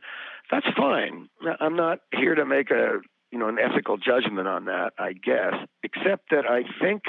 that's 0.49 0.65
fine 0.75 1.29
i'm 1.59 1.75
not 1.75 1.99
here 2.11 2.33
to 2.33 2.45
make 2.45 2.71
a 2.71 2.99
you 3.31 3.39
know 3.39 3.47
an 3.47 3.57
ethical 3.59 3.97
judgment 3.97 4.47
on 4.47 4.65
that, 4.65 4.91
I 4.97 5.13
guess. 5.13 5.53
Except 5.83 6.29
that 6.31 6.45
I 6.49 6.63
think 6.81 7.03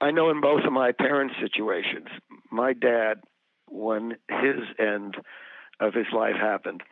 I 0.00 0.10
know 0.10 0.30
in 0.30 0.40
both 0.40 0.64
of 0.64 0.72
my 0.72 0.92
parents' 0.92 1.34
situations, 1.40 2.08
my 2.50 2.72
dad, 2.72 3.20
when 3.70 4.16
his 4.28 4.60
end 4.78 5.16
of 5.80 5.94
his 5.94 6.06
life 6.12 6.36
happened, 6.40 6.82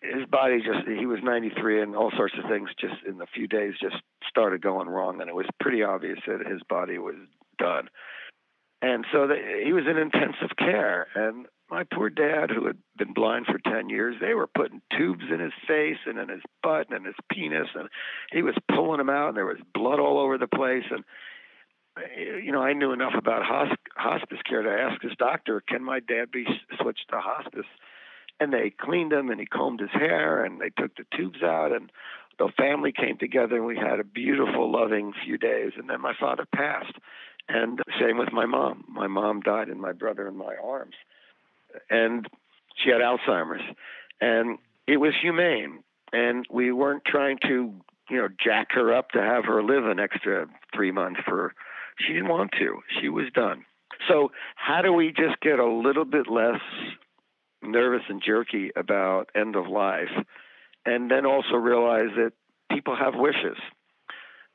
his 0.00 0.26
body 0.26 0.58
just 0.58 0.86
he 0.86 1.06
was 1.06 1.18
93 1.22 1.82
and 1.82 1.96
all 1.96 2.12
sorts 2.16 2.34
of 2.42 2.48
things 2.48 2.70
just 2.78 2.94
in 3.06 3.20
a 3.20 3.26
few 3.26 3.46
days 3.46 3.74
just 3.80 3.96
started 4.28 4.62
going 4.62 4.88
wrong 4.88 5.20
and 5.20 5.28
it 5.28 5.34
was 5.34 5.46
pretty 5.60 5.82
obvious 5.82 6.18
that 6.26 6.46
his 6.46 6.60
body 6.68 6.98
was 6.98 7.16
done 7.58 7.88
and 8.82 9.06
so 9.12 9.26
the, 9.26 9.36
he 9.64 9.72
was 9.72 9.84
in 9.88 9.96
intensive 9.96 10.56
care 10.58 11.06
and 11.14 11.46
my 11.70 11.84
poor 11.84 12.10
dad, 12.10 12.50
who 12.50 12.66
had 12.66 12.78
been 12.96 13.12
blind 13.12 13.46
for 13.46 13.58
10 13.58 13.88
years, 13.88 14.16
they 14.20 14.34
were 14.34 14.46
putting 14.46 14.82
tubes 14.96 15.24
in 15.32 15.40
his 15.40 15.52
face 15.66 15.98
and 16.06 16.18
in 16.18 16.28
his 16.28 16.42
butt 16.62 16.88
and 16.88 16.98
in 16.98 17.04
his 17.04 17.16
penis, 17.30 17.68
and 17.74 17.88
he 18.32 18.42
was 18.42 18.54
pulling 18.72 18.98
them 18.98 19.10
out, 19.10 19.28
and 19.28 19.36
there 19.36 19.46
was 19.46 19.58
blood 19.74 19.98
all 19.98 20.18
over 20.18 20.38
the 20.38 20.46
place. 20.46 20.84
And, 20.90 21.04
eh, 21.98 22.38
you 22.44 22.52
know, 22.52 22.62
I 22.62 22.72
knew 22.72 22.92
enough 22.92 23.14
about 23.16 23.42
hospice 23.96 24.38
care 24.48 24.62
to 24.62 24.70
ask 24.70 25.02
his 25.02 25.16
doctor, 25.18 25.60
can 25.66 25.82
my 25.82 26.00
dad 26.00 26.30
be 26.30 26.46
switched 26.80 27.08
to 27.10 27.20
hospice? 27.20 27.66
And 28.38 28.52
they 28.52 28.70
cleaned 28.70 29.12
him, 29.12 29.30
and 29.30 29.40
he 29.40 29.46
combed 29.46 29.80
his 29.80 29.92
hair, 29.92 30.44
and 30.44 30.60
they 30.60 30.70
took 30.70 30.94
the 30.96 31.06
tubes 31.16 31.42
out, 31.42 31.72
and 31.72 31.90
the 32.38 32.52
family 32.56 32.92
came 32.92 33.16
together, 33.16 33.56
and 33.56 33.64
we 33.64 33.76
had 33.76 33.98
a 33.98 34.04
beautiful, 34.04 34.70
loving 34.70 35.14
few 35.24 35.38
days. 35.38 35.72
And 35.76 35.88
then 35.88 36.00
my 36.00 36.12
father 36.20 36.46
passed. 36.54 36.94
And 37.48 37.80
same 38.00 38.18
with 38.18 38.32
my 38.32 38.44
mom. 38.44 38.84
My 38.88 39.06
mom 39.06 39.40
died 39.40 39.68
in 39.68 39.80
my 39.80 39.92
brother 39.92 40.26
in 40.28 40.36
my 40.36 40.54
arms. 40.62 40.96
And 41.90 42.26
she 42.76 42.90
had 42.90 43.00
Alzheimer's. 43.00 43.62
And 44.20 44.58
it 44.86 44.98
was 44.98 45.12
humane. 45.20 45.82
And 46.12 46.46
we 46.50 46.72
weren't 46.72 47.04
trying 47.04 47.38
to, 47.42 47.74
you 48.10 48.16
know, 48.16 48.28
jack 48.42 48.68
her 48.72 48.94
up 48.94 49.10
to 49.10 49.20
have 49.20 49.44
her 49.44 49.62
live 49.62 49.86
an 49.86 49.98
extra 49.98 50.46
three 50.74 50.92
months 50.92 51.20
for 51.24 51.54
she 51.98 52.12
didn't 52.12 52.28
want 52.28 52.52
to. 52.58 52.80
She 53.00 53.08
was 53.08 53.26
done. 53.34 53.64
So 54.08 54.30
how 54.54 54.82
do 54.82 54.92
we 54.92 55.08
just 55.08 55.40
get 55.40 55.58
a 55.58 55.66
little 55.66 56.04
bit 56.04 56.28
less 56.30 56.60
nervous 57.62 58.02
and 58.08 58.22
jerky 58.24 58.70
about 58.76 59.30
end 59.34 59.56
of 59.56 59.66
life 59.66 60.10
and 60.84 61.10
then 61.10 61.26
also 61.26 61.54
realize 61.54 62.10
that 62.16 62.32
people 62.70 62.94
have 62.96 63.14
wishes 63.16 63.56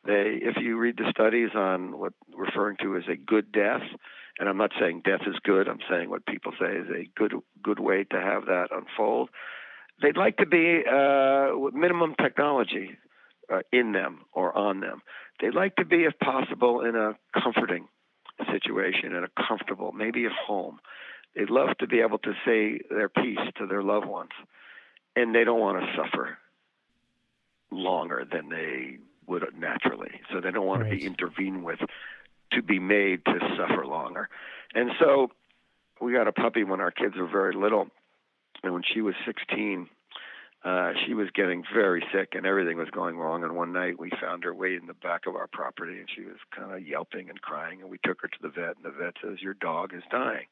they, 0.06 0.40
if 0.42 0.58
you 0.60 0.78
read 0.78 0.98
the 0.98 1.12
studies 1.12 1.50
on 1.56 2.00
what 2.00 2.14
referring 2.36 2.78
to 2.82 2.98
as 2.98 3.04
a 3.08 3.16
good 3.16 3.52
death, 3.52 3.84
and 4.40 4.50
I'm 4.50 4.58
not 4.58 4.72
saying 4.80 5.04
death 5.06 5.22
is 5.28 5.36
good, 5.44 5.68
I'm 5.68 5.80
saying 5.90 6.10
what 6.10 6.26
people 6.26 6.54
say 6.60 6.76
is 6.76 6.88
a 6.90 7.10
good 7.16 7.34
good 7.62 7.80
way 7.80 8.06
to 8.06 8.20
have 8.20 8.46
that 8.46 8.70
unfold. 8.72 9.30
They'd 10.02 10.18
like 10.18 10.38
to 10.38 10.48
be 10.48 10.84
uh, 10.92 11.50
minimum 11.78 12.16
technology 12.20 12.98
uh, 13.52 13.60
in 13.72 13.92
them 13.92 14.22
or 14.34 14.58
on 14.58 14.80
them. 14.80 15.02
They'd 15.40 15.54
like 15.54 15.76
to 15.76 15.86
be, 15.86 16.06
if 16.06 16.18
possible, 16.20 16.82
in 16.82 16.96
a 16.96 17.16
comforting 17.40 17.88
situation, 18.52 19.14
in 19.14 19.24
a 19.24 19.48
comfortable, 19.48 19.92
maybe 19.92 20.26
at 20.26 20.32
home. 20.32 20.80
They'd 21.36 21.50
love 21.50 21.78
to 21.80 21.88
be 21.88 22.00
able 22.00 22.18
to 22.20 22.34
say 22.46 22.80
their 22.90 23.10
piece 23.10 23.40
to 23.58 23.68
their 23.68 23.84
loved 23.84 24.08
ones, 24.08 24.32
and 25.16 25.36
they 25.36 25.44
don't 25.44 25.60
want 25.60 25.84
to 25.84 25.96
suffer 25.96 26.38
longer 27.72 28.26
than 28.30 28.50
they 28.50 28.98
would 29.32 29.44
naturally. 29.58 30.12
So 30.32 30.42
they 30.42 30.52
don't 30.52 30.66
want 30.66 30.84
right. 30.84 30.92
to 30.92 30.98
be 30.98 31.06
intervened 31.06 31.64
with 31.64 31.80
to 32.52 32.62
be 32.62 32.80
made 32.80 33.24
to 33.26 33.40
suffer 33.58 33.86
longer. 33.86 34.30
And 34.76 34.92
so 35.00 35.32
we 36.02 36.14
got 36.14 36.28
a 36.28 36.34
puppy 36.34 36.64
when 36.64 36.82
our 36.82 36.92
kids 36.92 37.16
were 37.18 37.28
very 37.28 37.56
little. 37.56 37.88
And 38.64 38.74
when 38.74 38.84
she 38.94 39.02
was 39.02 39.16
16, 39.26 39.88
uh, 40.64 40.92
she 41.06 41.14
was 41.14 41.30
getting 41.34 41.64
very 41.74 42.04
sick 42.14 42.34
and 42.34 42.46
everything 42.46 42.78
was 42.78 42.90
going 42.90 43.18
wrong. 43.18 43.44
And 43.44 43.56
one 43.56 43.72
night 43.72 44.00
we 44.00 44.12
found 44.22 44.44
her 44.44 44.54
way 44.54 44.76
in 44.76 44.86
the 44.88 44.94
back 44.94 45.28
of 45.28 45.36
our 45.36 45.48
property 45.48 45.98
and 46.00 46.10
she 46.14 46.24
was 46.24 46.38
kind 46.56 46.74
of 46.74 46.86
yelping 46.86 47.30
and 47.30 47.42
crying. 47.42 47.82
And 47.82 47.90
we 47.90 48.00
took 48.04 48.22
her 48.22 48.28
to 48.28 48.38
the 48.42 48.50
vet, 48.50 48.76
and 48.76 48.84
the 48.84 48.92
vet 48.92 49.16
says, 49.24 49.42
Your 49.42 49.56
dog 49.56 49.94
is 49.94 50.04
dying. 50.12 50.46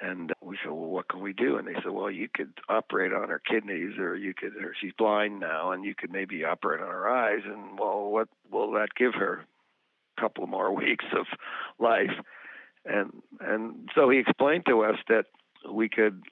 And 0.00 0.32
we 0.40 0.56
said, 0.62 0.72
well, 0.72 0.90
what 0.90 1.08
can 1.08 1.20
we 1.20 1.34
do? 1.34 1.58
And 1.58 1.68
they 1.68 1.74
said, 1.74 1.92
well, 1.92 2.10
you 2.10 2.28
could 2.32 2.52
operate 2.68 3.12
on 3.12 3.28
her 3.28 3.40
kidneys, 3.40 3.98
or 3.98 4.16
you 4.16 4.32
could. 4.34 4.56
Or 4.56 4.74
she's 4.80 4.92
blind 4.96 5.40
now, 5.40 5.72
and 5.72 5.84
you 5.84 5.94
could 5.94 6.10
maybe 6.10 6.44
operate 6.44 6.80
on 6.80 6.88
her 6.88 7.08
eyes. 7.08 7.42
And 7.44 7.78
well, 7.78 8.10
what 8.10 8.28
will 8.50 8.72
that 8.72 8.94
give 8.96 9.14
her? 9.14 9.44
A 10.16 10.20
couple 10.20 10.46
more 10.46 10.74
weeks 10.74 11.04
of 11.16 11.26
life. 11.78 12.16
And 12.86 13.22
and 13.40 13.90
so 13.94 14.08
he 14.08 14.18
explained 14.18 14.64
to 14.66 14.82
us 14.84 14.96
that 15.08 15.26
we 15.70 15.90
could 15.90 16.22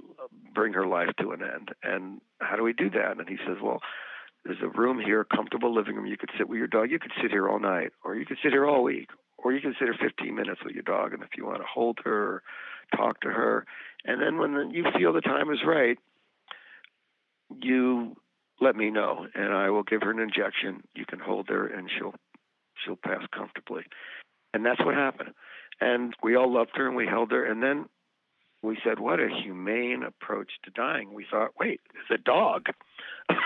bring 0.55 0.73
her 0.73 0.87
life 0.87 1.11
to 1.21 1.33
an 1.33 1.43
end. 1.43 1.71
And 1.83 2.21
how 2.41 2.57
do 2.57 2.62
we 2.62 2.73
do 2.73 2.89
that? 2.91 3.19
And 3.19 3.29
he 3.29 3.37
says, 3.47 3.59
well, 3.62 3.81
there's 4.45 4.62
a 4.62 4.69
room 4.69 4.99
here, 4.99 5.25
comfortable 5.25 5.75
living 5.75 5.97
room. 5.97 6.07
You 6.07 6.16
could 6.16 6.31
sit 6.39 6.49
with 6.49 6.59
your 6.59 6.69
dog. 6.69 6.91
You 6.91 6.99
could 6.99 7.12
sit 7.21 7.31
here 7.31 7.49
all 7.49 7.61
night, 7.61 7.93
or 8.03 8.14
you 8.16 8.25
could 8.25 8.39
sit 8.43 8.53
here 8.53 8.66
all 8.66 8.83
week, 8.83 9.11
or 9.37 9.53
you 9.53 9.61
can 9.61 9.75
sit 9.79 9.85
here 9.85 9.97
15 10.01 10.35
minutes 10.35 10.61
with 10.64 10.75
your 10.75 10.85
dog. 10.85 11.12
And 11.12 11.23
if 11.23 11.31
you 11.37 11.45
want 11.45 11.59
to 11.59 11.66
hold 11.66 11.99
her 12.05 12.43
talk 12.97 13.20
to 13.22 13.28
her, 13.28 13.66
and 14.05 14.20
then 14.20 14.39
when 14.39 14.70
you 14.70 14.84
feel 14.97 15.12
the 15.12 15.20
time 15.20 15.51
is 15.51 15.61
right, 15.66 15.99
you 17.61 18.16
let 18.61 18.76
me 18.76 18.91
know, 18.91 19.26
and 19.34 19.53
I 19.53 19.70
will 19.70 19.82
give 19.82 20.03
her 20.03 20.11
an 20.11 20.18
injection. 20.18 20.82
You 20.95 21.05
can 21.07 21.18
hold 21.20 21.49
her, 21.49 21.66
and 21.66 21.89
she'll 21.97 22.14
she'll 22.84 22.97
pass 22.97 23.22
comfortably. 23.34 23.84
And 24.55 24.64
that's 24.64 24.84
what 24.84 24.95
happened. 24.95 25.34
And 25.80 26.14
we 26.22 26.36
all 26.36 26.53
loved 26.53 26.72
her, 26.74 26.86
and 26.86 26.97
we 26.97 27.07
held 27.07 27.30
her, 27.30 27.45
and 27.45 27.62
then 27.62 27.86
we 28.62 28.78
said, 28.84 28.99
"What 28.99 29.20
a 29.20 29.28
humane 29.28 30.03
approach 30.03 30.51
to 30.64 30.70
dying." 30.70 31.12
We 31.12 31.24
thought, 31.30 31.59
"Wait, 31.59 31.80
it's 31.95 32.11
a 32.11 32.22
dog." 32.22 32.66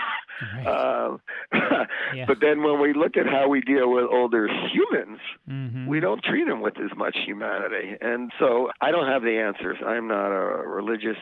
Right. 0.57 0.67
Uh, 0.67 1.17
yeah. 2.15 2.25
But 2.27 2.37
then 2.41 2.63
when 2.63 2.81
we 2.81 2.93
look 2.93 3.17
at 3.17 3.25
how 3.25 3.47
we 3.47 3.61
deal 3.61 3.91
with 3.91 4.05
older 4.11 4.47
humans, 4.47 5.19
mm-hmm. 5.49 5.87
we 5.87 5.99
don't 5.99 6.23
treat 6.23 6.47
them 6.47 6.61
with 6.61 6.75
as 6.79 6.95
much 6.97 7.17
humanity. 7.25 7.95
And 8.01 8.31
so 8.39 8.69
I 8.81 8.91
don't 8.91 9.07
have 9.07 9.21
the 9.21 9.37
answers. 9.37 9.77
I'm 9.85 10.07
not 10.07 10.31
a 10.31 10.67
religious 10.67 11.17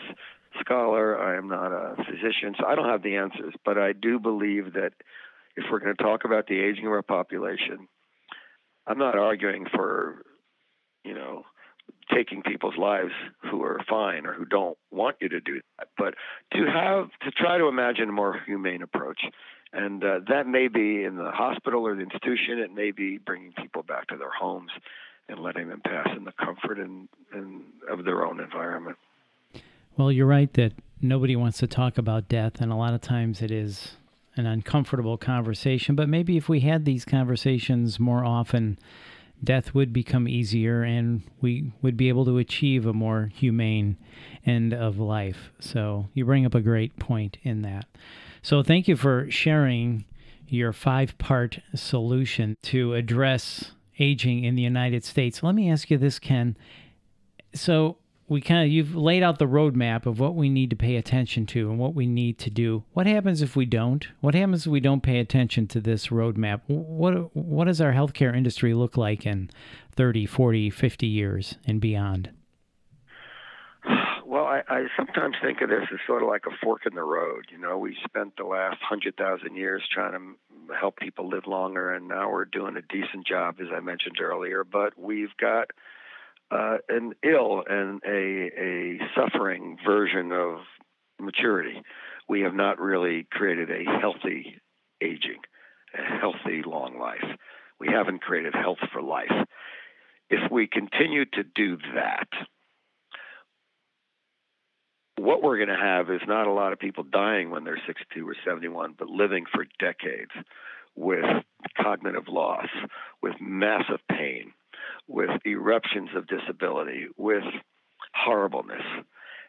scholar. 0.59 1.19
I 1.19 1.37
am 1.37 1.47
not 1.47 1.71
a 1.71 1.95
physician, 1.97 2.55
so 2.59 2.65
I 2.65 2.75
don't 2.75 2.89
have 2.89 3.03
the 3.03 3.15
answers. 3.15 3.53
But 3.63 3.77
I 3.77 3.93
do 3.93 4.19
believe 4.19 4.73
that 4.73 4.93
if 5.55 5.65
we're 5.71 5.79
going 5.79 5.95
to 5.95 6.03
talk 6.03 6.25
about 6.25 6.47
the 6.47 6.59
aging 6.59 6.85
of 6.85 6.91
our 6.91 7.01
population, 7.01 7.87
I'm 8.87 8.97
not 8.97 9.17
arguing 9.17 9.65
for, 9.73 10.23
you 11.03 11.13
know, 11.13 11.43
taking 12.13 12.41
people's 12.41 12.77
lives 12.77 13.11
who 13.49 13.63
are 13.63 13.79
fine 13.89 14.25
or 14.25 14.33
who 14.33 14.45
don't 14.45 14.77
want 14.91 15.15
you 15.21 15.29
to 15.29 15.39
do 15.39 15.61
that, 15.77 15.87
but 15.97 16.13
to 16.53 16.65
have 16.65 17.09
to 17.21 17.31
try 17.31 17.57
to 17.57 17.67
imagine 17.67 18.09
a 18.09 18.11
more 18.11 18.39
humane 18.45 18.81
approach. 18.81 19.21
And 19.73 20.03
uh, 20.03 20.19
that 20.27 20.47
may 20.47 20.67
be 20.67 21.03
in 21.03 21.15
the 21.15 21.31
hospital 21.31 21.87
or 21.87 21.95
the 21.95 22.01
institution. 22.01 22.59
It 22.59 22.73
may 22.73 22.91
be 22.91 23.17
bringing 23.17 23.53
people 23.53 23.83
back 23.83 24.07
to 24.07 24.17
their 24.17 24.31
homes 24.31 24.71
and 25.29 25.39
letting 25.39 25.69
them 25.69 25.81
pass 25.81 26.09
in 26.15 26.25
the 26.25 26.33
comfort 26.33 26.77
and, 26.77 27.07
and 27.31 27.63
of 27.89 28.03
their 28.03 28.25
own 28.25 28.39
environment. 28.41 28.97
Well, 29.97 30.11
you're 30.11 30.27
right 30.27 30.51
that 30.53 30.73
nobody 31.01 31.35
wants 31.35 31.59
to 31.59 31.67
talk 31.67 31.97
about 31.97 32.27
death, 32.27 32.59
and 32.59 32.71
a 32.71 32.75
lot 32.75 32.93
of 32.93 33.01
times 33.01 33.41
it 33.41 33.51
is 33.51 33.95
an 34.35 34.45
uncomfortable 34.45 35.17
conversation. 35.17 35.95
But 35.95 36.09
maybe 36.09 36.37
if 36.37 36.49
we 36.49 36.61
had 36.61 36.85
these 36.85 37.05
conversations 37.05 37.99
more 37.99 38.25
often, 38.25 38.77
death 39.43 39.73
would 39.73 39.91
become 39.91 40.27
easier 40.27 40.83
and 40.83 41.23
we 41.41 41.71
would 41.81 41.97
be 41.97 42.09
able 42.09 42.25
to 42.25 42.37
achieve 42.37 42.85
a 42.85 42.93
more 42.93 43.31
humane 43.33 43.97
end 44.45 44.73
of 44.73 44.99
life. 44.99 45.51
So 45.59 46.09
you 46.13 46.25
bring 46.25 46.45
up 46.45 46.55
a 46.55 46.61
great 46.61 46.97
point 46.99 47.37
in 47.43 47.61
that. 47.63 47.85
So 48.41 48.63
thank 48.63 48.87
you 48.87 48.95
for 48.95 49.29
sharing 49.29 50.05
your 50.47 50.73
five 50.73 51.17
part 51.17 51.59
solution 51.73 52.57
to 52.63 52.93
address 52.93 53.71
aging 53.99 54.43
in 54.43 54.55
the 54.55 54.61
United 54.61 55.03
States. 55.03 55.41
Let 55.43 55.55
me 55.55 55.71
ask 55.71 55.89
you 55.89 55.97
this, 55.97 56.19
Ken. 56.19 56.57
So 57.53 57.97
we 58.31 58.39
kind 58.39 58.65
of 58.65 58.71
you've 58.71 58.95
laid 58.95 59.23
out 59.23 59.39
the 59.39 59.45
roadmap 59.45 60.05
of 60.05 60.17
what 60.17 60.35
we 60.35 60.47
need 60.47 60.69
to 60.69 60.75
pay 60.77 60.95
attention 60.95 61.45
to 61.45 61.69
and 61.69 61.77
what 61.77 61.93
we 61.93 62.05
need 62.05 62.39
to 62.39 62.49
do. 62.49 62.81
What 62.93 63.05
happens 63.05 63.41
if 63.41 63.57
we 63.57 63.65
don't? 63.65 64.07
What 64.21 64.35
happens 64.35 64.65
if 64.65 64.71
we 64.71 64.79
don't 64.79 65.03
pay 65.03 65.19
attention 65.19 65.67
to 65.67 65.81
this 65.81 66.07
roadmap? 66.07 66.61
What 66.67 67.35
what 67.35 67.65
does 67.65 67.81
our 67.81 67.91
healthcare 67.91 68.33
industry 68.33 68.73
look 68.73 68.95
like 68.95 69.25
in 69.25 69.49
30, 69.97 70.25
40, 70.25 70.69
50 70.69 71.07
years 71.07 71.57
and 71.67 71.81
beyond? 71.81 72.29
Well, 74.25 74.45
I, 74.45 74.61
I 74.69 74.85
sometimes 74.95 75.35
think 75.43 75.59
of 75.59 75.67
this 75.67 75.83
as 75.91 75.99
sort 76.07 76.23
of 76.23 76.29
like 76.29 76.45
a 76.47 76.55
fork 76.63 76.85
in 76.85 76.95
the 76.95 77.03
road. 77.03 77.47
You 77.51 77.57
know, 77.57 77.77
we 77.77 77.97
spent 78.05 78.37
the 78.37 78.45
last 78.45 78.77
hundred 78.81 79.17
thousand 79.17 79.57
years 79.57 79.83
trying 79.93 80.13
to 80.13 80.73
help 80.73 80.95
people 80.95 81.27
live 81.27 81.47
longer, 81.47 81.93
and 81.93 82.07
now 82.07 82.31
we're 82.31 82.45
doing 82.45 82.77
a 82.77 82.81
decent 82.81 83.27
job, 83.27 83.57
as 83.59 83.67
I 83.75 83.81
mentioned 83.81 84.21
earlier. 84.21 84.63
But 84.63 84.97
we've 84.97 85.35
got 85.37 85.71
uh, 86.51 86.77
an 86.89 87.13
ill 87.23 87.63
and 87.67 88.01
a, 88.05 88.51
a 88.59 88.99
suffering 89.15 89.77
version 89.85 90.31
of 90.31 90.59
maturity. 91.19 91.81
We 92.27 92.41
have 92.41 92.53
not 92.53 92.79
really 92.79 93.27
created 93.31 93.69
a 93.71 93.99
healthy 93.99 94.61
aging, 95.01 95.39
a 95.97 96.19
healthy 96.19 96.61
long 96.65 96.99
life. 96.99 97.37
We 97.79 97.87
haven't 97.87 98.21
created 98.21 98.53
health 98.53 98.79
for 98.91 99.01
life. 99.01 99.31
If 100.29 100.51
we 100.51 100.67
continue 100.67 101.25
to 101.25 101.43
do 101.43 101.77
that, 101.95 102.27
what 105.17 105.43
we're 105.43 105.57
going 105.57 105.69
to 105.69 105.75
have 105.75 106.09
is 106.09 106.21
not 106.27 106.47
a 106.47 106.53
lot 106.53 106.73
of 106.73 106.79
people 106.79 107.03
dying 107.03 107.49
when 107.51 107.63
they're 107.63 107.81
62 107.85 108.27
or 108.27 108.35
71, 108.45 108.95
but 108.97 109.07
living 109.07 109.45
for 109.53 109.65
decades 109.79 110.31
with 110.95 111.25
cognitive 111.79 112.27
loss, 112.27 112.67
with 113.21 113.35
massive 113.39 113.99
pain, 114.09 114.53
with 115.07 115.29
eruptions 115.45 116.09
of 116.15 116.27
disability, 116.27 117.07
with 117.17 117.43
horribleness. 118.13 118.83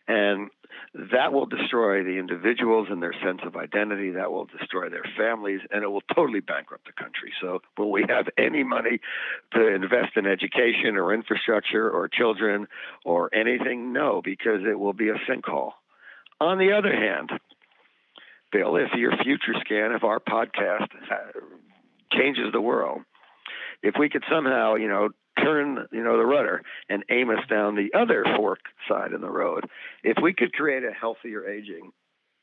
And 0.09 0.51
that 1.13 1.33
will 1.33 1.47
destroy 1.47 2.03
the 2.03 2.19
individuals 2.19 2.89
and 2.91 3.03
their 3.03 3.15
sense 3.25 3.41
of 3.45 3.57
identity. 3.57 4.11
That 4.11 4.33
will 4.33 4.47
destroy 4.47 4.89
their 4.89 5.05
families, 5.17 5.61
and 5.71 5.85
it 5.85 5.89
will 5.89 6.03
totally 6.15 6.41
bankrupt 6.41 6.87
the 6.87 6.93
country. 6.93 7.33
So, 7.41 7.61
will 7.79 7.93
we 7.93 8.05
have 8.09 8.27
any 8.37 8.65
money 8.65 8.99
to 9.55 9.67
invest 9.69 10.17
in 10.17 10.27
education 10.27 10.97
or 10.97 11.15
infrastructure 11.15 11.89
or 11.89 12.09
children 12.09 12.67
or 13.05 13.33
anything? 13.33 13.93
No, 13.93 14.21
because 14.25 14.63
it 14.69 14.79
will 14.79 14.93
be 14.93 15.09
a 15.09 15.15
sinkhole. 15.31 15.73
On 16.41 16.59
the 16.59 16.73
other 16.73 16.93
hand, 16.93 17.31
Bill, 18.51 18.77
if 18.77 18.93
your 18.95 19.13
future 19.23 19.55
scan, 19.61 19.93
if 19.93 20.03
our 20.03 20.19
podcast 20.19 20.89
uh, 21.11 21.41
changes 22.13 22.53
the 22.53 22.61
world, 22.61 23.03
if 23.83 23.95
we 23.99 24.09
could 24.09 24.25
somehow, 24.31 24.75
you 24.75 24.89
know, 24.89 25.11
turn, 25.39 25.87
you 25.93 26.03
know, 26.03 26.19
the 26.19 26.27
rudder 26.27 26.63
and 26.89 27.05
aim 27.11 27.31
us 27.31 27.45
down 27.49 27.75
the 27.75 27.97
other 27.99 28.25
fork 28.37 28.61
side 28.89 29.13
of 29.13 29.21
the 29.21 29.31
road, 29.31 29.65
if 30.03 30.17
we 30.23 30.33
could 30.33 30.53
create 30.53 30.85
a 30.85 30.93
healthier 30.93 31.49
aging, 31.49 31.93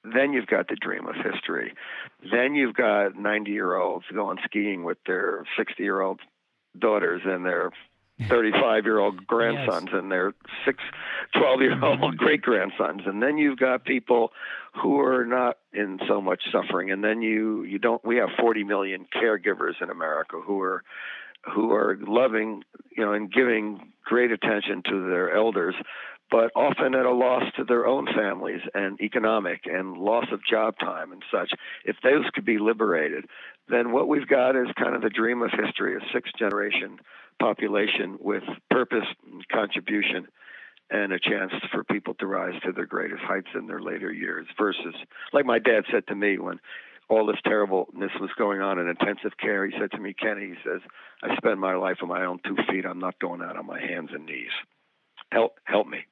then 0.04 0.34
you've 0.34 0.48
got 0.48 0.68
the 0.68 0.76
dream 0.76 1.08
of 1.08 1.16
history. 1.16 1.74
Then 2.32 2.56
you've 2.56 2.76
got 2.76 3.16
90 3.16 3.52
year 3.52 3.76
olds 3.76 4.06
going 4.14 4.38
skiing 4.46 4.84
with 4.84 4.98
their 5.06 5.46
60 5.58 5.84
year 5.84 6.02
old 6.02 6.22
daughters 6.78 7.22
and 7.26 7.46
their 7.46 7.72
35 8.28 8.86
year 8.86 9.00
old 9.00 9.28
grandsons 9.28 9.90
yes. 9.92 10.00
and 10.00 10.12
their 10.12 10.34
six, 10.66 10.82
12 11.38 11.62
year 11.62 11.84
old 11.84 12.18
great 12.18 12.42
grandsons. 12.42 13.02
And 13.06 13.22
then 13.22 13.38
you've 13.38 13.60
got 13.60 13.86
people 13.86 14.32
who 14.82 15.00
are 15.02 15.26
not 15.26 15.58
in 15.74 16.00
so 16.08 16.22
much 16.22 16.44
suffering. 16.52 16.92
And 16.92 17.04
then 17.04 17.22
you, 17.22 17.64
you 17.64 17.80
don't, 17.80 18.04
we 18.06 18.18
have 18.18 18.30
40 18.40 18.64
million 18.64 19.06
caregivers 19.14 19.82
in 19.82 19.90
America 19.90 20.40
who 20.46 20.62
are 20.62 20.84
who 21.46 21.72
are 21.72 21.98
loving, 22.02 22.64
you 22.96 23.06
know, 23.06 23.14
and 23.14 23.32
giving 23.32 23.92
great 24.04 24.32
attention 24.32 24.82
to 24.90 25.10
their 25.10 25.36
elders, 25.36 25.76
but 26.32 26.52
often 26.56 26.94
at 26.96 27.06
a 27.06 27.12
loss 27.12 27.44
to 27.56 27.64
their 27.64 27.88
own 27.88 28.08
families 28.16 28.62
and 28.74 29.00
economic 29.02 29.62
and 29.66 29.98
loss 29.98 30.26
of 30.32 30.40
job 30.46 30.76
time 30.80 31.12
and 31.12 31.24
such. 31.32 31.52
If 31.86 31.98
those 32.04 32.26
could 32.34 32.46
be 32.46 32.60
liberated, 32.60 33.26
then 33.68 33.92
what 33.92 34.08
we've 34.08 34.28
got 34.28 34.56
is 34.56 34.68
kind 34.78 34.96
of 34.96 35.02
the 35.02 35.10
dream 35.10 35.42
of 35.42 35.52
history, 35.52 35.96
a 35.96 36.00
sixth 36.14 36.34
generation 36.38 37.00
population 37.40 38.18
with 38.20 38.44
purpose 38.70 39.06
and 39.32 39.48
contribution 39.48 40.28
and 40.92 41.14
a 41.14 41.20
chance 41.20 41.52
for 41.72 41.84
people 41.84 42.16
to 42.16 42.26
rise 42.26 42.60
to 42.66 42.72
their 42.72 42.86
greatest 42.86 43.22
heights 43.22 43.50
in 43.56 43.68
their 43.68 43.80
later 43.80 44.12
years 44.12 44.48
versus 44.58 44.96
like 45.34 45.46
my 45.46 45.60
dad 45.60 45.84
said 45.92 46.06
to 46.08 46.16
me 46.16 46.38
when 46.38 46.60
all 47.10 47.26
this 47.26 47.40
terribleness 47.44 48.12
was 48.20 48.30
going 48.38 48.62
on 48.62 48.80
in 48.80 48.88
intensive 48.88 49.38
care. 49.40 49.66
He 49.66 49.74
said 49.80 49.92
to 49.92 50.00
me, 50.00 50.14
Kenny, 50.14 50.50
he 50.50 50.56
says, 50.64 50.82
I 51.24 51.36
spend 51.38 51.60
my 51.60 51.76
life 51.76 51.98
on 52.02 52.08
my 52.08 52.26
own 52.26 52.40
two 52.46 52.56
feet. 52.70 52.86
I'm 52.86 53.00
not 53.00 53.20
going 53.20 53.42
out 53.42 53.58
on 53.58 53.66
my 53.66 53.80
hands 53.80 54.10
and 54.14 54.26
knees. 54.26 54.52
Help, 55.32 55.60
help 55.64 55.88
me. 55.88 56.06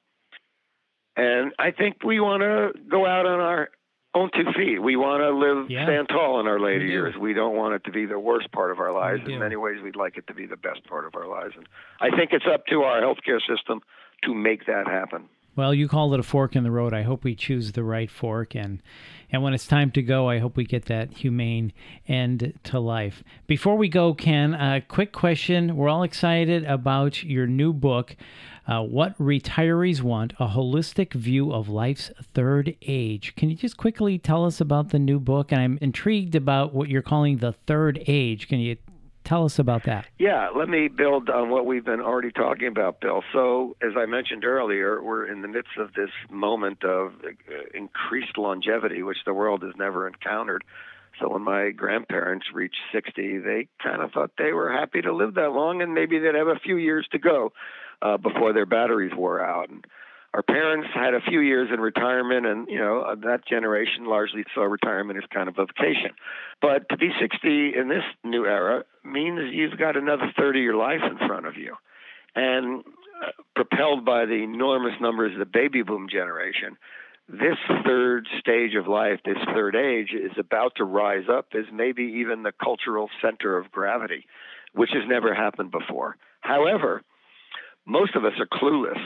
And 1.16 1.52
I 1.58 1.70
think 1.70 2.04
we 2.04 2.20
want 2.20 2.42
to 2.42 2.78
go 2.88 3.06
out 3.06 3.26
on 3.26 3.40
our 3.40 3.70
own 4.14 4.30
two 4.34 4.52
feet. 4.56 4.80
We 4.80 4.96
want 4.96 5.22
to 5.22 5.30
live, 5.30 5.70
yeah. 5.70 5.84
stand 5.84 6.08
tall 6.08 6.40
in 6.40 6.46
our 6.46 6.60
later 6.60 6.84
we 6.84 6.90
years. 6.90 7.14
We 7.20 7.32
don't 7.32 7.56
want 7.56 7.74
it 7.74 7.84
to 7.84 7.92
be 7.92 8.06
the 8.06 8.18
worst 8.18 8.50
part 8.52 8.70
of 8.70 8.78
our 8.78 8.92
lives. 8.92 9.22
In 9.26 9.38
many 9.38 9.56
ways, 9.56 9.78
we'd 9.82 9.96
like 9.96 10.16
it 10.16 10.26
to 10.28 10.34
be 10.34 10.46
the 10.46 10.56
best 10.56 10.84
part 10.88 11.06
of 11.06 11.14
our 11.14 11.28
lives. 11.28 11.54
And 11.56 11.68
I 12.00 12.16
think 12.16 12.30
it's 12.32 12.46
up 12.52 12.66
to 12.66 12.82
our 12.82 13.00
healthcare 13.00 13.40
system 13.40 13.80
to 14.24 14.34
make 14.34 14.66
that 14.66 14.86
happen. 14.86 15.28
Well, 15.56 15.74
you 15.74 15.88
called 15.88 16.14
it 16.14 16.20
a 16.20 16.22
fork 16.22 16.54
in 16.54 16.62
the 16.62 16.70
road. 16.70 16.94
I 16.94 17.02
hope 17.02 17.24
we 17.24 17.34
choose 17.34 17.72
the 17.72 17.82
right 17.82 18.08
fork, 18.08 18.54
and 18.54 18.80
and 19.30 19.42
when 19.42 19.52
it's 19.54 19.66
time 19.66 19.90
to 19.92 20.02
go, 20.02 20.28
I 20.28 20.38
hope 20.38 20.56
we 20.56 20.64
get 20.64 20.86
that 20.86 21.12
humane 21.12 21.72
end 22.06 22.54
to 22.64 22.80
life. 22.80 23.22
Before 23.46 23.76
we 23.76 23.88
go, 23.88 24.14
Ken, 24.14 24.54
a 24.54 24.80
quick 24.80 25.12
question. 25.12 25.76
We're 25.76 25.88
all 25.88 26.02
excited 26.02 26.64
about 26.64 27.22
your 27.22 27.46
new 27.46 27.72
book, 27.72 28.16
uh, 28.66 28.82
"What 28.82 29.18
Retirees 29.18 30.00
Want: 30.00 30.32
A 30.38 30.48
Holistic 30.48 31.12
View 31.12 31.52
of 31.52 31.68
Life's 31.68 32.10
Third 32.34 32.74
Age." 32.82 33.34
Can 33.36 33.50
you 33.50 33.56
just 33.56 33.76
quickly 33.76 34.18
tell 34.18 34.44
us 34.44 34.60
about 34.60 34.90
the 34.90 34.98
new 34.98 35.20
book? 35.20 35.52
And 35.52 35.60
I'm 35.60 35.78
intrigued 35.80 36.34
about 36.34 36.74
what 36.74 36.88
you're 36.88 37.02
calling 37.02 37.38
the 37.38 37.52
third 37.52 38.02
age. 38.06 38.48
Can 38.48 38.60
you 38.60 38.76
Tell 39.28 39.44
us 39.44 39.58
about 39.58 39.84
that. 39.84 40.06
Yeah, 40.18 40.48
let 40.56 40.70
me 40.70 40.88
build 40.88 41.28
on 41.28 41.50
what 41.50 41.66
we've 41.66 41.84
been 41.84 42.00
already 42.00 42.30
talking 42.30 42.66
about, 42.66 42.98
Bill. 43.02 43.22
So, 43.30 43.76
as 43.82 43.90
I 43.94 44.06
mentioned 44.06 44.42
earlier, 44.42 45.02
we're 45.02 45.30
in 45.30 45.42
the 45.42 45.48
midst 45.48 45.76
of 45.78 45.92
this 45.92 46.08
moment 46.30 46.82
of 46.82 47.12
uh, 47.22 47.28
increased 47.74 48.38
longevity, 48.38 49.02
which 49.02 49.18
the 49.26 49.34
world 49.34 49.62
has 49.64 49.74
never 49.76 50.08
encountered. 50.08 50.64
So, 51.20 51.28
when 51.28 51.42
my 51.42 51.72
grandparents 51.72 52.46
reached 52.54 52.78
60, 52.90 53.40
they 53.40 53.68
kind 53.82 54.00
of 54.00 54.12
thought 54.12 54.30
they 54.38 54.54
were 54.54 54.72
happy 54.72 55.02
to 55.02 55.14
live 55.14 55.34
that 55.34 55.52
long 55.52 55.82
and 55.82 55.92
maybe 55.92 56.18
they'd 56.18 56.34
have 56.34 56.48
a 56.48 56.58
few 56.64 56.78
years 56.78 57.06
to 57.12 57.18
go 57.18 57.52
uh, 58.00 58.16
before 58.16 58.54
their 58.54 58.64
batteries 58.64 59.12
wore 59.14 59.44
out. 59.44 59.68
And 59.68 59.84
our 60.34 60.42
parents 60.42 60.88
had 60.94 61.14
a 61.14 61.20
few 61.20 61.40
years 61.40 61.70
in 61.72 61.80
retirement, 61.80 62.46
and 62.46 62.68
you 62.68 62.78
know 62.78 63.14
that 63.22 63.46
generation 63.46 64.04
largely 64.04 64.44
saw 64.54 64.62
retirement 64.62 65.18
as 65.18 65.24
kind 65.32 65.48
of 65.48 65.58
a 65.58 65.66
vacation. 65.66 66.10
But 66.60 66.88
to 66.90 66.96
be 66.96 67.10
60 67.18 67.74
in 67.74 67.88
this 67.88 68.04
new 68.22 68.44
era 68.44 68.84
means 69.04 69.52
you've 69.52 69.78
got 69.78 69.96
another 69.96 70.30
30 70.36 70.60
year 70.60 70.74
life 70.74 71.00
in 71.02 71.16
front 71.26 71.46
of 71.46 71.56
you, 71.56 71.76
and 72.34 72.84
uh, 73.24 73.30
propelled 73.56 74.04
by 74.04 74.26
the 74.26 74.42
enormous 74.42 74.94
numbers 75.00 75.32
of 75.32 75.38
the 75.38 75.46
baby 75.46 75.82
boom 75.82 76.08
generation. 76.10 76.76
This 77.30 77.58
third 77.84 78.26
stage 78.38 78.74
of 78.74 78.86
life, 78.86 79.20
this 79.24 79.36
third 79.54 79.76
age, 79.76 80.14
is 80.14 80.32
about 80.38 80.72
to 80.76 80.84
rise 80.84 81.26
up 81.30 81.48
as 81.54 81.64
maybe 81.72 82.02
even 82.20 82.42
the 82.42 82.52
cultural 82.52 83.10
center 83.20 83.58
of 83.58 83.70
gravity, 83.70 84.24
which 84.72 84.90
has 84.92 85.02
never 85.06 85.34
happened 85.34 85.70
before. 85.70 86.16
However, 86.40 87.02
most 87.86 88.14
of 88.14 88.24
us 88.24 88.32
are 88.38 88.46
clueless 88.46 89.00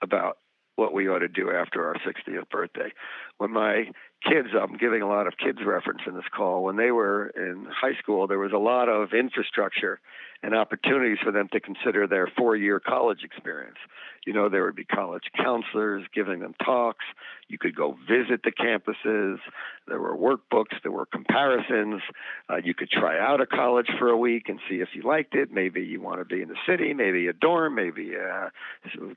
about 0.00 0.38
what 0.76 0.92
we 0.92 1.08
ought 1.08 1.20
to 1.20 1.28
do 1.28 1.50
after 1.50 1.86
our 1.86 1.94
60th 1.94 2.48
birthday. 2.50 2.92
When 3.38 3.50
my 3.50 3.90
kids, 4.22 4.48
I'm 4.58 4.76
giving 4.76 5.02
a 5.02 5.08
lot 5.08 5.26
of 5.26 5.34
kids 5.36 5.58
reference 5.64 6.02
in 6.06 6.14
this 6.14 6.24
call, 6.34 6.62
when 6.62 6.76
they 6.76 6.90
were 6.90 7.28
in 7.28 7.66
high 7.70 7.94
school, 8.00 8.26
there 8.26 8.38
was 8.38 8.52
a 8.52 8.58
lot 8.58 8.88
of 8.88 9.12
infrastructure 9.12 10.00
and 10.42 10.54
opportunities 10.54 11.18
for 11.22 11.32
them 11.32 11.48
to 11.52 11.60
consider 11.60 12.06
their 12.06 12.30
four 12.36 12.56
year 12.56 12.78
college 12.78 13.20
experience. 13.24 13.78
You 14.26 14.32
know, 14.32 14.48
there 14.48 14.64
would 14.64 14.76
be 14.76 14.84
college 14.84 15.22
counselors 15.36 16.04
giving 16.14 16.40
them 16.40 16.54
talks. 16.64 17.04
You 17.48 17.58
could 17.58 17.74
go 17.74 17.96
visit 18.08 18.42
the 18.42 18.52
campuses. 18.52 19.38
There 19.86 20.00
were 20.00 20.16
workbooks. 20.16 20.82
There 20.82 20.92
were 20.92 21.06
comparisons. 21.06 22.02
Uh, 22.50 22.56
you 22.56 22.74
could 22.74 22.90
try 22.90 23.18
out 23.18 23.40
a 23.40 23.46
college 23.46 23.88
for 23.98 24.08
a 24.08 24.16
week 24.16 24.48
and 24.48 24.58
see 24.68 24.76
if 24.76 24.88
you 24.94 25.02
liked 25.02 25.34
it. 25.34 25.52
Maybe 25.52 25.82
you 25.82 26.00
want 26.00 26.18
to 26.18 26.24
be 26.24 26.42
in 26.42 26.48
the 26.48 26.56
city, 26.68 26.92
maybe 26.92 27.28
a 27.28 27.32
dorm, 27.32 27.76
maybe 27.76 28.14
a 28.14 28.50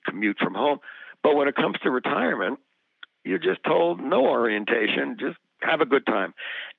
commute 0.06 0.38
from 0.40 0.54
home. 0.54 0.80
But 1.24 1.36
when 1.36 1.48
it 1.48 1.56
comes 1.56 1.78
to 1.84 1.92
retirement, 1.92 2.60
you're 3.24 3.40
just 3.40 3.64
told 3.66 4.00
no 4.00 4.26
orientation, 4.26 5.18
just 5.20 5.38
have 5.62 5.82
a 5.82 5.86
good 5.86 6.06
time. 6.06 6.34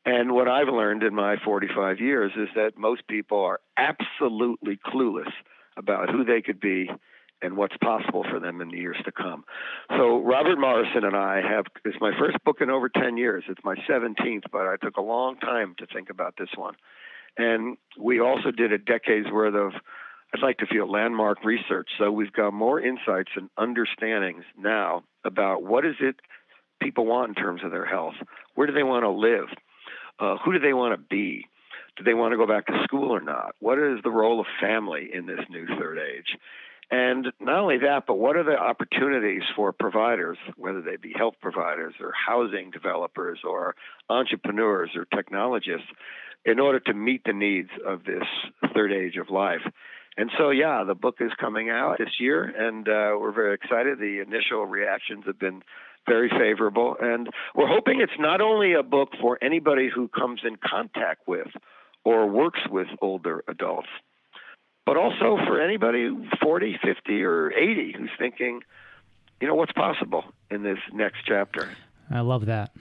And 0.04 0.32
what 0.32 0.48
I've 0.48 0.68
learned 0.68 1.02
in 1.02 1.14
my 1.14 1.36
45 1.44 2.00
years 2.00 2.32
is 2.36 2.48
that 2.54 2.78
most 2.78 3.06
people 3.08 3.40
are 3.44 3.60
absolutely 3.76 4.78
clueless 4.86 5.30
about 5.76 6.10
who 6.10 6.24
they 6.24 6.40
could 6.40 6.60
be 6.60 6.90
and 7.42 7.56
what's 7.56 7.76
possible 7.78 8.24
for 8.28 8.38
them 8.38 8.60
in 8.60 8.68
the 8.68 8.76
years 8.76 8.96
to 9.04 9.12
come. 9.12 9.44
So 9.90 10.22
Robert 10.22 10.58
Morison 10.58 11.04
and 11.04 11.16
I 11.16 11.40
have 11.40 11.66
it's 11.84 11.96
my 12.00 12.12
first 12.18 12.36
book 12.44 12.58
in 12.60 12.70
over 12.70 12.88
10 12.88 13.16
years. 13.16 13.44
It's 13.48 13.64
my 13.64 13.76
17th, 13.88 14.44
but 14.52 14.62
I 14.62 14.76
took 14.82 14.96
a 14.96 15.02
long 15.02 15.36
time 15.38 15.74
to 15.78 15.86
think 15.86 16.10
about 16.10 16.34
this 16.38 16.50
one. 16.56 16.74
And 17.38 17.76
we 17.98 18.20
also 18.20 18.50
did 18.50 18.72
a 18.72 18.78
decade's 18.78 19.30
worth 19.30 19.54
of 19.54 19.72
I'd 20.32 20.42
like 20.42 20.58
to 20.58 20.66
feel 20.66 20.90
landmark 20.90 21.44
research. 21.44 21.88
So 21.98 22.10
we've 22.12 22.32
got 22.32 22.52
more 22.52 22.80
insights 22.80 23.30
and 23.36 23.50
understandings 23.58 24.44
now 24.56 25.02
about 25.24 25.62
what 25.62 25.84
is 25.84 25.96
it 26.00 26.16
people 26.80 27.04
want 27.04 27.30
in 27.30 27.34
terms 27.34 27.62
of 27.64 27.70
their 27.70 27.84
health. 27.84 28.14
Where 28.54 28.66
do 28.66 28.72
they 28.72 28.82
want 28.82 29.04
to 29.04 29.10
live? 29.10 29.48
Uh, 30.18 30.36
who 30.44 30.52
do 30.52 30.58
they 30.58 30.72
want 30.72 30.94
to 30.94 31.04
be? 31.08 31.46
Do 31.96 32.04
they 32.04 32.14
want 32.14 32.32
to 32.32 32.36
go 32.36 32.46
back 32.46 32.66
to 32.66 32.80
school 32.84 33.10
or 33.10 33.20
not? 33.20 33.54
What 33.58 33.78
is 33.78 33.98
the 34.02 34.10
role 34.10 34.40
of 34.40 34.46
family 34.60 35.10
in 35.12 35.26
this 35.26 35.40
new 35.50 35.66
third 35.78 35.98
age? 35.98 36.36
And 36.90 37.26
not 37.38 37.58
only 37.60 37.78
that, 37.78 38.04
but 38.06 38.14
what 38.14 38.36
are 38.36 38.42
the 38.42 38.58
opportunities 38.58 39.42
for 39.54 39.72
providers, 39.72 40.38
whether 40.56 40.80
they 40.80 40.96
be 40.96 41.12
health 41.16 41.34
providers 41.40 41.94
or 42.00 42.12
housing 42.12 42.70
developers 42.70 43.40
or 43.44 43.76
entrepreneurs 44.08 44.90
or 44.96 45.04
technologists, 45.04 45.86
in 46.44 46.58
order 46.58 46.80
to 46.80 46.94
meet 46.94 47.22
the 47.24 47.32
needs 47.32 47.70
of 47.86 48.04
this 48.04 48.24
third 48.74 48.92
age 48.92 49.16
of 49.16 49.30
life? 49.30 49.60
And 50.16 50.30
so, 50.36 50.50
yeah, 50.50 50.84
the 50.84 50.94
book 50.94 51.16
is 51.20 51.30
coming 51.38 51.70
out 51.70 51.98
this 51.98 52.18
year, 52.18 52.44
and 52.44 52.88
uh, 52.88 53.16
we're 53.18 53.32
very 53.32 53.54
excited. 53.54 53.98
The 53.98 54.20
initial 54.20 54.66
reactions 54.66 55.24
have 55.26 55.38
been 55.38 55.62
very 56.06 56.28
favorable, 56.28 56.96
and 57.00 57.28
we're 57.54 57.68
hoping 57.68 58.00
it's 58.00 58.18
not 58.18 58.40
only 58.40 58.72
a 58.74 58.82
book 58.82 59.10
for 59.20 59.38
anybody 59.42 59.88
who 59.88 60.08
comes 60.08 60.40
in 60.44 60.56
contact 60.56 61.28
with 61.28 61.48
or 62.04 62.26
works 62.26 62.60
with 62.68 62.88
older 63.00 63.44
adults, 63.46 63.88
but 64.84 64.96
also 64.96 65.36
for 65.46 65.60
anybody 65.60 66.10
40, 66.42 66.78
50, 66.82 67.22
or 67.22 67.52
80 67.52 67.94
who's 67.96 68.10
thinking, 68.18 68.60
you 69.40 69.46
know, 69.46 69.54
what's 69.54 69.72
possible 69.72 70.24
in 70.50 70.62
this 70.62 70.78
next 70.92 71.18
chapter. 71.24 71.70
I 72.10 72.20
love 72.20 72.46
that. 72.46 72.72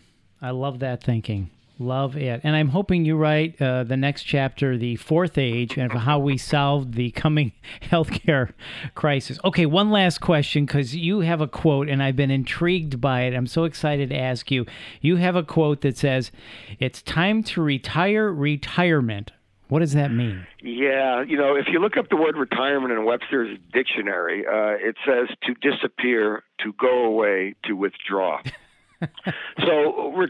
I 0.41 0.51
love 0.51 0.79
that 0.79 1.03
thinking. 1.03 1.51
Love 1.81 2.17
it. 2.17 2.41
And 2.43 2.57
I'm 2.57 2.67
hoping 2.67 3.05
you 3.05 3.15
write 3.15 3.59
uh, 3.61 3.85
the 3.85 3.95
next 3.95 4.23
chapter, 4.23 4.77
The 4.77 4.97
Fourth 4.97 5.37
Age, 5.37 5.77
and 5.77 5.89
how 5.93 6.19
we 6.19 6.37
solved 6.37 6.95
the 6.95 7.09
coming 7.11 7.53
healthcare 7.81 8.51
crisis. 8.95 9.39
Okay, 9.45 9.65
one 9.65 9.89
last 9.89 10.19
question 10.19 10.65
because 10.65 10.93
you 10.93 11.21
have 11.21 11.39
a 11.39 11.47
quote, 11.47 11.87
and 11.87 12.03
I've 12.03 12.17
been 12.17 12.31
intrigued 12.31 12.99
by 12.99 13.21
it. 13.21 13.33
I'm 13.33 13.47
so 13.47 13.63
excited 13.63 14.09
to 14.09 14.17
ask 14.17 14.51
you. 14.51 14.65
You 14.99 15.15
have 15.15 15.37
a 15.37 15.43
quote 15.43 15.79
that 15.81 15.97
says, 15.97 16.31
It's 16.79 17.01
time 17.01 17.43
to 17.43 17.61
retire 17.61 18.29
retirement. 18.29 19.31
What 19.69 19.79
does 19.79 19.93
that 19.93 20.11
mean? 20.11 20.47
Yeah, 20.61 21.23
you 21.23 21.37
know, 21.37 21.55
if 21.55 21.67
you 21.71 21.79
look 21.79 21.95
up 21.95 22.09
the 22.09 22.17
word 22.17 22.35
retirement 22.35 22.91
in 22.91 23.05
Webster's 23.05 23.57
dictionary, 23.71 24.45
uh, 24.45 24.75
it 24.85 24.95
says 25.05 25.29
to 25.43 25.53
disappear, 25.53 26.43
to 26.61 26.73
go 26.73 27.05
away, 27.05 27.55
to 27.65 27.73
withdraw. 27.73 28.41
so, 29.65 30.27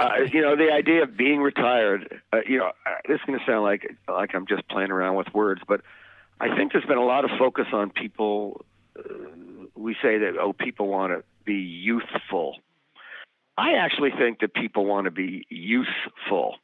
uh, 0.00 0.08
you 0.32 0.40
know, 0.40 0.56
the 0.56 0.72
idea 0.72 1.02
of 1.02 1.16
being 1.16 1.40
retired, 1.40 2.20
uh, 2.32 2.38
you 2.46 2.58
know, 2.58 2.66
uh, 2.66 2.90
this 3.06 3.16
is 3.16 3.20
going 3.26 3.38
to 3.38 3.44
sound 3.46 3.62
like 3.62 3.96
like 4.08 4.34
I'm 4.34 4.46
just 4.46 4.68
playing 4.68 4.90
around 4.90 5.16
with 5.16 5.28
words, 5.32 5.62
but 5.66 5.82
I 6.40 6.54
think 6.56 6.72
there's 6.72 6.84
been 6.84 6.98
a 6.98 7.04
lot 7.04 7.24
of 7.24 7.30
focus 7.38 7.66
on 7.72 7.90
people. 7.90 8.64
Uh, 8.98 9.02
we 9.74 9.94
say 10.02 10.18
that 10.18 10.36
oh, 10.40 10.52
people 10.52 10.88
want 10.88 11.12
to 11.12 11.22
be 11.44 11.54
youthful. 11.54 12.56
I 13.56 13.72
actually 13.74 14.10
think 14.16 14.40
that 14.40 14.54
people 14.54 14.84
want 14.84 15.06
to 15.06 15.10
be 15.10 15.46
useful. 15.48 16.56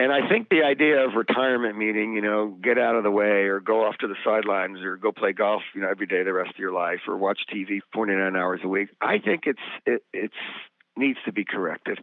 And 0.00 0.12
I 0.12 0.26
think 0.28 0.48
the 0.48 0.62
idea 0.62 1.04
of 1.04 1.14
retirement 1.14 1.76
meaning, 1.76 2.14
you 2.14 2.22
know, 2.22 2.56
get 2.62 2.78
out 2.78 2.96
of 2.96 3.02
the 3.02 3.10
way 3.10 3.48
or 3.48 3.60
go 3.60 3.84
off 3.84 3.98
to 3.98 4.08
the 4.08 4.14
sidelines 4.24 4.80
or 4.80 4.96
go 4.96 5.12
play 5.12 5.32
golf, 5.32 5.62
you 5.74 5.82
know, 5.82 5.90
every 5.90 6.06
day 6.06 6.22
the 6.22 6.32
rest 6.32 6.50
of 6.50 6.58
your 6.58 6.72
life 6.72 7.00
or 7.06 7.18
watch 7.18 7.40
TV 7.52 7.80
49 7.92 8.34
hours 8.34 8.60
a 8.64 8.68
week. 8.68 8.88
I 9.02 9.18
think 9.18 9.42
it's 9.44 9.60
it, 9.84 10.02
it's 10.14 10.34
needs 10.96 11.18
to 11.24 11.32
be 11.32 11.44
corrected. 11.44 11.98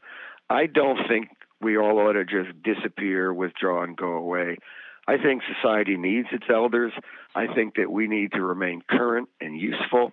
I 0.50 0.66
don't 0.66 1.08
think 1.08 1.30
we 1.62 1.78
all 1.78 2.00
ought 2.00 2.14
to 2.14 2.24
just 2.24 2.62
disappear, 2.64 3.34
withdraw, 3.34 3.84
and 3.84 3.96
go 3.96 4.14
away. 4.14 4.58
I 5.08 5.18
think 5.18 5.42
society 5.56 5.98
needs 5.98 6.28
its 6.32 6.46
elders. 6.50 6.92
I 7.34 7.48
think 7.54 7.76
that 7.76 7.92
we 7.92 8.08
need 8.08 8.34
to 8.34 8.42
remain 8.42 8.82
current 8.90 9.30
and 9.40 9.60
useful. 9.60 10.12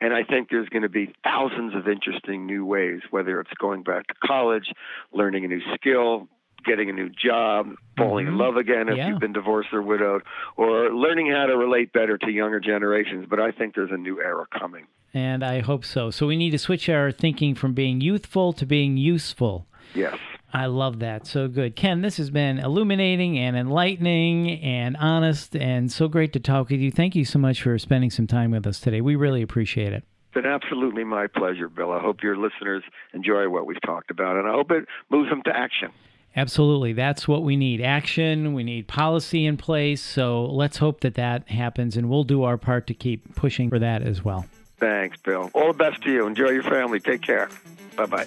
And 0.00 0.12
I 0.12 0.24
think 0.24 0.48
there's 0.50 0.68
going 0.68 0.82
to 0.82 0.88
be 0.88 1.14
thousands 1.22 1.76
of 1.76 1.86
interesting 1.86 2.44
new 2.44 2.64
ways, 2.64 3.00
whether 3.10 3.40
it's 3.40 3.52
going 3.60 3.84
back 3.84 4.08
to 4.08 4.14
college, 4.24 4.72
learning 5.12 5.44
a 5.44 5.48
new 5.48 5.60
skill, 5.74 6.28
getting 6.64 6.90
a 6.90 6.92
new 6.92 7.08
job, 7.08 7.74
falling 7.96 8.26
mm-hmm. 8.26 8.34
in 8.34 8.38
love 8.38 8.56
again 8.56 8.88
if 8.88 8.96
yeah. 8.96 9.08
you've 9.08 9.20
been 9.20 9.32
divorced 9.32 9.72
or 9.72 9.80
widowed, 9.80 10.22
or 10.56 10.90
learning 10.90 11.30
how 11.30 11.46
to 11.46 11.56
relate 11.56 11.92
better 11.92 12.18
to 12.18 12.30
younger 12.30 12.58
generations. 12.58 13.26
But 13.30 13.38
I 13.38 13.52
think 13.52 13.76
there's 13.76 13.92
a 13.92 13.96
new 13.96 14.20
era 14.20 14.46
coming. 14.58 14.86
And 15.14 15.44
I 15.44 15.60
hope 15.60 15.84
so. 15.84 16.10
So 16.10 16.26
we 16.26 16.36
need 16.36 16.50
to 16.50 16.58
switch 16.58 16.88
our 16.88 17.12
thinking 17.12 17.54
from 17.54 17.74
being 17.74 18.00
youthful 18.00 18.52
to 18.54 18.64
being 18.64 18.96
useful. 18.96 19.66
Yes. 19.94 20.16
I 20.54 20.66
love 20.66 20.98
that. 20.98 21.26
So 21.26 21.48
good. 21.48 21.76
Ken, 21.76 22.02
this 22.02 22.18
has 22.18 22.30
been 22.30 22.58
illuminating 22.58 23.38
and 23.38 23.56
enlightening 23.56 24.60
and 24.60 24.96
honest 24.98 25.56
and 25.56 25.90
so 25.90 26.08
great 26.08 26.32
to 26.34 26.40
talk 26.40 26.68
with 26.68 26.80
you. 26.80 26.90
Thank 26.90 27.14
you 27.14 27.24
so 27.24 27.38
much 27.38 27.62
for 27.62 27.78
spending 27.78 28.10
some 28.10 28.26
time 28.26 28.50
with 28.50 28.66
us 28.66 28.78
today. 28.80 29.00
We 29.00 29.16
really 29.16 29.42
appreciate 29.42 29.92
it. 29.92 30.04
It's 30.26 30.34
been 30.34 30.46
absolutely 30.46 31.04
my 31.04 31.26
pleasure, 31.26 31.68
Bill. 31.68 31.90
I 31.90 32.00
hope 32.00 32.22
your 32.22 32.36
listeners 32.36 32.82
enjoy 33.12 33.48
what 33.48 33.66
we've 33.66 33.80
talked 33.82 34.10
about, 34.10 34.36
and 34.36 34.46
I 34.48 34.52
hope 34.52 34.70
it 34.70 34.86
moves 35.10 35.30
them 35.30 35.42
to 35.44 35.54
action. 35.54 35.90
Absolutely. 36.34 36.94
That's 36.94 37.28
what 37.28 37.42
we 37.42 37.56
need 37.56 37.82
action. 37.82 38.54
We 38.54 38.64
need 38.64 38.88
policy 38.88 39.44
in 39.44 39.58
place. 39.58 40.02
So 40.02 40.46
let's 40.46 40.78
hope 40.78 41.00
that 41.00 41.14
that 41.14 41.48
happens, 41.50 41.96
and 41.96 42.08
we'll 42.08 42.24
do 42.24 42.44
our 42.44 42.56
part 42.56 42.86
to 42.86 42.94
keep 42.94 43.34
pushing 43.34 43.68
for 43.68 43.78
that 43.78 44.02
as 44.02 44.24
well. 44.24 44.46
Thanks, 44.82 45.16
Bill. 45.18 45.48
All 45.54 45.68
the 45.68 45.78
best 45.78 46.02
to 46.02 46.10
you. 46.10 46.26
Enjoy 46.26 46.48
your 46.48 46.64
family. 46.64 46.98
Take 46.98 47.22
care. 47.22 47.48
Bye 47.96 48.06
bye. 48.06 48.26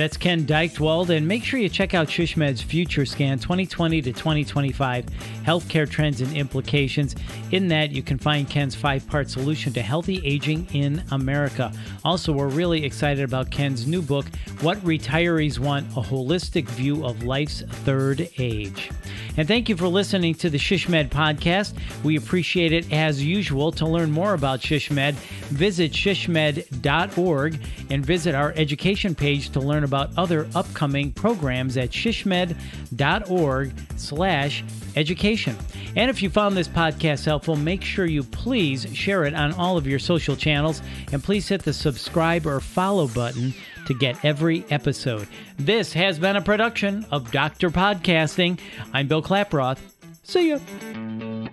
That's 0.00 0.16
Ken 0.16 0.46
Dychtwald, 0.46 1.14
and 1.14 1.28
make 1.28 1.44
sure 1.44 1.60
you 1.60 1.68
check 1.68 1.92
out 1.92 2.08
SHSMD's 2.08 2.62
Future 2.62 3.04
Scan 3.04 3.38
2020 3.38 4.00
to 4.00 4.12
2025 4.14 5.04
Healthcare 5.44 5.86
Trends 5.86 6.22
and 6.22 6.34
Implications. 6.34 7.14
In 7.50 7.68
that, 7.68 7.90
you 7.90 8.02
can 8.02 8.16
find 8.16 8.48
Ken's 8.48 8.74
five 8.74 9.06
part 9.08 9.28
solution 9.28 9.74
to 9.74 9.82
healthy 9.82 10.22
aging 10.24 10.66
in 10.72 11.04
America. 11.10 11.70
Also, 12.02 12.32
we're 12.32 12.48
really 12.48 12.82
excited 12.82 13.22
about 13.22 13.50
Ken's 13.50 13.86
new 13.86 14.00
book, 14.00 14.24
What 14.62 14.78
Retirees 14.78 15.58
Want 15.58 15.86
A 15.88 16.00
Holistic 16.00 16.66
View 16.70 17.04
of 17.04 17.22
Life's 17.22 17.60
Third 17.60 18.26
Age. 18.38 18.88
And 19.36 19.46
thank 19.46 19.68
you 19.68 19.76
for 19.76 19.86
listening 19.86 20.34
to 20.36 20.48
the 20.48 20.58
SHSMD 20.58 21.10
podcast. 21.10 21.74
We 22.02 22.16
appreciate 22.16 22.72
it 22.72 22.90
as 22.90 23.22
usual. 23.22 23.70
To 23.72 23.86
learn 23.86 24.10
more 24.10 24.32
about 24.32 24.60
SHSMD, 24.60 25.12
visit 25.50 25.92
shsmd.org 25.92 27.60
and 27.90 28.06
visit 28.06 28.34
our 28.34 28.52
education 28.56 29.14
page 29.14 29.50
to 29.50 29.60
learn 29.60 29.84
about 29.84 29.89
other 29.94 30.48
upcoming 30.54 31.12
programs 31.12 31.76
at 31.76 31.90
shsmd.org 31.90 33.72
slash 33.96 34.64
education. 34.96 35.56
And 35.96 36.10
if 36.10 36.22
you 36.22 36.30
found 36.30 36.56
this 36.56 36.68
podcast 36.68 37.24
helpful, 37.24 37.56
make 37.56 37.82
sure 37.82 38.06
you 38.06 38.22
please 38.22 38.86
share 38.94 39.24
it 39.24 39.34
on 39.34 39.52
all 39.54 39.76
of 39.76 39.86
your 39.86 39.98
social 39.98 40.36
channels 40.36 40.82
and 41.12 41.22
please 41.22 41.48
hit 41.48 41.62
the 41.62 41.72
subscribe 41.72 42.46
or 42.46 42.60
follow 42.60 43.08
button 43.08 43.54
to 43.86 43.94
get 43.94 44.24
every 44.24 44.64
episode. 44.70 45.26
This 45.58 45.92
has 45.92 46.18
been 46.18 46.36
a 46.36 46.42
production 46.42 47.06
of 47.10 47.30
Dr. 47.32 47.70
Podcasting. 47.70 48.60
I'm 48.92 49.08
Bill 49.08 49.22
Klaproth. 49.22 49.78
See 50.22 50.50
ya. 50.50 51.50